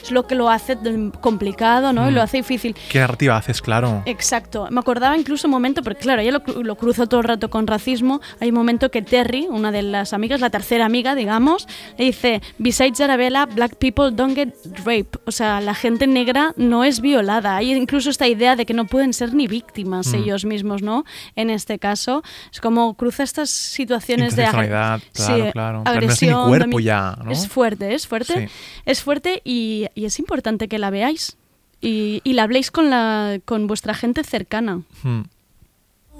es 0.01 0.11
lo 0.12 0.27
que 0.27 0.35
lo 0.35 0.49
hace 0.49 0.77
mm, 0.77 1.11
complicado, 1.20 1.93
¿no? 1.93 2.09
Y 2.09 2.12
Mm. 2.12 2.14
lo 2.14 2.23
hace 2.23 2.37
difícil. 2.37 2.77
¿Qué 2.91 2.99
narrativa 3.01 3.37
haces, 3.37 3.62
claro? 3.62 4.03
Exacto. 4.13 4.69
Me 4.71 4.81
acordaba 4.81 5.17
incluso 5.17 5.47
un 5.49 5.51
momento, 5.53 5.83
porque 5.83 6.01
claro, 6.01 6.23
ella 6.23 6.33
lo, 6.47 6.63
lo 6.63 6.77
cruzo 6.77 7.07
todo 7.09 7.21
el 7.21 7.25
rato 7.27 7.51
con 7.51 7.67
racismo. 7.67 8.21
Hay 8.41 8.51
un 8.51 8.55
momento 8.55 8.91
que 8.91 9.03
Terry, 9.03 9.47
una 9.49 9.73
de 9.73 9.83
las 9.83 10.13
amigas, 10.13 10.41
la 10.41 10.51
tercera 10.51 10.85
amiga, 10.85 11.15
digamos, 11.15 11.67
le 11.99 12.05
dice: 12.07 12.41
Besides 12.59 13.01
Arabella, 13.01 13.47
black 13.47 13.77
people 13.77 14.11
don't 14.13 14.35
get 14.35 14.55
raped. 14.85 15.19
O 15.27 15.33
sea, 15.33 15.61
la 15.61 15.75
gente 15.75 16.07
negra 16.07 16.53
no 16.57 16.85
es 16.85 17.01
violada. 17.01 17.57
Hay 17.57 17.73
incluso 17.73 18.11
esta 18.11 18.29
idea 18.29 18.57
de 18.57 18.67
que 18.67 18.75
no 18.75 18.87
pueden 18.87 19.13
ser 19.13 19.35
ni 19.35 19.47
víctimas 19.47 20.09
Mm. 20.09 20.15
ellos 20.17 20.45
mismos, 20.45 20.83
¿no? 20.83 21.05
En 21.37 21.51
este 21.51 21.79
caso, 21.79 22.23
es 22.53 22.61
como 22.61 22.95
cruza 22.95 23.23
estas 23.23 23.51
situaciones 23.51 24.37
de 24.37 24.45
claro, 24.49 25.03
Sí, 25.13 25.23
claro. 25.25 25.53
Plan, 25.53 25.75
no 25.85 25.91
agresión. 25.91 26.49
cuerpo 26.49 26.81
ya, 26.81 27.17
¿no? 27.25 27.31
Es 27.31 27.49
fuerte, 27.49 27.95
es 27.95 28.07
fuerte. 28.07 28.49
Sí. 28.49 28.55
Es 28.85 29.03
fuerte 29.03 29.41
y, 29.45 29.87
y 29.95 30.05
es 30.05 30.19
importante 30.19 30.69
que 30.69 30.79
la 30.79 30.91
veáis. 30.91 31.37
Y, 31.83 32.20
y 32.24 32.33
la 32.35 32.45
habléis 32.45 32.70
con, 32.70 32.91
la, 32.91 33.39
con 33.45 33.66
vuestra 33.66 33.93
gente 33.95 34.22
cercana. 34.24 34.83
Mm. 35.03 35.22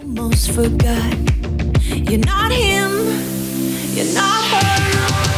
almost 0.03 0.51
forgot. 0.51 1.15
You're 2.11 2.19
not 2.19 2.51
him, 2.51 2.91
you're 3.95 4.13
not 4.15 4.43
her. 4.53 4.79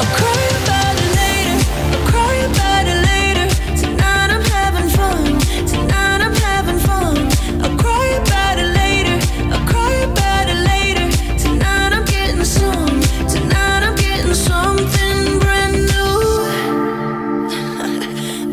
I'll 0.01 0.11
cry 0.17 0.45
about 0.63 0.97
it 1.05 1.11
later, 1.21 1.57
I'll 1.93 2.07
cry 2.11 2.35
about 2.51 2.87
it 2.93 3.01
later. 3.13 3.47
Tonight 3.77 4.31
I'm 4.35 4.43
having 4.57 4.89
fun, 4.89 5.39
tonight 5.67 6.21
I'm 6.27 6.35
having 6.35 6.79
fun. 6.79 7.17
I'll 7.63 7.77
cry 7.79 8.07
about 8.23 8.59
it 8.59 8.71
later, 8.81 9.17
I'll 9.53 9.67
cry 9.69 9.93
about 10.11 10.49
it 10.49 10.61
later. 10.73 11.07
Tonight 11.45 11.93
I'm 11.93 12.05
getting 12.07 12.45
some, 12.45 13.01
tonight 13.29 13.83
I'm 13.87 13.97
getting 13.97 14.35
something 14.35 15.39
brand 15.41 15.77
new. 15.93 16.17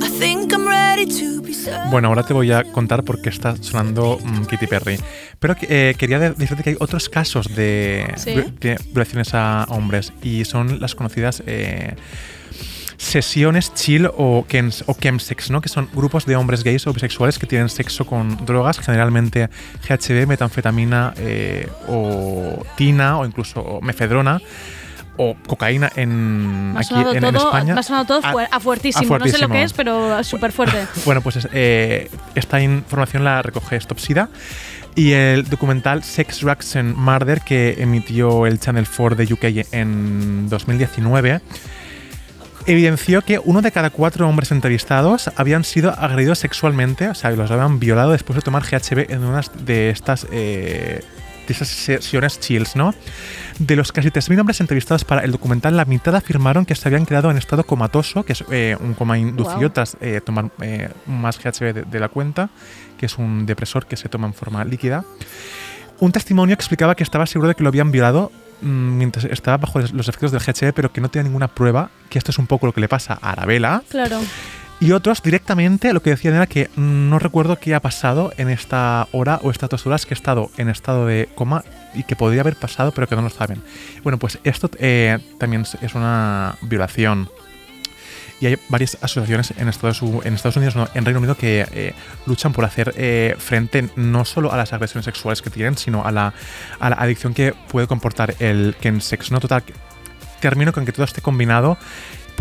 I 0.05 0.09
think 0.19 0.53
I'm 0.53 0.67
ready 0.67 1.05
to. 1.05 1.40
Bueno, 1.89 2.07
ahora 2.09 2.23
te 2.23 2.33
voy 2.33 2.51
a 2.51 2.63
contar 2.63 3.03
por 3.03 3.21
qué 3.21 3.29
está 3.29 3.55
sonando 3.57 4.19
mm, 4.23 4.43
Katy 4.45 4.67
Perry. 4.67 4.97
Pero 5.39 5.55
eh, 5.61 5.95
quería 5.97 6.19
de- 6.19 6.31
decirte 6.31 6.63
que 6.63 6.69
hay 6.71 6.77
otros 6.79 7.09
casos 7.09 7.53
de, 7.55 8.11
¿Sí? 8.17 8.31
vi- 8.35 8.53
de 8.59 8.77
violaciones 8.91 9.33
a 9.33 9.65
hombres 9.69 10.13
y 10.21 10.45
son 10.45 10.79
las 10.79 10.95
conocidas 10.95 11.43
eh, 11.45 11.95
sesiones 12.97 13.73
chill 13.73 14.05
o, 14.15 14.45
chems, 14.47 14.83
o 14.87 14.93
chemsex, 14.93 15.49
¿no? 15.49 15.59
que 15.61 15.69
son 15.69 15.89
grupos 15.93 16.25
de 16.25 16.35
hombres 16.35 16.63
gays 16.63 16.85
o 16.87 16.93
bisexuales 16.93 17.39
que 17.39 17.47
tienen 17.47 17.67
sexo 17.69 18.05
con 18.05 18.45
drogas, 18.45 18.79
generalmente 18.79 19.49
GHB, 19.87 20.27
metanfetamina 20.27 21.13
eh, 21.17 21.67
o 21.87 22.63
tina 22.77 23.17
o 23.17 23.25
incluso 23.25 23.79
mefedrona 23.81 24.39
o 25.17 25.35
cocaína 25.47 25.91
en, 25.95 26.73
aquí 26.77 26.93
en, 26.93 27.23
en 27.23 27.33
todo, 27.33 27.47
España. 27.47 27.73
me 27.73 27.79
ha 27.79 27.83
sonado 27.83 28.05
todo 28.05 28.21
Ah, 28.23 28.47
a, 28.51 28.59
fuertísimo. 28.59 29.15
a 29.15 29.19
No 29.19 29.25
sé 29.25 29.31
lo 29.33 29.37
fuertísimo. 29.47 29.53
que 29.53 29.63
es, 29.63 29.73
pero 29.73 30.23
súper 30.23 30.51
fuerte. 30.51 30.85
Bueno, 31.05 31.21
pues 31.21 31.35
es- 31.37 31.47
eh, 31.53 32.09
esta 32.35 32.61
información 32.61 33.23
la 33.23 33.41
recoge 33.41 33.79
Stopsida 33.79 34.29
y 34.95 35.11
el 35.11 35.47
documental 35.49 36.03
Sex, 36.03 36.41
Drugs 36.41 36.75
and 36.75 36.95
Murder 36.95 37.41
que 37.41 37.75
emitió 37.79 38.45
el 38.47 38.59
Channel 38.59 38.85
4 38.87 39.15
de 39.15 39.33
UK 39.33 39.65
en 39.73 40.49
2019 40.49 41.41
evidenció 42.67 43.21
que 43.23 43.39
uno 43.43 43.61
de 43.61 43.71
cada 43.71 43.89
cuatro 43.89 44.27
hombres 44.29 44.51
entrevistados 44.51 45.31
habían 45.35 45.63
sido 45.63 45.91
agredidos 45.97 46.39
sexualmente, 46.39 47.09
o 47.09 47.15
sea, 47.15 47.31
los 47.31 47.49
habían 47.49 47.79
violado 47.79 48.11
después 48.11 48.35
de 48.35 48.41
tomar 48.43 48.63
GHB 48.63 49.11
en 49.11 49.23
una 49.23 49.41
de 49.63 49.89
estas, 49.89 50.27
eh, 50.31 51.03
de 51.47 51.53
esas 51.53 51.67
sesiones 51.69 52.39
chills, 52.39 52.75
¿no? 52.75 52.93
De 53.61 53.75
los 53.75 53.91
casi 53.91 54.09
3.000 54.09 54.39
hombres 54.39 54.59
entrevistados 54.59 55.05
para 55.05 55.21
el 55.23 55.31
documental, 55.31 55.77
la 55.77 55.85
mitad 55.85 56.15
afirmaron 56.15 56.65
que 56.65 56.73
se 56.73 56.87
habían 56.89 57.05
quedado 57.05 57.29
en 57.29 57.37
estado 57.37 57.63
comatoso, 57.63 58.23
que 58.23 58.33
es 58.33 58.43
eh, 58.49 58.75
un 58.79 58.95
coma 58.95 59.19
inducido 59.19 59.59
Guau. 59.59 59.69
tras 59.69 59.97
eh, 60.01 60.19
tomar 60.19 60.49
eh, 60.61 60.89
más 61.05 61.37
GHB 61.37 61.71
de, 61.71 61.83
de 61.83 61.99
la 61.99 62.09
cuenta, 62.09 62.49
que 62.97 63.05
es 63.05 63.19
un 63.19 63.45
depresor 63.45 63.85
que 63.85 63.97
se 63.97 64.09
toma 64.09 64.25
en 64.25 64.33
forma 64.33 64.65
líquida. 64.65 65.05
Un 65.99 66.11
testimonio 66.11 66.55
explicaba 66.55 66.95
que 66.95 67.03
estaba 67.03 67.27
seguro 67.27 67.49
de 67.49 67.55
que 67.55 67.61
lo 67.61 67.69
habían 67.69 67.91
violado 67.91 68.31
mm, 68.61 68.97
mientras 68.97 69.25
estaba 69.25 69.57
bajo 69.57 69.79
los 69.79 70.09
efectos 70.09 70.31
del 70.31 70.41
GHB, 70.41 70.73
pero 70.73 70.91
que 70.91 70.99
no 70.99 71.09
tenía 71.09 71.25
ninguna 71.25 71.47
prueba, 71.47 71.91
que 72.09 72.17
esto 72.17 72.31
es 72.31 72.39
un 72.39 72.47
poco 72.47 72.65
lo 72.65 72.73
que 72.73 72.81
le 72.81 72.87
pasa 72.87 73.19
a 73.21 73.29
Arabella. 73.33 73.83
Claro. 73.91 74.21
Y 74.79 74.93
otros 74.93 75.21
directamente 75.21 75.93
lo 75.93 76.01
que 76.01 76.09
decían 76.09 76.33
era 76.33 76.47
que 76.47 76.71
mm, 76.75 77.09
no 77.09 77.19
recuerdo 77.19 77.57
qué 77.57 77.75
ha 77.75 77.79
pasado 77.79 78.33
en 78.37 78.49
esta 78.49 79.07
hora 79.11 79.39
o 79.43 79.51
estas 79.51 79.69
dos 79.69 79.85
horas 79.85 80.07
que 80.07 80.15
he 80.15 80.17
estado 80.17 80.49
en 80.57 80.67
estado 80.67 81.05
de 81.05 81.29
coma 81.35 81.63
y 81.93 82.03
que 82.03 82.15
podría 82.15 82.41
haber 82.41 82.55
pasado 82.55 82.91
pero 82.91 83.07
que 83.07 83.15
no 83.15 83.21
lo 83.21 83.29
saben. 83.29 83.61
Bueno, 84.03 84.17
pues 84.17 84.39
esto 84.43 84.69
eh, 84.79 85.19
también 85.39 85.65
es- 85.81 85.93
una 85.95 86.55
violación. 86.61 87.29
Y 88.39 88.47
hay 88.47 88.57
varias 88.69 88.97
asociaciones 89.01 89.53
en 89.57 89.67
Estados, 89.67 90.01
en 90.01 90.33
Estados 90.33 90.55
Unidos, 90.55 90.75
no, 90.75 90.87
en 90.95 91.05
Reino 91.05 91.19
Unido, 91.19 91.35
que 91.37 91.63
eh, 91.73 91.93
luchan 92.25 92.53
por 92.53 92.65
hacer 92.65 92.91
eh, 92.97 93.35
frente 93.37 93.89
no 93.95 94.25
solo 94.25 94.51
a 94.51 94.57
las 94.57 94.73
agresiones 94.73 95.05
sexuales 95.05 95.43
que 95.43 95.51
tienen, 95.51 95.77
sino 95.77 96.03
a 96.03 96.11
la, 96.11 96.33
a 96.79 96.89
la 96.89 96.95
adicción 96.95 97.35
que 97.35 97.53
puede 97.69 97.85
comportar 97.85 98.33
el 98.39 98.75
Kensex. 98.81 99.29
No 99.31 99.39
total, 99.39 99.63
termino 100.39 100.73
con 100.73 100.85
que 100.85 100.91
todo 100.91 101.05
esté 101.05 101.21
combinado 101.21 101.77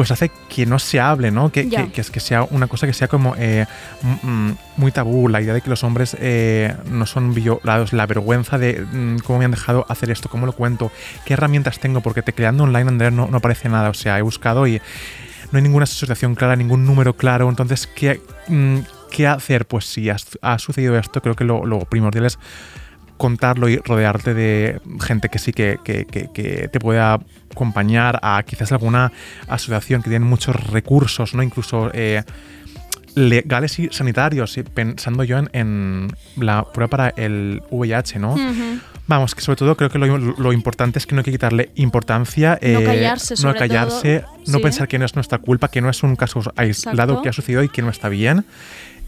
pues 0.00 0.10
hace 0.12 0.30
que 0.48 0.64
no 0.64 0.78
se 0.78 0.98
hable, 0.98 1.30
¿no? 1.30 1.52
Que, 1.52 1.68
Ya. 1.68 1.84
que, 1.84 1.92
que 1.92 2.00
es 2.00 2.10
que 2.10 2.20
sea 2.20 2.44
una 2.44 2.68
cosa 2.68 2.86
que 2.86 2.94
sea 2.94 3.06
como 3.06 3.34
eh, 3.36 3.66
mm, 4.00 4.26
mm, 4.26 4.56
muy 4.78 4.92
tabú, 4.92 5.28
la 5.28 5.42
idea 5.42 5.52
de 5.52 5.60
que 5.60 5.68
los 5.68 5.84
hombres 5.84 6.16
eh, 6.18 6.74
no 6.90 7.04
son 7.04 7.34
violados, 7.34 7.92
la 7.92 8.06
vergüenza 8.06 8.56
de 8.56 8.80
mm, 8.80 9.18
cómo 9.18 9.40
me 9.40 9.44
han 9.44 9.50
dejado 9.50 9.84
hacer 9.90 10.10
esto, 10.10 10.30
cómo 10.30 10.46
lo 10.46 10.52
cuento, 10.52 10.90
qué 11.26 11.34
herramientas 11.34 11.80
tengo, 11.80 12.00
porque 12.00 12.22
tecleando 12.22 12.64
online, 12.64 12.88
Andrea, 12.88 13.10
no, 13.10 13.26
no 13.26 13.36
aparece 13.36 13.68
nada, 13.68 13.90
o 13.90 13.92
sea, 13.92 14.18
he 14.18 14.22
buscado 14.22 14.66
y 14.66 14.80
no 15.52 15.58
hay 15.58 15.62
ninguna 15.62 15.84
asociación 15.84 16.34
clara, 16.34 16.56
ningún 16.56 16.86
número 16.86 17.14
claro, 17.14 17.50
entonces, 17.50 17.86
¿qué, 17.86 18.22
qué 19.10 19.26
hacer? 19.26 19.66
Pues 19.66 19.84
si 19.84 20.08
ha, 20.08 20.58
sucedido 20.58 20.96
esto, 20.96 21.20
creo 21.20 21.36
que 21.36 21.44
lo, 21.44 21.66
lo 21.66 21.80
primordial 21.80 22.24
es 22.24 22.38
contarlo 23.20 23.68
y 23.68 23.76
rodearte 23.76 24.32
de 24.32 24.80
gente 25.00 25.28
que 25.28 25.38
sí 25.38 25.52
que, 25.52 25.78
que- 25.84 26.06
que- 26.06 26.30
que 26.32 26.68
te 26.72 26.80
pueda 26.80 27.20
acompañar 27.52 28.18
a 28.22 28.42
quizás 28.46 28.72
alguna 28.72 29.12
asociación 29.46 30.02
que 30.02 30.08
tiene 30.08 30.24
muchos 30.24 30.56
recursos, 30.70 31.34
¿no? 31.34 31.42
Incluso 31.42 31.90
eh, 31.92 32.22
legales 33.14 33.78
y 33.78 33.88
sanitarios, 33.90 34.58
pensando 34.72 35.24
yo 35.24 35.38
en, 35.38 35.50
en 35.52 36.08
la 36.36 36.64
prueba 36.64 36.88
para 36.88 37.08
el 37.16 37.62
VIH, 37.70 38.18
¿no? 38.18 38.32
Ujú. 38.34 38.78
Vamos, 39.08 39.34
que 39.34 39.40
sobre 39.40 39.56
todo 39.56 39.76
creo 39.76 39.90
que 39.90 39.98
lo, 39.98 40.16
lo 40.16 40.52
importante 40.52 41.00
es 41.00 41.06
que 41.06 41.14
no 41.16 41.20
hay 41.20 41.24
que 41.24 41.32
quitarle 41.32 41.70
importancia. 41.74 42.58
No 42.62 42.80
eh, 42.80 42.84
callarse, 42.84 43.34
no 43.44 43.52
callarse, 43.54 44.20
todo. 44.20 44.32
no 44.46 44.58
Sí. 44.58 44.62
pensar 44.62 44.86
que 44.88 44.98
no 45.00 45.04
es 45.04 45.14
nuestra 45.16 45.38
culpa, 45.38 45.66
que 45.68 45.80
no 45.80 45.90
es 45.90 46.02
un 46.04 46.14
caso 46.14 46.40
aislado 46.56 47.02
Exacto. 47.14 47.22
que 47.22 47.28
ha 47.28 47.32
sucedido 47.32 47.62
y 47.64 47.68
que 47.68 47.82
no 47.82 47.90
está 47.90 48.08
bien. 48.08 48.44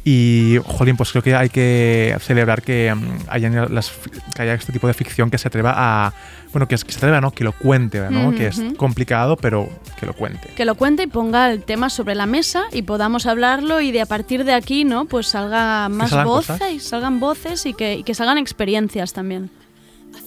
Y, 0.05 0.59
jolín, 0.65 0.97
pues 0.97 1.11
creo 1.13 1.23
que 1.23 1.35
hay 1.35 1.49
que 1.49 2.17
celebrar 2.21 2.63
que, 2.63 2.93
mm, 2.95 3.29
hayan 3.29 3.75
las, 3.75 3.93
que 4.35 4.43
haya 4.43 4.55
este 4.55 4.73
tipo 4.73 4.89
de 4.89 4.95
ficción 4.95 5.31
que 5.31 5.39
se 5.39 5.49
atreva 5.49 5.75
a. 5.77 6.13
Bueno, 6.53 6.69
que, 6.69 6.77
se 6.77 6.85
atreva, 6.85 7.21
¿no? 7.21 7.31
Que 7.31 7.45
lo 7.45 7.53
cuente, 7.53 8.01
¿no? 8.11 8.35
Que 8.35 8.49
es 8.49 8.61
complicado, 8.77 9.37
pero 9.37 9.69
que 9.99 10.05
lo 10.07 10.13
cuente. 10.13 10.49
Que 10.55 10.65
lo 10.65 10.75
cuente 10.75 11.05
y 11.05 11.07
ponga 11.07 11.51
el 11.51 11.63
tema 11.63 11.89
sobre 11.89 12.15
la 12.15 12.27
mesa 12.27 12.65
y 12.73 12.83
podamos 12.83 13.27
hablarlo 13.27 13.81
y 13.81 13.91
de 13.91 14.03
a 14.03 14.07
partir 14.07 14.45
de 14.45 14.53
aquí, 14.53 14.85
¿no? 14.85 15.07
Pues 15.07 15.29
salga 15.29 15.89
más 15.89 16.11
salgan 16.11 16.27
voces, 16.27 16.59
cosas. 16.59 16.73
y 16.73 16.81
salgan 16.81 17.21
voces 17.21 17.65
y 17.65 17.73
que, 17.73 17.95
y 17.95 18.03
que 18.03 18.15
salgan 18.15 18.37
experiencias 18.39 19.15
también. 19.15 19.51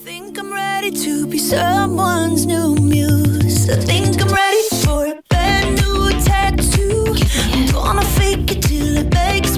think 0.05 0.37
I'm 0.37 0.53
ready 0.53 0.91
to 0.91 1.25
be 1.25 1.39
someone's 1.39 2.45
new 2.45 2.75
muse. 2.75 3.67
I 3.71 3.77
think 3.77 4.21
I'm 4.21 4.27
ready 4.27 4.63
for 4.83 5.03
a 5.07 5.19
brand 5.29 5.81
new 5.81 6.09
tattoo. 6.21 7.15
I'm 7.51 7.73
gonna 7.73 8.05
fake 8.19 8.51
it 8.51 8.61
till 8.61 8.97
it 8.97 9.11
makes 9.11 9.54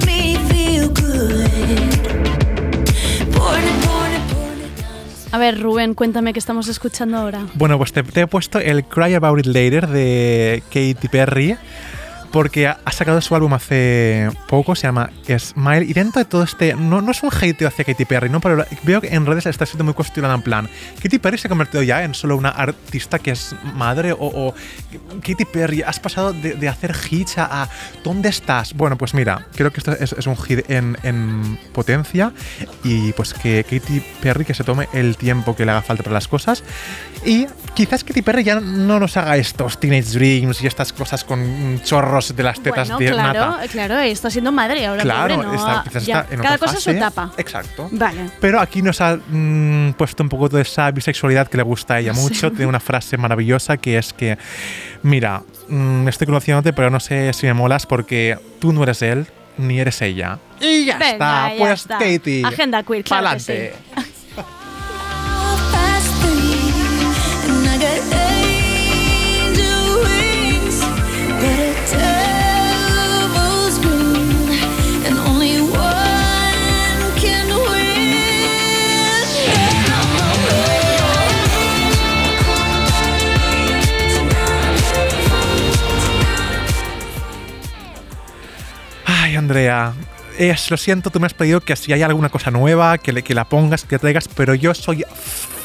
A 5.38 5.40
ver, 5.40 5.60
Rubén, 5.60 5.94
cuéntame 5.94 6.32
qué 6.32 6.40
estamos 6.40 6.66
escuchando 6.66 7.16
ahora. 7.16 7.46
Bueno, 7.54 7.78
pues 7.78 7.92
te, 7.92 8.02
te 8.02 8.22
he 8.22 8.26
puesto 8.26 8.58
el 8.58 8.82
Cry 8.82 9.14
About 9.14 9.38
It 9.38 9.46
Later 9.46 9.86
de 9.86 10.64
Katy 10.66 11.06
Perry. 11.08 11.56
Porque 12.30 12.66
ha 12.66 12.92
sacado 12.92 13.20
su 13.20 13.34
álbum 13.34 13.54
hace 13.54 14.30
poco, 14.48 14.74
se 14.74 14.86
llama 14.86 15.10
Smile. 15.38 15.84
Y 15.84 15.92
dentro 15.92 16.22
de 16.22 16.24
todo 16.26 16.42
este. 16.42 16.74
No, 16.74 17.00
no 17.00 17.10
es 17.10 17.22
un 17.22 17.30
hateo 17.30 17.68
hacia 17.68 17.84
Katy 17.84 18.04
Perry, 18.04 18.28
¿no? 18.28 18.40
Pero 18.40 18.64
veo 18.82 19.00
que 19.00 19.08
en 19.08 19.24
redes 19.24 19.46
está 19.46 19.64
siendo 19.66 19.84
muy 19.84 19.94
cuestionada 19.94 20.34
en 20.34 20.42
plan. 20.42 20.68
Katy 21.02 21.18
Perry 21.18 21.38
se 21.38 21.48
ha 21.48 21.50
convertido 21.50 21.82
ya 21.82 22.04
en 22.04 22.14
solo 22.14 22.36
una 22.36 22.50
artista 22.50 23.18
que 23.18 23.30
es 23.30 23.54
madre. 23.74 24.12
O, 24.12 24.18
o 24.20 24.54
Katy 25.22 25.44
Perry, 25.46 25.82
has 25.82 25.98
pasado 26.00 26.32
de, 26.32 26.54
de 26.54 26.68
hacer 26.68 26.94
hits 27.10 27.38
a, 27.38 27.68
¿Dónde 28.04 28.28
estás? 28.28 28.74
Bueno, 28.74 28.98
pues 28.98 29.14
mira, 29.14 29.46
creo 29.54 29.72
que 29.72 29.78
esto 29.78 29.92
es, 29.92 30.12
es 30.12 30.26
un 30.26 30.36
hit 30.36 30.70
en, 30.70 30.96
en 31.02 31.58
potencia. 31.72 32.32
Y 32.84 33.12
pues 33.12 33.34
que 33.34 33.64
Katy 33.64 34.02
Perry 34.20 34.44
que 34.44 34.54
se 34.54 34.64
tome 34.64 34.88
el 34.92 35.16
tiempo 35.16 35.56
que 35.56 35.64
le 35.64 35.72
haga 35.72 35.82
falta 35.82 36.02
para 36.02 36.14
las 36.14 36.28
cosas. 36.28 36.62
Y 37.24 37.46
quizás 37.74 38.04
Katy 38.04 38.22
Perry 38.22 38.44
ya 38.44 38.60
no 38.60 39.00
nos 39.00 39.16
haga 39.16 39.36
estos 39.36 39.80
Teenage 39.80 40.18
Dreams 40.18 40.62
y 40.62 40.66
estas 40.66 40.92
cosas 40.92 41.24
con 41.24 41.74
mm, 41.74 41.80
de 42.28 42.42
las 42.42 42.60
tetas 42.60 42.88
Bueno, 42.88 42.98
de 42.98 43.12
claro, 43.12 43.40
nata. 43.52 43.68
claro, 43.68 43.98
está 44.00 44.30
siendo 44.30 44.50
madre 44.52 44.86
ahora, 44.86 45.02
Claro, 45.02 45.36
pobre, 45.36 45.48
¿no? 45.48 45.54
está- 45.54 45.82
quizás 45.84 46.06
Ya, 46.06 46.20
está 46.20 46.34
en 46.34 46.40
cada 46.40 46.58
cosa 46.58 46.72
su 46.74 46.78
fase. 46.84 46.96
etapa. 46.96 47.32
Exacto. 47.36 47.88
Vale. 47.92 48.30
Pero 48.40 48.60
aquí 48.60 48.82
nos 48.82 49.00
ha 49.00 49.16
mm, 49.16 49.92
puesto 49.92 50.22
un 50.22 50.28
poco 50.28 50.48
de 50.48 50.62
esa 50.62 50.90
bisexualidad 50.90 51.48
que 51.48 51.56
le 51.56 51.62
gusta 51.62 51.94
a 51.94 52.00
ella 52.00 52.14
Sí. 52.14 52.20
mucho. 52.20 52.50
Tiene 52.50 52.66
una 52.66 52.80
frase 52.80 53.16
maravillosa 53.16 53.76
que 53.76 53.98
es 53.98 54.12
que, 54.12 54.36
mira, 55.02 55.42
mm, 55.68 56.08
estoy 56.08 56.26
conociéndote, 56.26 56.72
pero 56.72 56.90
no 56.90 57.00
sé 57.00 57.32
si 57.32 57.46
me 57.46 57.54
molas 57.54 57.86
porque 57.86 58.38
tú 58.60 58.72
no 58.72 58.82
eres 58.82 59.02
él 59.02 59.26
ni 59.56 59.80
eres 59.80 60.00
ella. 60.02 60.38
Y 60.60 60.84
ya 60.84 60.98
Venga, 60.98 61.10
está, 61.48 61.50
ya 61.52 61.58
pues 61.58 61.80
está. 61.80 61.98
Katie. 61.98 62.42
Agenda 62.44 62.82
queer, 62.82 63.04
claro 63.04 63.30
que 63.34 63.40
sí. 63.40 63.52
Andrea. 89.38 89.92
Es, 90.38 90.70
lo 90.70 90.76
siento, 90.76 91.10
tú 91.10 91.18
me 91.18 91.26
has 91.26 91.34
pedido 91.34 91.60
que 91.60 91.74
si 91.74 91.92
hay 91.92 92.02
alguna 92.02 92.28
cosa 92.28 92.50
nueva, 92.50 92.98
que, 92.98 93.12
le- 93.12 93.22
que 93.22 93.34
la 93.34 93.44
pongas, 93.44 93.84
que 93.84 93.98
traigas, 93.98 94.28
pero 94.28 94.54
yo 94.54 94.72
soy 94.74 95.04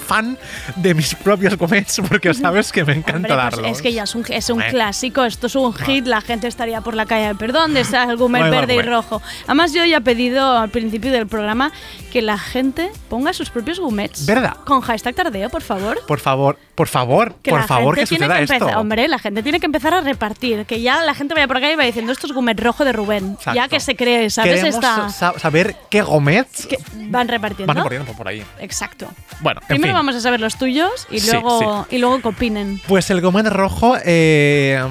fan 0.04 0.38
de 0.76 0.94
mis 0.94 1.16
propios 1.16 1.58
gomets 1.58 2.02
porque 2.08 2.34
sabes 2.34 2.72
que 2.72 2.84
me 2.86 2.94
encanta 2.94 3.16
Hombre, 3.18 3.34
pues 3.34 3.38
darlos. 3.56 3.72
es 3.72 3.82
que 3.82 3.94
ya 3.94 4.04
es 4.04 4.16
un, 4.16 4.26
es 4.30 4.50
un 4.50 4.62
Eh. 4.62 4.68
clásico, 4.70 5.24
esto 5.26 5.48
es 5.48 5.56
un 5.56 5.74
hit, 5.74 6.06
la 6.06 6.22
gente 6.22 6.48
estaría 6.48 6.82
por 6.82 6.94
la 6.96 7.06
calle, 7.06 7.34
perdón, 7.36 7.74
de 7.74 7.82
ese 7.82 7.98
Ay, 7.98 8.16
verde 8.18 8.76
y 8.76 8.82
rojo. 8.82 9.22
Además, 9.46 9.74
yo 9.74 9.84
ya 9.86 9.98
he 9.98 10.02
pedido 10.02 10.58
al 10.58 10.70
principio 10.70 11.12
del 11.12 11.28
programa 11.28 11.72
que 12.12 12.22
la 12.22 12.38
gente 12.38 12.92
ponga 13.10 13.34
sus 13.34 13.50
propios 13.50 13.80
gumets. 13.80 14.26
¿Verdad? 14.26 14.56
Con 14.66 14.82
hashtag 14.82 15.16
tardeo, 15.16 15.50
por 15.50 15.62
favor. 15.62 16.00
Por 16.06 16.20
favor, 16.20 16.58
por 16.76 16.88
favor, 16.88 17.36
Que 17.42 17.52
por 17.52 17.64
favor 17.64 17.96
que 17.96 18.06
suceda 18.06 18.38
que 18.38 18.44
esto. 18.44 18.68
hombre, 18.80 19.08
la 19.08 19.20
gente 19.20 19.42
tiene 19.44 19.60
que 19.60 19.66
empezar 19.66 19.94
a 19.94 20.02
repartir, 20.02 20.66
que 20.66 20.82
ya 20.82 21.04
la 21.04 21.14
gente 21.14 21.34
vaya 21.34 21.48
por 21.48 21.58
acá 21.58 21.72
y 21.72 21.76
va 21.76 21.84
diciendo 21.84 22.12
esto 22.12 22.28
es 22.28 22.34
gumet 22.34 22.60
rojo 22.60 22.84
de 22.86 22.92
Rubén, 22.94 23.34
Exacto. 23.34 23.54
ya 23.56 23.68
que 23.68 23.80
se 23.80 23.96
cree, 23.96 24.30
¿sabes? 24.30 24.52
Queremos 24.62 24.76
Esta, 24.76 25.10
sa- 25.10 25.40
saber 25.40 25.76
qué 25.90 26.02
gomets 26.02 26.66
que 26.68 26.78
van 27.10 27.28
repartiendo. 27.28 27.68
van 27.74 27.78
recorriendo 27.78 28.08
por- 28.08 28.18
por 28.18 28.28
ahí. 28.28 28.44
Exacto. 28.60 29.08
Bueno, 29.40 29.62
en 29.62 29.68
Primero 29.68 29.94
fin. 29.94 29.98
Vamos 30.04 30.16
a 30.16 30.20
saber 30.22 30.42
los 30.42 30.58
tuyos 30.58 31.08
y 31.10 31.20
Sí, 31.20 31.32
luego 31.32 31.88
y 31.90 31.98
luego 31.98 32.20
que 32.22 32.28
opinen. 32.28 32.82
Pues 32.88 33.10
el 33.10 33.22
gomet 33.22 33.48
rojo, 33.48 33.96
eh, 34.04 34.82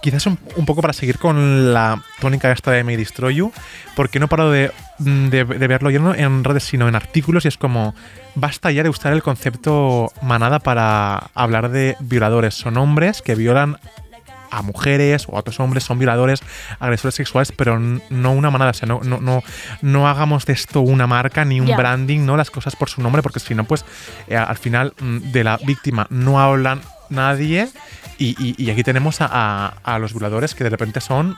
quizás 0.00 0.24
un, 0.26 0.38
un 0.56 0.64
poco 0.64 0.80
para 0.80 0.94
seguir 0.94 1.18
con 1.18 1.74
la 1.74 2.02
tónica 2.20 2.50
esta 2.50 2.70
de 2.70 2.82
Me 2.82 2.96
Destroy 2.96 3.34
You, 3.36 3.52
porque 3.94 4.18
no 4.18 4.26
paro 4.28 4.50
de, 4.50 4.70
de, 4.98 5.44
de 5.44 5.66
verlo 5.66 5.90
ya 5.90 5.98
no 5.98 6.14
en 6.14 6.44
redes, 6.44 6.64
sino 6.64 6.88
en 6.88 6.94
artículos, 6.94 7.44
y 7.44 7.48
es 7.48 7.58
como, 7.58 7.94
basta 8.34 8.70
ya 8.70 8.82
de 8.82 8.88
usar 8.88 9.12
el 9.12 9.22
concepto 9.22 10.10
manada 10.22 10.60
para 10.60 11.30
hablar 11.34 11.70
de 11.70 11.96
violadores. 12.00 12.54
Son 12.54 12.78
hombres 12.78 13.20
que 13.20 13.34
violan 13.34 13.76
a 14.50 14.62
mujeres 14.62 15.26
o 15.28 15.36
a 15.36 15.40
otros 15.40 15.58
hombres, 15.60 15.84
son 15.84 15.98
violadores, 15.98 16.40
agresores 16.80 17.14
sexuales, 17.14 17.52
pero 17.52 17.78
no 17.78 18.32
una 18.32 18.50
manada. 18.50 18.70
O 18.70 18.74
sea, 18.74 18.86
no, 18.88 19.00
no, 19.02 19.20
no, 19.20 19.42
no 19.82 20.08
hagamos 20.08 20.46
de 20.46 20.52
esto 20.52 20.80
una 20.80 21.06
marca 21.06 21.44
ni 21.44 21.60
un 21.60 21.74
branding, 21.76 22.24
¿no? 22.26 22.36
Las 22.36 22.50
cosas 22.50 22.76
por 22.76 22.88
su 22.90 23.02
nombre, 23.02 23.22
porque 23.22 23.40
si 23.40 23.54
no, 23.54 23.64
pues 23.64 23.84
eh, 24.28 24.36
al 24.36 24.56
final 24.58 24.94
mm, 25.00 25.18
de 25.32 25.44
la 25.44 25.56
víctima 25.58 26.06
no 26.10 26.40
hablan 26.40 26.80
nadie. 27.10 27.68
Y, 28.20 28.34
y- 28.44 28.54
y 28.58 28.70
aquí 28.70 28.82
tenemos 28.82 29.20
a, 29.20 29.28
a- 29.30 29.74
a 29.84 29.98
los 30.00 30.12
violadores 30.12 30.52
que 30.52 30.64
de 30.64 30.70
repente 30.70 31.00
son 31.00 31.36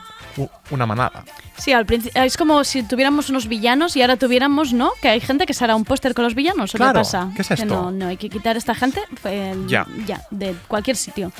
una 0.71 0.87
manada. 0.87 1.23
Sí, 1.55 1.73
al 1.73 1.85
principio 1.85 2.23
es 2.23 2.37
como 2.37 2.63
si 2.63 2.81
tuviéramos 2.81 3.29
unos 3.29 3.47
villanos 3.47 3.95
y 3.95 4.01
ahora 4.01 4.17
tuviéramos, 4.17 4.73
¿no? 4.73 4.91
Que 4.99 5.09
hay 5.09 5.19
gente 5.19 5.45
que 5.45 5.53
se 5.53 5.63
hará 5.63 5.75
un 5.75 5.85
póster 5.85 6.15
con 6.15 6.23
los 6.23 6.33
villanos. 6.33 6.73
¿O 6.73 6.77
Claro, 6.79 6.93
qué 6.93 6.99
pasa? 7.01 7.29
¿qué 7.35 7.43
es 7.43 7.47
Que 7.49 7.53
esto? 7.53 7.65
no, 7.67 7.91
no, 7.91 8.07
hay 8.07 8.17
que 8.17 8.29
quitar 8.29 8.55
a 8.55 8.57
esta 8.57 8.73
gente 8.73 8.99
eh, 9.25 9.55
Ya. 9.67 9.85
ya, 10.07 10.23
de 10.31 10.55
cualquier 10.67 10.97
sitio. 10.97 11.31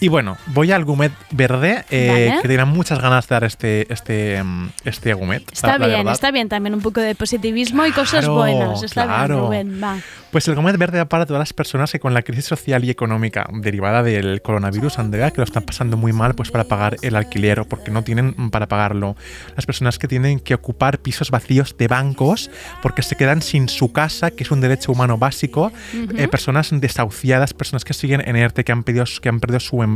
Y 0.00 0.08
bueno, 0.08 0.38
voy 0.46 0.72
al 0.72 0.84
gumet 0.86 1.12
verde, 1.30 1.84
eh, 1.90 2.08
Vale. 2.28 2.42
que 2.42 2.48
tenía 2.48 2.64
muchas 2.64 3.00
ganas 3.00 3.28
de 3.28 3.34
dar 3.34 3.44
este, 3.44 3.92
este, 3.92 4.42
mm, 4.42 4.68
este 4.86 5.12
gumet. 5.12 5.42
Está 5.52 5.72
la- 5.72 5.78
la 5.78 5.86
bien, 5.88 5.98
verdad. 6.00 6.12
está 6.14 6.30
bien 6.30 6.48
también 6.48 6.74
un 6.74 6.80
poco 6.80 7.00
de 7.00 7.14
positivismo 7.14 7.84
y 7.84 7.92
cosas 7.92 8.20
Claro, 8.24 8.34
buenas. 8.34 8.82
Está 8.82 9.04
claro. 9.04 9.50
bien, 9.50 9.68
Rubén, 9.76 9.82
va. 9.82 9.98
Pues 10.30 10.46
el 10.46 10.54
Gomet 10.54 10.76
Verde 10.78 10.98
va 10.98 11.06
para 11.06 11.26
todas 11.26 11.40
las 11.40 11.52
personas 11.52 11.90
que 11.90 11.98
con 11.98 12.14
la 12.14 12.22
crisis 12.22 12.44
social 12.44 12.84
y 12.84 12.90
económica 12.90 13.48
derivada 13.52 14.02
del 14.04 14.40
coronavirus, 14.42 15.00
Andrea, 15.00 15.32
que 15.32 15.38
lo 15.38 15.44
están 15.44 15.64
pasando 15.64 15.96
muy 15.96 16.12
mal 16.12 16.34
pues 16.34 16.52
para 16.52 16.64
pagar 16.64 16.96
el 17.02 17.16
alquiler 17.16 17.58
o 17.60 17.64
porque 17.64 17.90
no 17.90 18.04
tienen 18.04 18.50
para 18.50 18.68
pagarlo. 18.68 19.16
Las 19.56 19.66
personas 19.66 19.98
que 19.98 20.06
tienen 20.06 20.38
que 20.38 20.54
ocupar 20.54 21.00
pisos 21.00 21.30
vacíos 21.32 21.76
de 21.76 21.88
bancos 21.88 22.48
porque 22.80 23.02
se 23.02 23.16
quedan 23.16 23.42
sin 23.42 23.68
su 23.68 23.92
casa, 23.92 24.30
que 24.30 24.44
es 24.44 24.50
un 24.52 24.60
derecho 24.60 24.92
humano 24.92 25.18
básico. 25.18 25.72
Ujú. 25.92 26.16
Eh, 26.16 26.28
personas 26.28 26.70
desahuciadas, 26.72 27.52
personas 27.52 27.84
que 27.84 27.92
siguen 27.92 28.22
en 28.24 28.36
ERTE, 28.36 28.62
que 28.64 28.70
han, 28.72 28.84
perdido, 28.84 29.04
que 29.20 29.28
han 29.28 29.40
perdido 29.40 29.58
su 29.58 29.82
empleo 29.82 29.89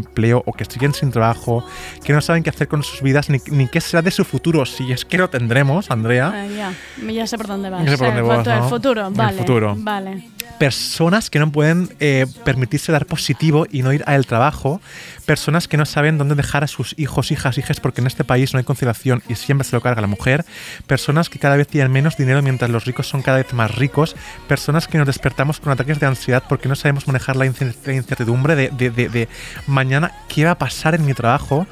o 0.45 0.53
que 0.53 0.65
siguen 0.65 0.95
sin 0.95 1.11
trabajo, 1.11 1.65
que 2.05 2.13
no 2.13 2.21
saben 2.21 2.43
qué 2.43 2.51
hacer 2.51 2.69
con 2.69 2.83
sus 2.83 3.03
vidas 3.03 3.29
ni, 3.31 3.39
ni 3.51 3.69
qué 3.69 3.81
será 3.81 4.03
de 4.03 4.11
su 4.11 4.25
futuro, 4.25 4.65
si 4.67 4.91
es 4.93 5.05
que 5.05 5.19
lo 5.19 5.29
tendremos, 5.31 5.91
Andrea. 5.91 6.33
Ah, 6.35 6.47
ya, 6.47 6.73
ya 7.13 7.27
sé 7.27 7.37
por 7.37 7.47
dónde 7.47 7.71
vas. 7.71 7.85
Ya 7.85 7.91
sé 7.93 7.99
por 7.99 8.07
Eh, 8.07 8.11
dónde 8.15 8.21
el 8.23 8.37
vas, 8.37 8.47
¿no? 8.47 8.65
El 8.65 8.71
futuro, 8.71 9.07
El 9.09 9.15
vale. 9.15 9.39
futuro. 9.39 9.75
Vale. 9.79 10.29
Personas 10.59 11.31
que 11.31 11.39
no 11.41 11.51
pueden 11.51 11.91
eh, 12.01 12.27
permitirse 12.45 12.93
dar 12.93 13.07
positivo 13.07 13.67
y 13.71 13.83
no 13.83 13.93
ir 13.93 14.05
al 14.07 14.25
trabajo, 14.27 14.81
personas 15.27 15.67
que 15.69 15.77
no 15.77 15.85
saben 15.85 16.17
dónde 16.17 16.35
dejar 16.37 16.63
a 16.65 16.69
sus 16.69 16.95
hijos, 16.99 17.31
hijas, 17.33 17.59
hijas, 17.59 17.81
porque 17.81 18.01
en 18.01 18.07
este 18.07 18.25
país 18.25 18.53
no 18.53 18.59
hay 18.59 18.65
conciliación 18.65 19.23
y 19.29 19.35
siempre 19.35 19.67
se 19.67 19.75
lo 19.75 19.83
carga 19.83 20.01
la 20.01 20.07
mujer, 20.07 20.45
personas 20.87 21.29
que 21.29 21.39
cada 21.39 21.57
vez 21.57 21.67
tienen 21.67 21.91
menos 21.91 22.17
dinero 22.17 22.41
mientras 22.41 22.71
los 22.71 22.85
ricos 22.85 23.09
son 23.09 23.23
cada 23.23 23.39
vez 23.39 23.53
más 23.53 23.75
ricos, 23.75 24.15
personas 24.47 24.87
que 24.87 24.97
nos 24.99 25.07
despertamos 25.07 25.61
con 25.61 25.73
ataques 25.73 25.99
de 25.99 26.07
ansiedad 26.07 26.45
porque 26.49 26.69
no 26.69 26.77
sabemos 26.77 27.07
manejar 27.09 27.37
la 27.37 27.47
incer- 27.47 27.75
la 27.85 27.95
incertidumbre 27.95 28.55
de, 28.55 28.69
de- 28.71 29.29
mañana 29.67 30.13
qué 30.29 30.45
va 30.45 30.53
a 30.53 30.59
pasar 30.59 30.95
en 30.95 31.05
mi 31.05 31.15
trabajo, 31.15 31.67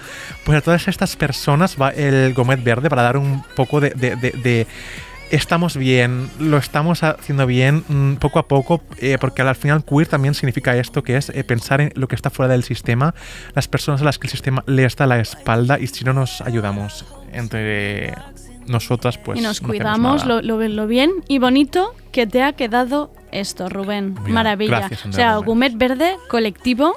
pues 0.44 0.58
a 0.58 0.60
todas 0.60 0.88
estas 0.88 1.14
personas 1.16 1.76
va 1.80 1.90
el 1.90 2.34
Gomet 2.34 2.62
Verde 2.64 2.88
para 2.90 3.02
dar 3.02 3.16
un 3.16 3.44
poco 3.54 3.80
de 3.80 4.66
estamos 5.32 5.76
bien, 5.76 6.30
lo 6.38 6.58
estamos 6.58 7.02
haciendo 7.02 7.46
bien 7.46 7.84
mm, 7.88 8.16
poco 8.16 8.38
a 8.38 8.46
poco, 8.46 8.82
eh, 8.98 9.16
porque 9.18 9.42
al 9.42 9.56
final 9.56 9.84
queer 9.84 10.06
también 10.06 10.34
significa 10.34 10.76
esto, 10.76 11.02
que 11.02 11.16
es 11.16 11.30
eh, 11.30 11.42
pensar 11.42 11.80
en 11.80 11.92
lo 11.96 12.06
que 12.06 12.14
está 12.14 12.30
fuera 12.30 12.52
del 12.52 12.62
sistema, 12.62 13.14
las 13.54 13.66
personas 13.66 14.02
a 14.02 14.04
las 14.04 14.18
que 14.18 14.26
el 14.26 14.30
sistema 14.30 14.62
le 14.66 14.84
está 14.84 15.04
a 15.04 15.06
la 15.06 15.20
espalda 15.20 15.78
y 15.80 15.86
si 15.86 16.04
no 16.04 16.12
nos 16.12 16.42
ayudamos 16.42 17.06
entre 17.32 18.14
nosotras, 18.66 19.18
pues... 19.18 19.38
y 19.38 19.42
nos 19.42 19.60
cuidamos 19.60 20.26
lo, 20.26 20.42
lo, 20.42 20.60
lo 20.68 20.86
bien 20.86 21.10
y 21.28 21.38
bonito 21.38 21.94
que 22.12 22.26
te 22.26 22.42
ha 22.42 22.52
quedado 22.52 23.10
esto, 23.32 23.68
Rubén. 23.68 24.14
Mira, 24.20 24.34
Maravilla. 24.34 24.78
gracias, 24.78 25.06
o 25.06 25.12
sea. 25.12 25.36
Gumet 25.36 25.76
Verde 25.76 26.16
colectivo 26.28 26.94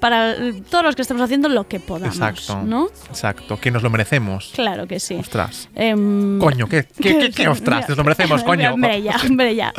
para 0.00 0.32
eh, 0.32 0.62
todos 0.68 0.84
los 0.84 0.96
que 0.96 1.02
estamos 1.02 1.22
haciendo 1.22 1.48
lo 1.48 1.66
que 1.66 1.80
podamos. 1.80 2.16
Exacto, 2.16 2.62
¿no? 2.62 2.88
exacto, 3.08 3.58
que 3.58 3.70
nos 3.70 3.82
lo 3.82 3.90
merecemos. 3.90 4.52
Claro 4.54 4.86
que 4.86 5.00
sí. 5.00 5.14
Ostras. 5.14 5.68
Em, 5.74 6.38
Coño, 6.38 6.68
¿qué, 6.68 6.86
qué, 7.00 7.18
qué, 7.18 7.30
qué 7.30 7.48
ostras? 7.54 7.88
Nos 7.88 7.98
lo 7.98 8.04
merecemos, 8.04 8.42
coño. 8.42 8.74
Hombre, 8.74 9.02
ya, 9.02 9.16
hombre, 9.24 9.54
ya. 9.54 9.72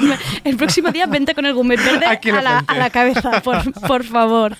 El 0.43 0.57
próximo 0.57 0.91
día 0.91 1.05
vente 1.05 1.35
con 1.35 1.45
el 1.45 1.53
Gumet 1.53 1.83
Verde 1.83 2.05
a 2.05 2.13
la, 2.13 2.19
frente. 2.19 2.65
a 2.67 2.75
la 2.75 2.89
cabeza, 2.89 3.41
por, 3.41 3.71
por 3.81 4.03
favor. 4.03 4.57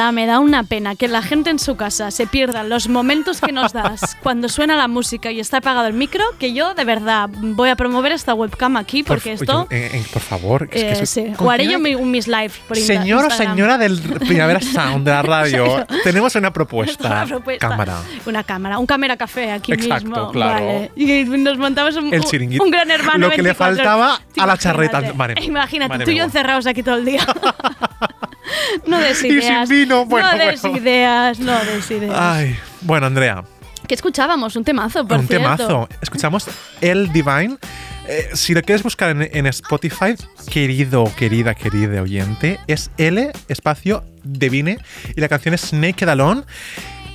Verdad 0.00 0.12
me 0.14 0.24
da 0.26 0.40
una 0.40 0.62
pena 0.64 0.94
que 0.96 1.08
la 1.08 1.20
gente 1.20 1.50
en 1.50 1.58
su 1.58 1.76
casa 1.76 2.10
se 2.10 2.26
pierda 2.26 2.62
los 2.62 2.88
momentos 2.88 3.40
que 3.42 3.52
nos 3.52 3.72
das 3.74 4.16
cuando 4.22 4.48
suena 4.48 4.74
la 4.76 4.88
música 4.88 5.30
y 5.30 5.40
está 5.40 5.58
apagado 5.58 5.86
el 5.88 5.92
micro, 5.92 6.24
que 6.38 6.54
yo 6.54 6.72
de 6.74 6.84
verdad 6.84 7.28
voy 7.30 7.68
a 7.68 7.76
promover 7.76 8.12
esta 8.12 8.32
webcam 8.32 8.78
aquí 8.78 9.02
Por, 9.02 9.18
porque 9.18 9.32
esto... 9.32 9.66
eh, 9.70 9.90
eh, 9.94 10.04
por 10.10 10.22
favor, 10.22 10.62
es 10.64 10.70
que 10.70 10.80
eh, 10.88 10.92
eso- 10.92 11.06
sí. 11.06 11.32
¿con 11.36 11.48
O 11.48 11.50
haré 11.50 11.64
quién 11.66 11.72
yo 11.72 11.78
mi- 11.78 11.96
mis 11.96 12.28
live 12.28 12.50
por 12.66 12.76
Señor 12.78 13.26
o 13.26 13.30
señora 13.30 13.76
del 13.76 14.00
Primavera 14.00 14.60
Sound 14.62 15.04
de 15.04 15.10
la 15.12 15.22
radio, 15.34 15.86
tenemos 16.02 16.34
una 16.34 16.50
propuesta. 16.50 17.06
Una 17.08 17.26
propuesta. 17.26 17.68
Cámara. 17.68 17.96
Una 18.24 18.42
cámara, 18.42 18.78
un 18.78 18.86
cámara 18.86 19.16
café 19.18 19.52
aquí 19.52 19.72
Exacto, 19.72 20.06
mismo. 20.08 20.30
claro. 20.32 20.64
Vale. 20.64 20.92
Y 20.96 21.24
nos 21.24 21.58
montamos 21.58 21.94
un, 21.96 22.12
El 22.14 22.20
un- 22.20 22.26
chiringuito. 22.26 22.64
un 22.64 22.70
gran 22.70 22.90
hermano. 22.90 23.26
Lo 23.26 23.30
que 23.30 23.36
le 23.42 23.50
24. 23.50 23.76
faltaba 23.76 24.20
a 24.38 24.46
la 24.46 24.56
charreta. 24.56 25.02
Vale. 25.14 25.34
Imagínate, 25.42 26.04
tú 26.04 26.10
y 26.10 26.16
yo 26.16 26.24
encerrados 26.24 26.66
aquí 26.66 26.82
todo 26.82 26.94
el 26.96 27.04
día. 27.04 27.26
no 28.86 28.98
des 28.98 29.18
Y 29.18 29.22
sin 29.22 29.38
ideas. 29.38 29.68
vino, 29.68 30.04
bueno, 30.06 30.30
no 30.32 30.38
des 30.38 30.62
bueno. 30.62 30.76
ideas, 30.78 31.38
no 31.40 31.58
des 31.64 31.90
ideas. 31.90 32.16
Ay, 32.16 32.56
bueno, 32.82 33.06
Andrea, 33.06 33.44
¿Qué 33.86 33.94
escuchábamos? 33.94 34.54
Un 34.54 34.62
temazo, 34.64 35.04
por 35.04 35.18
un 35.18 35.26
cierto. 35.26 35.44
temazo. 35.56 35.88
Escuchamos 36.00 36.46
El 36.80 37.12
Divine. 37.12 37.56
Eh, 38.06 38.28
si 38.34 38.54
lo 38.54 38.62
quieres 38.62 38.84
buscar 38.84 39.10
en, 39.10 39.28
en 39.32 39.46
Spotify, 39.46 40.14
querido, 40.48 41.10
querida, 41.16 41.54
querida 41.56 42.00
oyente, 42.00 42.60
es 42.68 42.90
L 42.98 43.32
espacio 43.48 44.04
Divine 44.22 44.78
y 45.16 45.20
la 45.20 45.28
canción 45.28 45.54
es 45.54 45.72
Naked 45.72 46.08
Alone. 46.08 46.42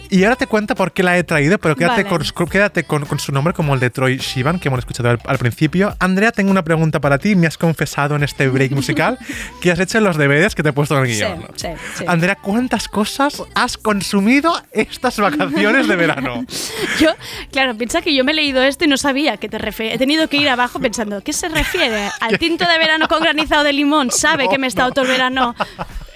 Y 0.09 0.23
ahora 0.23 0.35
te 0.35 0.47
cuento 0.47 0.75
por 0.75 0.91
qué 0.91 1.03
la 1.03 1.17
he 1.17 1.23
traído, 1.23 1.57
pero 1.57 1.75
quédate, 1.75 2.03
Vale. 2.03 2.31
con, 2.33 2.47
quédate 2.47 2.83
con, 2.83 3.05
con 3.05 3.19
su 3.19 3.31
nombre 3.31 3.53
como 3.53 3.73
el 3.73 3.79
de 3.79 3.89
Troy 3.89 4.19
Sivan, 4.19 4.59
que 4.59 4.67
hemos 4.67 4.79
escuchado 4.79 5.09
al, 5.09 5.19
al 5.25 5.37
principio. 5.37 5.95
Andrea, 5.99 6.31
tengo 6.31 6.51
una 6.51 6.63
pregunta 6.63 6.99
para 6.99 7.17
ti. 7.17 7.35
Me 7.35 7.47
has 7.47 7.57
confesado 7.57 8.15
en 8.15 8.23
este 8.23 8.47
break 8.47 8.71
musical 8.71 9.17
que 9.61 9.71
has 9.71 9.79
hecho 9.79 9.99
los 9.99 10.17
deberes 10.17 10.55
que 10.55 10.63
te 10.63 10.69
he 10.69 10.73
puesto 10.73 10.97
en 10.97 11.05
el 11.05 11.07
guion. 11.15 11.45
sí, 11.55 11.67
sí. 11.95 12.05
Andrea, 12.07 12.35
¿cuántas 12.35 12.87
cosas 12.87 13.41
has 13.53 13.77
consumido 13.77 14.53
estas 14.71 15.19
vacaciones 15.19 15.87
de 15.87 15.95
verano? 15.95 16.45
Yo, 16.99 17.09
claro, 17.51 17.75
piensa 17.75 18.01
que 18.01 18.15
yo 18.15 18.23
me 18.23 18.31
he 18.31 18.35
leído 18.35 18.61
esto 18.63 18.85
y 18.85 18.87
no 18.87 18.97
sabía 18.97 19.37
que 19.37 19.49
te 19.49 19.57
refiere. 19.57 19.95
He 19.95 19.97
tenido 19.97 20.27
que 20.27 20.37
ir 20.37 20.49
abajo 20.49 20.79
pensando, 20.79 21.21
¿qué 21.21 21.33
se 21.33 21.49
refiere? 21.49 22.09
¿Al 22.21 22.39
tinto 22.39 22.65
de 22.67 22.77
verano 22.77 23.07
con 23.07 23.21
granizado 23.21 23.63
de 23.63 23.73
limón? 23.73 24.11
¿Sabe 24.11 24.47
que 24.47 24.57
me 24.57 24.67
está 24.67 24.89
todo 24.91 25.05
el 25.05 25.11
verano? 25.11 25.55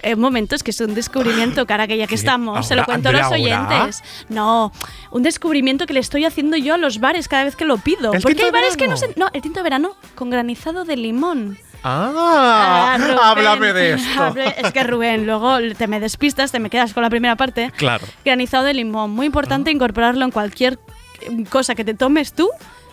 En 0.01 0.19
momentos 0.19 0.63
que 0.63 0.71
es 0.71 0.79
un 0.79 0.93
descubrimiento, 0.95 1.65
cara, 1.65 1.87
que 1.87 1.97
ya 1.97 2.07
que 2.07 2.15
estamos, 2.15 2.67
se 2.67 2.75
lo 2.75 2.81
¿Ahora, 2.81 2.85
cuento 2.85 3.09
a 3.09 3.11
los 3.11 3.21
Andrea, 3.23 3.57
ahora? 3.59 3.75
oyentes. 3.79 4.03
No, 4.29 4.71
un 5.11 5.23
descubrimiento 5.23 5.85
que 5.85 5.93
le 5.93 5.99
estoy 5.99 6.25
haciendo 6.25 6.55
yo 6.57 6.75
a 6.75 6.77
los 6.77 6.99
bares 6.99 7.27
cada 7.27 7.43
vez 7.43 7.55
que 7.55 7.65
lo 7.65 7.77
pido. 7.77 8.13
¿El 8.13 8.21
Porque 8.21 8.43
hay 8.43 8.51
bares 8.51 8.77
que 8.77 8.87
no 8.87 8.95
se. 8.97 9.13
No, 9.15 9.27
el 9.33 9.41
tinto 9.41 9.59
de 9.59 9.63
verano 9.63 9.95
con 10.15 10.29
granizado 10.29 10.85
de 10.85 10.95
limón. 10.97 11.57
Ah, 11.83 12.97
Rubén. 12.99 13.17
háblame 13.21 13.73
de 13.73 13.93
esto. 13.95 14.35
Es 14.57 14.71
que 14.73 14.83
Rubén, 14.83 15.25
luego 15.25 15.57
te 15.77 15.87
me 15.87 15.99
despistas, 15.99 16.51
te 16.51 16.59
me 16.59 16.69
quedas 16.69 16.93
con 16.93 17.03
la 17.03 17.09
primera 17.09 17.35
parte. 17.35 17.71
Claro. 17.77 18.05
Granizado 18.25 18.63
de 18.65 18.73
limón, 18.73 19.11
muy 19.11 19.25
importante 19.25 19.71
incorporarlo 19.71 20.25
en 20.25 20.31
cualquier 20.31 20.77
eh, 21.21 21.43
cosa 21.49 21.75
que 21.75 21.83
te 21.85 21.93
tomes 21.93 22.33
tú. 22.33 22.49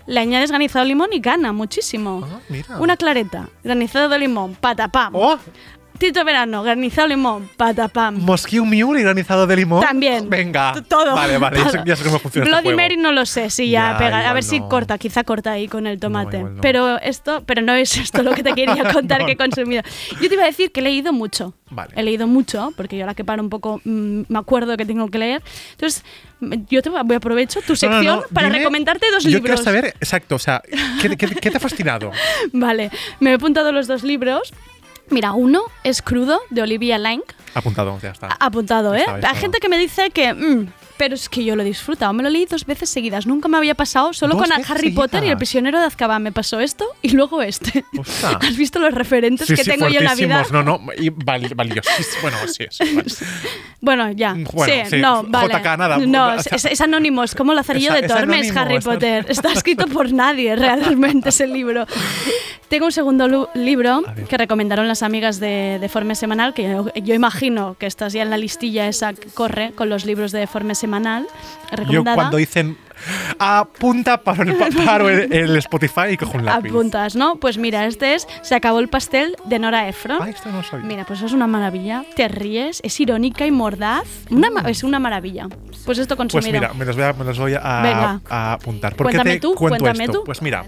Le 0.08 0.20
añades 0.20 0.50
granizado 0.50 0.84
de 0.84 0.90
limón 0.90 1.08
y 1.12 1.18
gana 1.18 1.52
muchísimo. 1.52 2.22
Ah, 2.32 2.38
mira. 2.48 2.78
Una 2.78 2.96
clareta, 2.96 3.48
granizado 3.64 4.08
de 4.08 4.20
limón, 4.20 4.54
patapam. 4.54 5.12
Oh. 5.16 5.36
Tito 5.98 6.24
verano, 6.24 6.62
granizado 6.62 7.08
limón, 7.08 7.48
patapam. 7.56 8.16
Mosquito 8.18 8.64
Mule 8.64 9.00
y 9.00 9.02
granizado 9.02 9.46
de 9.46 9.56
limón. 9.56 9.80
También. 9.82 10.28
Venga. 10.28 10.74
Todo. 10.88 11.14
Vale, 11.14 11.38
vale, 11.38 11.58
ya 11.58 11.64
sé, 11.70 11.76
Todo. 11.78 11.84
ya 11.86 11.96
sé 11.96 12.04
cómo 12.04 12.18
funciona 12.18 12.46
Bloody 12.46 12.68
este. 12.68 12.76
Mary 12.82 12.96
no 12.96 13.12
lo 13.12 13.24
sé 13.26 13.50
si 13.50 13.70
ya, 13.70 13.92
Ya, 13.92 13.98
pega. 13.98 14.30
A 14.30 14.32
ver 14.32 14.42
si 14.44 14.60
no. 14.60 14.68
corta, 14.68 14.98
quizá 14.98 15.24
corta 15.24 15.52
ahí 15.52 15.68
con 15.68 15.86
el 15.86 15.98
tomate. 15.98 16.38
igual 16.38 16.56
no. 16.56 16.60
Pero 16.62 16.98
esto, 17.00 17.42
pero 17.46 17.62
no 17.62 17.72
es 17.74 17.96
esto 17.96 18.22
lo 18.22 18.32
que 18.34 18.42
te 18.42 18.52
quería 18.54 18.84
contar 18.92 19.20
No, 19.20 19.26
que 19.26 19.32
he 19.32 19.36
consumido. 19.36 19.82
Yo 20.20 20.28
te 20.28 20.34
iba 20.34 20.42
a 20.42 20.46
decir 20.46 20.70
que 20.72 20.80
he 20.80 20.82
leído 20.82 21.12
mucho. 21.12 21.54
Vale. 21.70 21.92
He 21.96 22.02
leído 22.02 22.26
mucho, 22.26 22.72
porque 22.76 22.96
yo 22.96 23.02
ahora 23.04 23.14
que 23.14 23.24
paro 23.24 23.42
un 23.42 23.50
poco 23.50 23.80
mm, 23.84 24.22
me 24.28 24.38
acuerdo 24.38 24.76
que 24.76 24.84
tengo 24.86 25.08
que 25.08 25.18
leer. 25.18 25.42
Entonces, 25.72 26.04
mm, 26.40 26.52
yo 26.70 26.80
te 26.82 26.90
voy 26.90 26.98
a 26.98 27.16
aprovecho 27.16 27.60
tu 27.62 27.72
No, 27.72 27.76
sección 27.76 28.04
no, 28.04 28.16
no, 28.16 28.22
para 28.32 28.48
dime- 28.48 28.58
recomendarte 28.58 29.06
dos 29.10 29.24
Yo 29.24 29.30
libros. 29.30 29.44
quiero 29.46 29.62
saber, 29.62 29.86
exacto, 30.00 30.36
o 30.36 30.38
sea, 30.38 30.62
¿qué, 31.02 31.16
qué- 31.16 31.26
qué 31.28 31.50
te 31.50 31.56
ha 31.56 31.60
fascinado? 31.60 32.12
Vale, 32.52 32.90
me 33.20 33.30
he 33.30 33.34
apuntado 33.34 33.72
los 33.72 33.86
dos 33.88 34.02
libros. 34.04 34.52
Mira, 35.08 35.32
uno 35.32 35.62
es 35.84 36.02
Crudo, 36.02 36.40
de 36.50 36.62
Olivia 36.62 36.98
Lang. 36.98 37.22
Apuntado, 37.54 37.98
ya 38.00 38.10
está. 38.10 38.28
Apuntado, 38.40 38.94
¿eh? 38.94 39.00
Está, 39.00 39.16
está. 39.16 39.30
Hay 39.30 39.36
gente 39.36 39.58
que 39.60 39.68
me 39.68 39.78
dice 39.78 40.10
que. 40.10 40.34
mm, 40.34 40.66
pero 40.96 41.14
es 41.14 41.28
que 41.28 41.44
yo 41.44 41.56
lo 41.56 41.62
he 41.62 41.64
disfrutado. 41.64 42.12
Me 42.12 42.22
lo 42.22 42.30
leí 42.30 42.46
dos 42.46 42.64
veces 42.66 42.88
seguidas. 42.90 43.26
Nunca 43.26 43.48
me 43.48 43.56
había 43.56 43.74
pasado. 43.74 44.12
Solo 44.12 44.34
¿Dos 44.36 44.48
con 44.48 44.64
Harry 44.70 44.90
Potter 44.90 45.24
y 45.24 45.28
el 45.28 45.36
prisionero 45.36 45.78
de 45.80 45.86
Azkaban 45.86 46.22
me 46.22 46.32
pasó 46.32 46.60
esto 46.60 46.86
y 47.02 47.10
luego 47.10 47.42
este. 47.42 47.84
¿Has 48.40 48.56
visto 48.56 48.78
los 48.78 48.92
referentes 48.94 49.46
Sí, 49.46 49.54
que 49.54 49.64
sí, 49.64 49.70
tengo 49.70 49.88
yo 49.88 49.98
en 50.00 50.04
la 50.04 50.14
vida? 50.14 50.44
No, 50.52 50.62
no, 50.62 50.80
y 50.98 51.10
valiosísimos. 51.10 52.22
Bueno, 52.22 52.36
sí, 52.48 52.64
eso. 52.68 52.84
vale. 52.94 53.04
Bueno, 53.78 54.10
ya. 54.10 54.34
Bueno, 54.52 54.72
sí, 54.84 54.90
sí, 54.90 54.96
no, 54.96 55.22
vale. 55.28 55.54
JK 55.54 55.64
nada, 55.78 55.98
No, 55.98 56.28
o 56.28 56.32
es, 56.34 56.42
sea- 56.44 56.56
es- 56.56 56.64
es 56.64 56.80
anónimo, 56.80 57.22
es 57.22 57.34
como 57.36 57.52
Lazarillo 57.54 57.92
de 57.92 58.00
es 58.00 58.06
Tormes, 58.08 58.56
Harry 58.56 58.76
es- 58.76 58.84
Potter. 58.84 59.26
Está 59.28 59.52
escrito 59.52 59.86
por 59.86 60.12
nadie, 60.12 60.56
realmente, 60.56 61.28
ese 61.28 61.46
libro. 61.46 61.86
Tengo 62.68 62.86
un 62.86 62.92
segundo 62.92 63.48
libro 63.54 64.02
que 64.28 64.36
recomendaron 64.38 64.88
las 64.88 65.04
amigas 65.04 65.38
de 65.38 65.78
Deforme 65.80 66.16
Semanal, 66.16 66.52
que 66.52 66.64
yo, 66.64 66.92
yo 66.96 67.14
imagino 67.14 67.76
que 67.78 67.86
estás 67.86 68.12
ya 68.12 68.22
en 68.22 68.30
la 68.30 68.38
listilla 68.38 68.88
esa 68.88 69.12
que 69.12 69.28
corre 69.28 69.70
con 69.76 69.88
los 69.88 70.04
libros 70.04 70.32
de 70.32 70.40
Deforme 70.40 70.74
Semanal. 70.74 70.85
Yo 71.70 71.76
Recomendada. 71.76 72.14
cuando 72.14 72.36
dicen 72.36 72.76
apunta 73.38 74.22
para 74.22 74.42
el, 74.44 74.54
pa- 74.56 74.68
paro 74.84 75.08
el, 75.10 75.32
el 75.32 75.56
Spotify 75.58 76.08
y 76.12 76.16
cojo 76.16 76.38
un 76.38 76.44
lápiz. 76.44 76.70
Apuntas, 76.70 77.14
¿no? 77.14 77.36
Pues 77.36 77.58
mira, 77.58 77.84
este 77.86 78.14
es 78.14 78.26
Se 78.42 78.54
acabó 78.54 78.78
el 78.78 78.88
pastel 78.88 79.36
de 79.44 79.58
Nora 79.58 79.88
Ephron. 79.88 80.18
Ah, 80.22 80.30
esto 80.30 80.48
no. 80.50 80.62
Mira, 80.82 81.04
pues 81.04 81.22
es 81.22 81.32
una 81.32 81.46
maravilla. 81.46 82.04
Te 82.14 82.28
ríes, 82.28 82.80
es 82.82 82.98
irónica 83.00 83.46
y 83.46 83.50
mordaz. 83.50 84.04
Una 84.30 84.48
es 84.68 84.82
una 84.82 84.98
maravilla. 84.98 85.48
Pues 85.84 85.98
esto 85.98 86.16
Pues 86.16 86.32
consumido. 86.32 86.52
mira, 86.60 86.72
me 86.74 86.84
los 86.84 86.96
voy 86.96 87.04
a, 87.04 87.12
me 87.12 87.24
los 87.24 87.38
voy 87.38 87.54
a, 87.54 87.82
Venga. 87.82 88.20
a 88.28 88.52
apuntar. 88.54 88.96
¿Por 88.96 89.06
qué 89.08 89.12
Cuéntame 89.16 89.34
te 89.34 89.40
tú, 89.40 89.54
cuento 89.54 89.78
cuéntame 89.84 90.04
esto? 90.04 90.18
tú. 90.20 90.24
Pues 90.24 90.40
mira, 90.42 90.64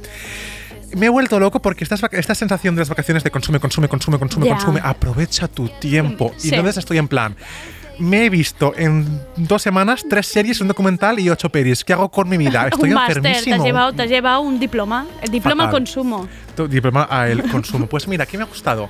me 0.97 1.07
he 1.07 1.09
vuelto 1.09 1.41
loco 1.41 1.61
porque 1.61 1.85
estas 1.85 2.03
vac- 2.03 2.13
esta 2.19 2.35
sensación 2.35 2.75
de 2.75 2.81
las 2.83 2.89
vacaciones 2.89 3.25
de 3.25 3.31
consume, 3.31 3.59
consume, 3.59 3.89
consume, 3.89 4.19
consume, 4.19 4.47
Ya. 4.47 4.53
consume, 4.57 4.81
aprovecha 4.85 5.49
tu 5.49 5.69
tiempo. 5.69 6.33
Sí. 6.37 6.49
Y 6.49 6.55
entonces 6.55 6.77
estoy 6.79 6.99
en 6.99 7.09
plan. 7.09 7.37
Me 7.99 8.27
he 8.27 8.31
visto 8.31 8.75
en 8.77 9.21
dos 9.37 9.63
semanas 9.63 10.05
tres 10.09 10.27
series, 10.27 10.61
un 10.61 10.69
documental 10.69 11.19
y 11.19 11.31
ocho 11.31 11.49
pelis. 11.51 11.85
¿Qué 11.85 11.93
hago 11.93 12.11
con 12.11 12.29
mi 12.29 12.37
vida? 12.37 12.69
Estoy 12.73 12.91
un 12.91 12.95
máster, 12.95 13.21
te 13.23 13.31
has, 13.31 13.45
llevado, 13.45 13.93
te 13.93 14.03
has 14.03 14.09
llevado 14.09 14.41
un 14.41 14.61
diploma. 14.61 15.07
El 15.21 15.31
diploma 15.31 15.65
al 15.65 15.71
consumo. 15.71 16.29
Tu 16.57 16.69
diploma 16.69 17.03
al 17.05 17.43
consumo. 17.51 17.87
Pues 17.87 18.07
mira, 18.07 18.25
¿qué 18.27 18.37
me 18.39 18.45
ha 18.45 18.47
gustado? 18.47 18.89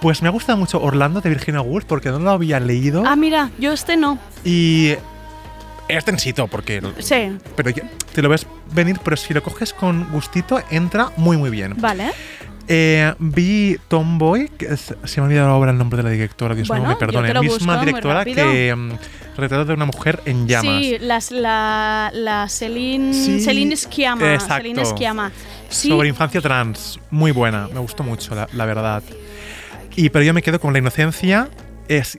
Pues 0.00 0.20
me 0.20 0.28
ha 0.28 0.30
gustado 0.30 0.58
mucho 0.58 0.82
Orlando 0.82 1.20
de 1.22 1.30
Virginia 1.30 1.62
Woolf 1.62 1.86
porque 1.86 2.10
no 2.10 2.18
lo 2.18 2.30
había 2.30 2.60
leído 2.60 3.04
Ah, 3.06 3.16
mira, 3.16 3.50
yo 3.58 3.72
este 3.72 3.96
no. 3.96 4.18
y 4.44 4.94
es 5.88 6.04
tensito 6.04 6.46
porque 6.46 6.82
Sí, 6.98 7.38
pero 7.56 7.70
te 8.12 8.20
lo 8.22 8.28
ves 8.28 8.46
venir, 8.72 8.98
pero 9.02 9.16
si 9.16 9.32
lo 9.32 9.42
coges 9.42 9.72
con 9.72 10.10
gustito 10.12 10.60
entra 10.70 11.10
muy 11.16 11.38
muy 11.38 11.48
bien. 11.48 11.74
vale. 11.78 12.10
Eh, 12.66 13.12
vi 13.18 13.76
Tomboy, 13.88 14.48
que 14.56 14.66
es- 14.66 14.94
se 15.04 15.20
me 15.20 15.24
ha 15.24 15.28
olvidado 15.28 15.50
ahora 15.50 15.70
el 15.72 15.78
nombre 15.78 15.98
de 15.98 16.02
la 16.04 16.10
directora, 16.10 16.54
Dios 16.54 16.68
Bueno, 16.68 16.84
mío, 16.84 16.88
me 16.88 16.94
yo 16.94 16.98
perdone. 16.98 17.28
Misma 17.40 17.74
busco 17.74 17.84
directora 17.84 18.24
que 18.24 18.74
mm, 18.74 18.90
retrato 19.36 19.64
de 19.66 19.74
una 19.74 19.84
mujer 19.84 20.20
en 20.24 20.46
llamas. 20.48 20.64
Sí, 20.80 20.96
las, 21.00 21.30
la, 21.30 22.10
la 22.14 22.48
Celine, 22.48 23.12
Sí, 23.12 23.40
Celine 23.40 23.76
Sciamma. 23.76 24.32
exacto. 24.34 24.56
Celine 24.62 24.84
Sciamma. 24.84 25.32
Sí, 25.68 25.88
Sobre 25.88 26.08
infancia 26.08 26.40
trans, 26.40 26.98
muy 27.10 27.32
buena, 27.32 27.68
me 27.72 27.80
gustó 27.80 28.02
mucho, 28.02 28.34
la, 28.34 28.48
la 28.52 28.64
verdad. 28.64 29.02
Y 29.96 30.08
pero 30.08 30.24
yo 30.24 30.32
me 30.34 30.42
quedo 30.42 30.58
con 30.58 30.72
La 30.72 30.78
Inocencia. 30.78 31.48
Es 31.86 32.16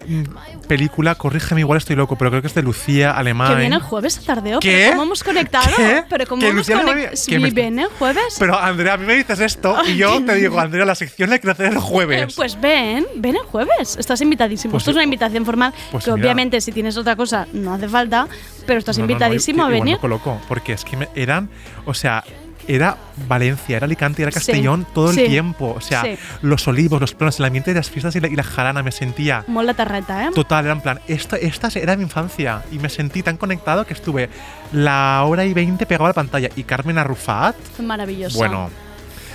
película, 0.67 1.15
corrígeme, 1.15 1.61
igual 1.61 1.77
estoy 1.77 1.95
loco, 1.95 2.15
pero 2.17 2.29
creo 2.29 2.41
que 2.41 2.47
es 2.47 2.53
de 2.53 2.61
Lucía 2.61 3.11
Alemán. 3.11 3.49
que 3.53 3.59
viene 3.59 3.75
el 3.75 3.81
jueves 3.81 4.17
a 4.19 4.21
tardeo. 4.21 4.59
¿Qué? 4.59 4.69
¿Pero 4.85 4.91
cómo 4.91 5.03
hemos 5.03 5.23
conectado? 5.23 5.65
¿Qué? 5.75 6.03
¿Pero 6.09 6.25
cómo 6.27 6.39
¿Que 6.41 6.49
hemos 6.49 6.67
conectado? 6.67 6.93
que 7.11 7.17
Sí, 7.17 7.37
me- 7.39 7.49
viene 7.51 7.83
el 7.83 7.89
jueves. 7.89 8.35
Pero 8.37 8.59
Andrea, 8.59 8.93
a 8.93 8.97
mí 8.97 9.05
me 9.05 9.15
dices 9.15 9.39
esto 9.39 9.75
y 9.87 9.97
yo 9.97 10.23
te 10.23 10.35
digo, 10.35 10.59
Andrea, 10.59 10.85
la 10.85 10.93
sección 10.95 11.29
la 11.31 11.39
quiero 11.39 11.53
hacer 11.53 11.67
el 11.71 11.77
Eh, 11.77 11.81
jueves. 11.81 12.35
Pues 12.35 12.59
ven, 12.61 13.05
ven 13.15 13.35
el 13.35 13.41
jueves. 13.43 13.95
Estás 13.97 14.21
invitadísimo. 14.21 14.71
Pues 14.73 14.81
Esto 14.81 14.91
es 14.91 14.95
una 14.97 15.03
invitación 15.03 15.45
formal. 15.45 15.73
Pues 15.91 16.05
que 16.05 16.11
mira. 16.11 16.23
obviamente, 16.23 16.61
si 16.61 16.71
tienes 16.71 16.95
otra 16.97 17.15
cosa, 17.15 17.47
no 17.53 17.73
hace 17.73 17.89
falta. 17.89 18.27
Pero 18.67 18.79
estás 18.79 18.97
No, 18.97 19.03
no, 19.03 19.07
no, 19.07 19.11
invitadísimo 19.13 19.57
igual 19.63 19.71
a 19.71 19.73
venir. 19.79 19.95
me 19.95 19.99
coloco, 20.01 20.39
porque 20.47 20.73
es 20.73 20.83
que 20.85 20.97
me- 20.97 21.09
eran, 21.15 21.49
o 21.85 21.93
sea, 21.93 22.23
era 22.67 22.97
Valencia, 23.27 23.77
era 23.77 23.85
Alicante, 23.85 24.21
era 24.21 24.31
Sí, 24.31 24.35
Castellón 24.35 24.85
todo 24.93 25.11
sí, 25.13 25.21
el 25.21 25.27
tiempo. 25.29 25.73
O 25.77 25.81
sea, 25.81 26.03
sí. 26.03 26.17
los 26.41 26.67
olivos, 26.67 26.99
los 27.01 27.13
planos, 27.13 27.39
el 27.39 27.45
ambiente 27.45 27.71
de 27.71 27.77
las 27.79 27.89
fiestas 27.89 28.15
y 28.15 28.19
la, 28.19 28.27
y 28.27 28.35
la 28.35 28.43
jarana, 28.43 28.83
me 28.83 28.91
sentía 28.91 29.43
Mola 29.47 29.73
tarreta, 29.73 30.25
¿eh? 30.25 30.29
total, 30.33 30.65
era 30.65 30.73
en 30.73 30.81
plan, 30.81 30.99
esto, 31.07 31.35
esta 31.35 31.69
era 31.75 31.95
mi 31.95 32.03
infancia 32.03 32.63
y 32.71 32.79
me 32.79 32.89
sentí 32.89 33.23
tan 33.23 33.37
conectado 33.37 33.85
que 33.85 33.93
estuve 33.93 34.29
la 34.71 35.23
hora 35.25 35.45
y 35.45 35.53
veinte 35.53 35.85
pegado 35.85 36.05
a 36.05 36.09
la 36.09 36.13
pantalla. 36.13 36.49
Y 36.55 36.63
Carmen 36.63 36.97
Arrufat, 36.97 37.55
Maravilloso. 37.79 38.37
bueno, 38.37 38.69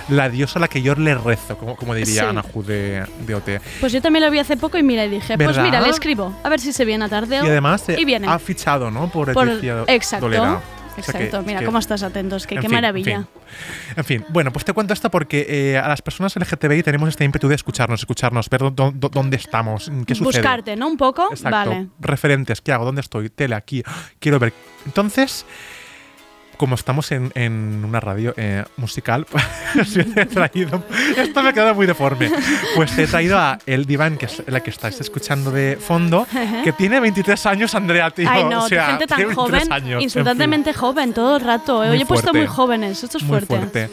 la 0.09 0.27
diosa 0.29 0.59
a 0.59 0.61
la 0.61 0.67
que 0.67 0.81
yo 0.81 0.93
le 0.95 1.15
rezo, 1.15 1.57
como, 1.57 1.75
como 1.75 1.93
diría 1.93 2.23
Sí. 2.23 2.27
Ana 2.27 2.41
Ju 2.41 2.63
de, 2.63 3.05
de 3.25 3.35
OT. 3.35 3.49
Pues 3.79 3.93
yo 3.93 4.01
también 4.01 4.25
lo 4.25 4.31
vi 4.31 4.39
hace 4.39 4.57
poco 4.57 4.77
y 4.77 4.83
mira, 4.83 5.05
y 5.05 5.09
dije, 5.09 5.37
pues 5.37 5.57
mira, 5.57 5.79
le 5.79 5.89
escribo. 5.89 6.35
A 6.43 6.49
ver 6.49 6.59
si 6.59 6.73
se 6.73 6.83
viene 6.85 7.05
a 7.05 7.09
tardeo. 7.09 7.45
Y 7.45 7.47
además 7.47 7.87
eh, 7.87 7.95
Y 7.99 8.03
viene. 8.05 8.27
ha 8.27 8.37
fichado, 8.39 8.91
¿no? 8.91 9.09
Por, 9.09 9.31
Por- 9.33 9.47
Leticia 9.47 9.75
Do- 9.75 9.85
exacto. 10.97 11.11
Dolera. 11.11 11.11
O 11.11 11.11
sea 11.11 11.19
que- 11.19 11.25
Exacto. 11.25 11.47
Mira, 11.47 11.59
que- 11.59 11.65
cómo 11.65 11.79
estás 11.79 12.03
atentos. 12.03 12.47
Que, 12.47 12.55
qué 12.55 12.61
fin, 12.61 12.71
maravilla. 12.71 13.15
En 13.15 13.23
fin. 13.25 13.93
En 13.97 14.03
fin, 14.05 14.25
bueno, 14.29 14.51
pues 14.51 14.65
te 14.65 14.73
cuento 14.73 14.93
esto 14.93 15.09
porque 15.11 15.45
eh, 15.49 15.77
a 15.77 15.87
las 15.87 16.01
personas 16.01 16.35
LGTBI 16.35 16.83
tenemos 16.83 17.09
este 17.09 17.23
ímpetu 17.25 17.47
de 17.47 17.55
escucharnos, 17.55 17.99
escucharnos, 18.01 18.49
ver 18.49 18.61
dó- 18.61 18.91
dó- 18.93 19.09
dónde 19.09 19.37
estamos, 19.37 19.91
qué 20.05 20.15
sucede. 20.15 20.39
Buscarte, 20.41 20.75
¿no? 20.75 20.87
Un 20.87 20.97
poco. 20.97 21.27
Exacto. 21.31 21.69
Vale. 21.71 21.87
Referentes, 21.99 22.61
¿qué 22.61 22.71
hago? 22.71 22.85
¿Dónde 22.85 23.01
estoy? 23.01 23.29
Tele, 23.29 23.55
aquí. 23.55 23.83
Quiero 24.19 24.39
ver. 24.39 24.53
Entonces, 24.85 25.45
como 26.61 26.75
estamos 26.75 27.11
en, 27.11 27.31
en 27.33 27.83
una 27.83 27.99
radio 27.99 28.35
eh, 28.37 28.63
musical, 28.77 29.25
pues 29.73 29.97
he 29.97 30.03
traído. 30.27 30.83
Esto 31.17 31.41
me 31.41 31.49
ha 31.49 31.53
quedado 31.53 31.73
muy 31.73 31.87
deforme. 31.87 32.29
Pues 32.75 32.95
te 32.95 33.05
he 33.05 33.07
traído 33.07 33.39
a 33.39 33.57
El 33.65 33.85
Diván, 33.87 34.15
que 34.15 34.27
es 34.27 34.43
la 34.45 34.59
que 34.59 34.69
estáis 34.69 35.01
escuchando 35.01 35.49
de 35.49 35.75
fondo, 35.81 36.27
que 36.63 36.71
tiene 36.71 36.99
23 36.99 37.43
años, 37.47 37.73
Andrea, 37.73 38.11
tío. 38.11 38.29
Ay, 38.29 38.43
no, 38.43 38.65
o 38.65 38.67
sea, 38.67 38.89
gente 38.89 39.07
tan 39.07 39.17
tiene 39.17 39.33
23 39.33 39.63
joven, 39.63 39.73
años, 39.73 39.95
en 39.97 40.01
insultantemente 40.03 40.71
joven 40.71 41.13
todo 41.13 41.37
el 41.37 41.43
rato. 41.43 41.83
¿eh? 41.83 41.89
Hoy 41.89 42.01
he 42.01 42.05
puesto 42.05 42.31
muy 42.31 42.45
jóvenes. 42.45 43.03
Esto 43.03 43.17
es 43.17 43.23
Muy 43.23 43.39
fuerte. 43.39 43.87
fuerte. 43.87 43.89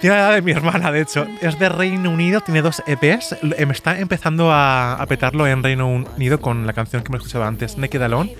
Tiene 0.00 0.14
la 0.14 0.22
edad 0.26 0.34
de 0.34 0.42
mi 0.42 0.52
hermana, 0.52 0.92
de 0.92 1.00
hecho. 1.00 1.26
Es 1.40 1.58
de 1.58 1.68
Reino 1.70 2.10
Unido, 2.10 2.40
tiene 2.40 2.62
dos 2.62 2.84
EPs. 2.86 3.36
Me 3.42 3.72
está 3.72 3.98
empezando 3.98 4.52
a, 4.52 4.92
a 4.92 5.06
petarlo 5.06 5.44
en 5.48 5.64
Reino 5.64 5.88
Unido 5.88 6.40
con 6.40 6.68
la 6.68 6.72
canción 6.72 7.02
que 7.02 7.08
hemos 7.08 7.22
escuchado 7.22 7.44
antes, 7.46 7.78
Naked 7.78 8.00
Alone. 8.00 8.36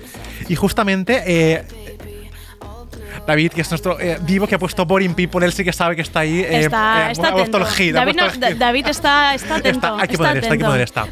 Y 0.47 0.55
justamente. 0.55 1.23
eh, 1.25 1.65
David, 3.25 3.51
que 3.53 3.61
es 3.61 3.69
nuestro 3.71 3.99
eh, 3.99 4.17
divo 4.21 4.47
que 4.47 4.55
ha 4.55 4.59
puesto 4.59 4.85
Boring 4.85 5.13
People, 5.13 5.45
él 5.45 5.53
sí 5.53 5.63
que 5.63 5.73
sabe 5.73 5.95
que 5.95 6.01
está 6.01 6.19
ahí. 6.21 6.39
eh, 6.41 6.61
Está, 6.65 7.09
eh, 7.09 7.11
está 7.13 7.29
atento. 7.29 7.65
hit, 7.65 7.93
David, 7.93 8.15
no-. 8.15 8.55
David 8.55 8.87
está, 8.87 9.33
está 9.35 9.55
atento. 9.55 9.87
Está, 9.87 9.99
hay 10.01 10.07
que 10.07 10.13
está 10.13 10.25
poner 10.29 10.37
esta, 10.37 10.51
hay 10.53 10.57
que 10.59 10.65
poner 10.65 10.81
esta. 10.81 11.07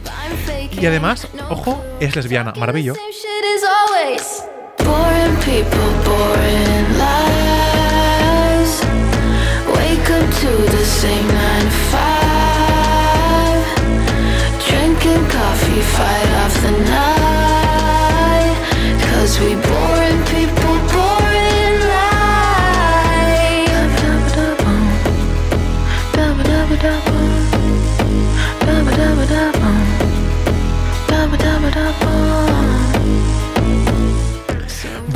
Y 0.81 0.85
además, 0.85 1.27
ojo, 1.49 1.83
es 1.99 2.15
lesbiana, 2.15 2.53
maravilloso. 2.57 2.99
Shit 3.11 3.45
is 3.55 3.63
always 3.63 4.43
Boring 4.77 5.35
people, 5.37 5.89
boring 6.03 6.97
lives. 6.99 8.81
Wake 9.73 10.09
up 10.11 10.27
to 10.41 10.51
the 10.77 10.85
same 10.85 11.27
nine 11.27 11.65
to 11.65 11.71
five. 11.91 13.63
Drinking 14.67 15.25
coffee, 15.29 15.81
fight 15.81 16.29
off 16.43 16.55
the 16.61 16.71
night. 16.91 18.57
Cause 19.01 19.39
we 19.39 19.55
boring 19.55 19.94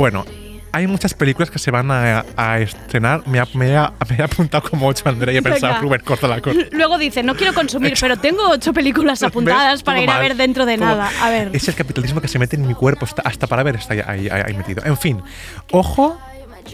Bueno, 0.00 0.24
hay 0.72 0.86
muchas 0.86 1.12
películas 1.12 1.50
que 1.50 1.58
se 1.58 1.70
van 1.70 1.90
a, 1.90 2.24
a 2.34 2.58
estrenar. 2.58 3.26
Me 3.28 3.38
ha, 3.38 3.46
me 3.52 3.76
ha- 3.76 3.92
me 4.08 4.16
he 4.16 4.22
apuntado 4.22 4.66
como 4.70 4.86
ocho, 4.86 5.06
Andrea, 5.06 5.34
y 5.34 5.36
he 5.36 5.42
pensado. 5.42 5.78
Rubén, 5.82 6.00
corta 6.02 6.26
la 6.26 6.40
cosa. 6.40 6.58
Luego 6.72 6.96
dice, 6.96 7.22
no 7.22 7.34
quiero 7.36 7.52
consumir, 7.52 7.92
pero 8.00 8.16
tengo 8.16 8.48
ocho 8.48 8.72
películas 8.72 9.22
apuntadas 9.24 9.82
para 9.82 10.00
ir 10.00 10.08
a 10.10 10.18
ver 10.18 10.36
dentro 10.36 10.64
de 10.64 10.76
Todo- 10.78 10.86
nada. 10.86 11.10
A 11.20 11.28
ver. 11.28 11.50
Es 11.52 11.68
el 11.68 11.74
capitalismo 11.74 12.22
que 12.22 12.28
se 12.28 12.38
mete 12.38 12.56
en 12.56 12.66
mi 12.66 12.72
cuerpo, 12.74 13.06
hasta 13.24 13.46
para 13.46 13.62
ver 13.62 13.76
está 13.76 13.92
ahí- 14.10 14.28
ahí 14.30 14.54
metido. 14.56 14.82
En 14.86 14.96
fin, 14.96 15.22
ojo 15.70 16.18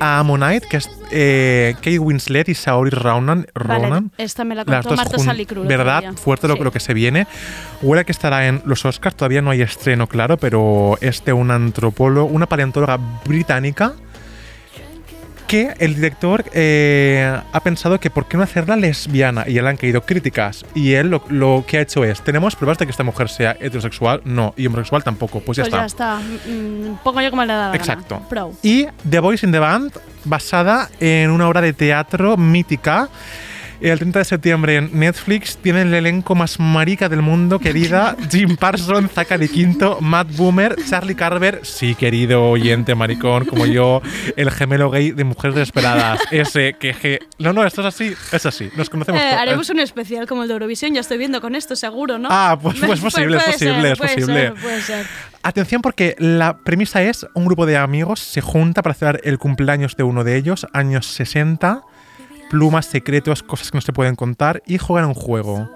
a 0.01 0.19
Ammonite, 0.21 0.67
que 0.69 0.77
es 0.79 0.91
eh, 1.11 1.75
Kate 1.77 1.99
Winslet 1.99 2.49
y 2.49 2.55
Saoirse 2.55 2.99
Ronan. 2.99 3.47
Vale, 3.55 3.85
Ronan. 3.85 4.11
esta 4.19 4.45
me 4.45 4.55
la 4.55 4.65
Las 4.65 4.85
contó 4.85 4.89
dos 4.91 4.97
Marta 4.97 5.17
jun- 5.17 5.25
Salicru. 5.27 5.63
el 5.63 5.69
¿Verdad? 5.69 6.15
Fuerte 6.15 6.49
lo, 6.49 6.55
Sí. 6.55 6.61
lo 6.65 6.73
que 6.73 6.81
se 6.81 6.95
viene. 6.95 7.27
Huele 7.83 8.05
que 8.05 8.13
estará 8.13 8.47
en 8.47 8.63
los 8.65 8.85
Oscars, 8.85 9.15
todavía 9.17 9.43
no 9.43 9.51
hay 9.51 9.63
estreno, 9.63 10.07
claro, 10.07 10.37
pero 10.37 10.99
es 11.01 11.25
de 11.25 11.33
una 11.33 11.55
antropóloga, 11.55 12.31
una 12.33 12.47
paleontóloga 12.47 12.99
británica 13.25 13.93
que 15.47 15.75
el 15.79 15.95
director 15.95 16.45
eh, 16.53 17.41
ha 17.53 17.61
pensado 17.61 17.99
que 18.01 18.11
por 18.11 18.27
qué 18.27 18.37
no 18.37 18.43
hacerla 18.43 18.77
lesbiana 18.77 19.45
y 19.47 19.53
le 19.53 19.69
han 19.69 19.77
caído 19.77 20.03
críticas 20.03 20.65
y 20.75 20.93
él 20.95 21.09
lo, 21.11 21.23
lo 21.29 21.65
que 21.67 21.79
ha 21.79 21.81
hecho 21.81 22.05
es 22.05 22.21
tenemos 22.23 22.57
pruebas 22.57 22.79
de 22.79 22.87
que 22.87 22.91
esta 22.91 23.05
mujer 23.05 23.29
sea 23.29 23.57
heterosexual 23.61 24.23
no 24.25 24.55
y 24.57 24.67
homosexual 24.67 25.03
tampoco 25.05 25.41
pues 25.41 25.57
ya 25.57 25.65
Pues 25.65 25.75
está 25.75 25.81
ya 25.81 25.87
está. 25.87 26.51
Mm, 26.51 26.99
Pongo 27.03 27.21
yo 27.21 27.31
como 27.31 27.43
le 27.43 27.53
da 27.53 27.59
la 27.59 27.65
gana. 27.67 27.77
Exacto. 27.77 28.23
Pro. 28.29 28.53
y 28.63 28.87
The 29.09 29.21
Voice 29.21 29.47
in 29.47 29.53
the 29.53 29.59
Band, 29.59 29.93
basada 30.25 30.89
en 31.01 31.31
una 31.31 31.49
obra 31.49 31.61
de 31.61 31.73
teatro 31.73 32.37
mítica. 32.37 33.09
El 33.81 33.99
30 33.99 34.21
de 34.21 34.25
septiembre 34.25 34.77
en 34.77 34.91
Netflix 34.99 35.59
tiene 35.59 35.83
el 35.83 35.93
elenco 35.93 36.35
más 36.35 36.59
marica 36.59 37.09
del 37.11 37.21
mundo, 37.21 37.59
querida. 37.59 38.17
Jim 38.31 38.57
Parsons, 38.57 39.13
Zachary 39.13 39.49
Quinto, 39.49 39.99
Matt 40.01 40.29
Boomer, 40.35 40.77
Charlie 40.89 41.15
Carver, 41.15 41.61
sí, 41.63 41.95
querido 41.95 42.49
oyente 42.51 42.95
maricón 42.95 43.45
como 43.45 43.67
yo, 43.67 44.01
el 44.37 44.51
gemelo 44.51 44.91
gay 44.91 45.11
de 45.13 45.25
Mujeres 45.25 45.55
Desesperadas. 45.57 46.21
Ese 46.31 46.75
que... 46.81 46.95
que- 46.95 47.19
no, 47.39 47.53
no, 47.53 47.65
esto 47.65 47.83
es 47.83 47.89
así, 47.89 48.15
es 48.33 48.47
así. 48.47 48.71
Nos 48.77 48.89
conocemos 48.89 49.21
Eh, 49.21 49.25
haremos 49.25 49.69
un 49.69 49.79
especial 49.81 50.27
como 50.27 50.43
el 50.43 50.49
de 50.49 50.55
Eurovisión, 50.55 50.95
ya 50.95 51.01
estoy 51.01 51.19
viendo 51.19 51.41
con 51.43 51.55
esto, 51.55 51.77
seguro, 51.77 52.19
¿no? 52.19 52.29
Ah, 52.31 52.59
pues- 52.61 52.79
pues 52.81 53.01
posible, 53.03 53.37
es 53.37 53.43
Puede 53.45 53.53
posible, 53.53 53.83
ser, 53.83 53.93
es 53.93 53.99
posible. 53.99 54.41
ser, 54.41 54.55
puede 54.55 54.81
ser. 54.81 55.07
Atención 55.43 55.83
porque 55.83 56.17
la 56.19 56.57
premisa 56.59 57.03
es 57.03 57.27
un 57.35 57.45
grupo 57.45 57.67
de 57.67 57.77
amigos 57.77 58.21
se 58.21 58.41
junta 58.41 58.83
para 58.83 58.95
celebrar 58.95 59.21
el 59.25 59.39
cumpleaños 59.39 59.97
de 59.97 60.03
uno 60.03 60.25
de 60.25 60.37
ellos, 60.37 60.67
años 60.73 61.07
60, 61.07 61.83
plumas, 62.51 62.87
secretos, 62.87 63.43
cosas 63.43 63.71
que 63.71 63.77
no 63.79 63.83
se 63.83 63.93
pueden 63.93 64.17
contar 64.17 64.63
y 64.67 64.79
juegan 64.79 65.09
un 65.09 65.15
juego. 65.15 65.71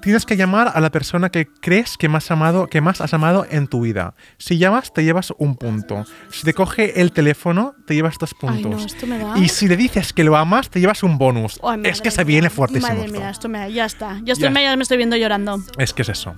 Tienes 0.00 0.26
que 0.26 0.36
llamar 0.36 0.72
a 0.74 0.80
la 0.80 0.90
persona 0.90 1.30
que 1.30 1.46
crees 1.46 1.96
que 1.96 2.08
más, 2.08 2.28
amado, 2.32 2.66
que 2.66 2.80
más 2.80 3.00
has 3.00 3.14
amado 3.14 3.46
en 3.48 3.68
tu 3.68 3.82
vida. 3.82 4.14
Si 4.36 4.58
llamas, 4.58 4.92
te 4.92 5.04
llevas 5.04 5.32
un 5.38 5.54
punto. 5.54 6.04
Si 6.30 6.42
te 6.42 6.54
coge 6.54 7.00
el 7.00 7.12
teléfono, 7.12 7.76
te 7.86 7.94
llevas 7.94 8.18
dos 8.18 8.32
Ay, 8.32 8.38
puntos. 8.40 8.80
no, 8.80 8.84
esto 8.84 9.06
me 9.06 9.18
da. 9.18 9.38
Y 9.38 9.48
si 9.48 9.68
le 9.68 9.76
dices 9.76 10.12
que 10.12 10.24
lo 10.24 10.36
amas, 10.36 10.70
te 10.70 10.80
llevas 10.80 11.04
un 11.04 11.18
bonus. 11.18 11.60
Es 11.84 12.00
que 12.00 12.10
se 12.10 12.24
viene 12.24 12.50
fuertísimo. 12.50 12.92
Madre 12.92 13.12
mía, 13.12 13.30
esto 13.30 13.48
me, 13.48 13.72
ya 13.72 13.84
está. 13.84 14.18
Ya, 14.24 14.32
estoy, 14.32 14.52
Ya. 14.52 14.60
ya 14.62 14.76
me 14.76 14.82
estoy 14.82 14.96
viendo 14.96 15.14
llorando. 15.16 15.62
Es 15.78 15.92
que 15.92 16.02
es 16.02 16.08
eso. 16.08 16.34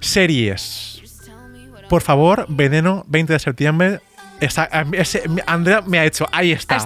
Series. 0.00 1.00
Por 1.88 2.02
favor, 2.02 2.46
Veneno, 2.48 3.04
20 3.08 3.32
de 3.32 3.38
septiembre. 3.38 4.00
Esa- 4.40 4.68
ese- 4.92 5.24
Andrea 5.46 5.82
me 5.82 5.98
ha 5.98 6.04
hecho, 6.04 6.26
ahí 6.30 6.52
está. 6.52 6.76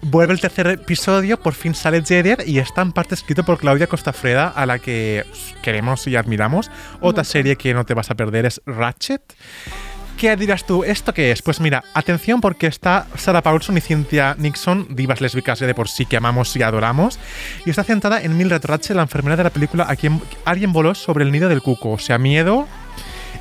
Vuelve 0.00 0.32
el 0.32 0.40
tercer 0.40 0.66
episodio, 0.68 1.38
por 1.38 1.52
fin 1.54 1.74
sale 1.74 2.02
Jeder 2.02 2.42
y 2.46 2.58
está 2.58 2.80
en 2.82 2.92
parte 2.92 3.14
escrito 3.14 3.44
por 3.44 3.58
Claudia 3.58 3.86
Costafreda, 3.86 4.48
a 4.48 4.64
la 4.66 4.78
que 4.78 5.24
queremos 5.62 6.06
y 6.06 6.16
admiramos. 6.16 6.70
Otra 7.00 7.20
Mucho. 7.22 7.30
serie 7.32 7.56
que 7.56 7.74
no 7.74 7.84
te 7.84 7.92
vas 7.94 8.10
a 8.10 8.14
perder 8.14 8.46
es 8.46 8.62
Ratchet. 8.64 9.20
¿Qué 10.16 10.34
dirás 10.36 10.64
tú? 10.64 10.84
¿Esto 10.84 11.12
qué 11.12 11.32
es? 11.32 11.42
Pues 11.42 11.60
mira, 11.60 11.82
atención 11.92 12.40
porque 12.40 12.68
está 12.68 13.08
Sarah 13.16 13.42
Paulson 13.42 13.76
y 13.76 13.80
Cynthia 13.80 14.36
Nixon, 14.38 14.86
divas 14.94 15.20
lésbicas 15.20 15.58
ya 15.58 15.66
de 15.66 15.74
por 15.74 15.88
sí 15.88 16.06
que 16.06 16.16
amamos 16.16 16.54
y 16.56 16.62
adoramos, 16.62 17.18
y 17.66 17.70
está 17.70 17.82
centrada 17.82 18.22
en 18.22 18.36
Mildred 18.38 18.64
Ratchet, 18.64 18.94
la 18.96 19.02
enfermera 19.02 19.36
de 19.36 19.42
la 19.42 19.50
película 19.50 19.86
A 19.88 19.96
quien 19.96 20.22
alguien 20.44 20.72
voló 20.72 20.94
sobre 20.94 21.24
el 21.24 21.32
nido 21.32 21.48
del 21.48 21.62
cuco. 21.62 21.90
O 21.90 21.98
sea, 21.98 22.16
miedo. 22.18 22.68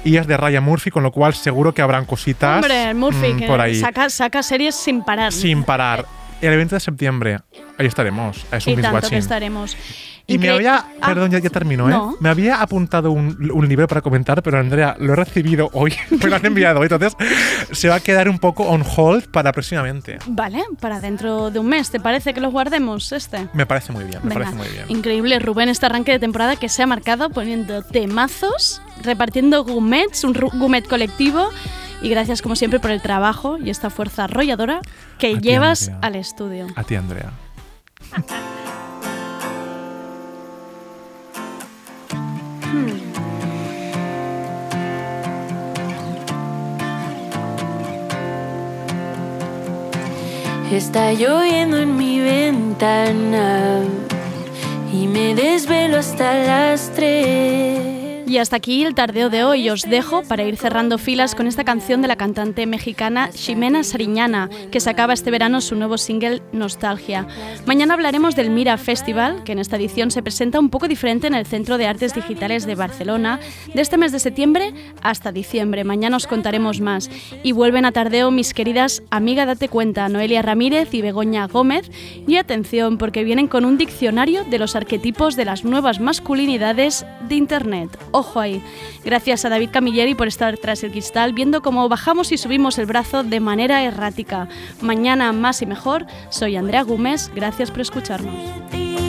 Y 0.04 0.18
es 0.18 0.28
de 0.28 0.38
Ryan 0.38 0.64
Murphy, 0.64 0.92
con 0.92 1.04
lo 1.04 1.12
cual 1.12 1.34
seguro 1.34 1.74
que 1.74 1.82
habrán 1.82 2.06
cositas 2.06 2.56
Hombre, 2.64 2.94
Murphy, 2.94 3.34
mm, 3.34 3.38
que 3.38 3.48
por 3.48 3.62
ahí. 3.62 3.76
Saca, 3.76 4.10
saca 4.10 4.44
series 4.44 4.76
sin 4.76 5.04
parar. 5.04 5.32
Sin 5.32 5.64
parar. 5.64 6.06
El 6.52 6.58
20 6.58 6.76
de 6.76 6.80
septiembre, 6.80 7.40
ahí 7.78 7.86
estaremos. 7.88 8.46
Es 8.52 8.68
un 8.68 8.74
y 8.74 8.82
tanto 8.82 9.10
que 9.10 9.18
estaremos. 9.18 9.78
Y 10.26 10.38
me 10.38 10.48
Incre- 10.48 10.56
había, 10.56 10.76
Ah, 11.02 11.08
perdón, 11.08 11.32
ya, 11.32 11.40
ya 11.40 11.50
termino, 11.50 11.88
¿eh? 11.90 11.92
no. 11.92 12.16
Me 12.22 12.30
había 12.30 12.62
apuntado 12.62 13.12
un, 13.12 13.52
un 13.52 13.68
libro 13.68 13.88
para 13.88 14.02
comentar, 14.02 14.42
pero 14.42 14.58
Andrea, 14.58 14.96
lo 15.00 15.14
he 15.14 15.16
recibido 15.18 15.70
hoy, 15.74 15.94
me 16.12 16.30
lo 16.30 16.36
han 16.38 16.46
enviado 16.46 16.80
hoy, 16.80 16.88
entonces 16.90 17.16
se 17.72 17.90
va 17.90 17.96
a 17.96 18.00
quedar 18.00 18.30
un 18.30 18.40
poco 18.40 18.64
on 18.64 18.84
hold 18.96 19.28
para 19.32 19.52
próximamente. 19.52 20.20
Vale, 20.28 20.64
para 20.80 21.02
dentro 21.02 21.50
de 21.52 21.60
un 21.60 21.68
mes, 21.68 21.90
¿te 21.92 22.00
parece 22.00 22.34
que 22.34 22.40
lo 22.42 22.52
guardemos 22.52 23.12
este? 23.12 23.48
Me 23.54 23.66
parece 23.66 23.92
muy 23.92 24.06
bien, 24.06 24.20
me 24.24 24.30
Venga, 24.30 24.46
parece 24.46 24.56
muy 24.56 24.68
bien. 24.70 24.86
Increíble, 24.90 25.40
Rubén, 25.40 25.68
este 25.70 25.86
arranque 25.88 26.14
de 26.14 26.20
temporada 26.20 26.56
que 26.56 26.70
se 26.70 26.84
ha 26.84 26.88
marcado 26.88 27.30
poniendo 27.30 27.82
temazos, 27.84 28.82
repartiendo 29.04 29.64
gumets, 29.66 30.24
un 30.24 30.34
gumet 30.34 30.88
colectivo. 30.88 31.50
Y 32.04 32.10
gracias, 32.10 32.42
como 32.42 32.58
siempre, 32.58 32.82
por 32.82 32.92
el 32.92 33.02
trabajo 33.02 33.58
y 33.58 33.70
esta 33.70 33.90
fuerza 33.90 34.26
arrolladora 34.26 34.82
que 35.18 35.36
A 35.36 35.40
llevas 35.40 35.90
al 36.02 36.16
estudio. 36.16 36.68
A 36.76 36.84
ti, 36.84 36.96
Andrea. 36.96 37.32
Está 50.74 51.14
lloviendo 51.14 51.78
en 51.78 51.96
mi 51.96 52.20
ventana 52.20 53.82
y 54.92 55.08
me 55.08 55.36
desvelo 55.36 56.00
hasta 56.00 56.34
las 56.34 56.90
tres. 56.90 58.03
Y 58.26 58.38
hasta 58.38 58.56
aquí 58.56 58.84
el 58.84 58.96
tardeo 58.96 59.30
de 59.30 59.44
hoy. 59.44 59.70
Os 59.70 59.84
dejo 59.84 60.24
para 60.24 60.44
ir 60.44 60.56
cerrando 60.56 60.98
filas 60.98 61.36
con 61.36 61.46
esta 61.46 61.66
canción 61.66 62.02
de 62.02 62.08
la 62.08 62.16
cantante 62.16 62.66
mexicana 62.66 63.30
Ximena 63.34 63.84
Sariñana, 63.84 64.50
que 64.72 64.80
sacaba 64.80 65.14
este 65.14 65.30
verano 65.30 65.60
su 65.60 65.76
nuevo 65.76 65.98
single 65.98 66.42
Nostalgia. 66.54 67.28
Mañana 67.66 67.96
hablaremos 67.96 68.36
del 68.36 68.50
Mira 68.50 68.78
Festival, 68.78 69.44
que 69.44 69.52
en 69.52 69.60
esta 69.60 69.76
edición 69.76 70.10
se 70.10 70.24
presenta 70.24 70.60
un 70.60 70.70
poco 70.70 70.88
diferente 70.88 71.28
en 71.28 71.36
el 71.36 71.46
Centro 71.46 71.78
de 71.78 71.86
Artes 71.86 72.14
Digitales 72.16 72.66
de 72.66 72.76
Barcelona, 72.76 73.40
de 73.74 73.82
este 73.82 73.98
mes 73.98 74.14
de 74.14 74.20
septiembre 74.20 74.74
hasta 75.02 75.34
diciembre. 75.34 75.84
Mañana 75.84 76.18
os 76.18 76.28
contaremos 76.28 76.80
más. 76.80 77.10
Y 77.44 77.52
vuelven 77.52 77.86
a 77.86 77.92
tardeo 77.92 78.32
mis 78.32 78.54
queridas 78.54 79.04
Amiga 79.12 79.46
Date 79.46 79.68
Cuenta, 79.68 80.08
Noelia 80.08 80.42
Ramírez 80.42 80.94
y 80.94 81.02
Begoña 81.02 81.48
Gómez. 81.48 81.92
Y 82.26 82.38
atención, 82.38 82.98
porque 82.98 83.26
vienen 83.26 83.48
con 83.48 83.66
un 83.66 83.78
diccionario 83.78 84.46
de 84.46 84.60
los 84.60 84.78
arquetipos 84.78 85.36
de 85.36 85.46
las 85.46 85.66
nuevas 85.66 86.00
masculinidades 86.00 87.06
de 87.28 87.36
Internet. 87.36 87.90
Ojo 88.14 88.40
ahí. 88.40 88.64
Gracias 89.04 89.44
a 89.44 89.50
David 89.50 89.72
Camilleri 89.72 90.14
por 90.14 90.28
estar 90.28 90.56
tras 90.60 90.84
el 90.84 90.92
cristal, 90.92 91.34
viendo 91.34 91.64
cómo 91.64 91.90
bajamos 91.90 92.32
y 92.32 92.38
subimos 92.38 92.78
el 92.78 92.86
brazo 92.86 93.24
de 93.24 93.40
manera 93.40 93.84
errática. 93.84 94.48
Mañana 94.82 95.34
más 95.34 95.64
y 95.64 95.66
mejor. 95.66 96.06
Soy 96.30 96.56
Andrea 96.56 96.84
Gómez. 96.84 97.32
Gracias 97.34 97.72
por 97.72 97.82
escucharnos. 97.82 99.03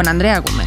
Con 0.00 0.08
Andrea 0.08 0.38
Gómez. 0.40 0.59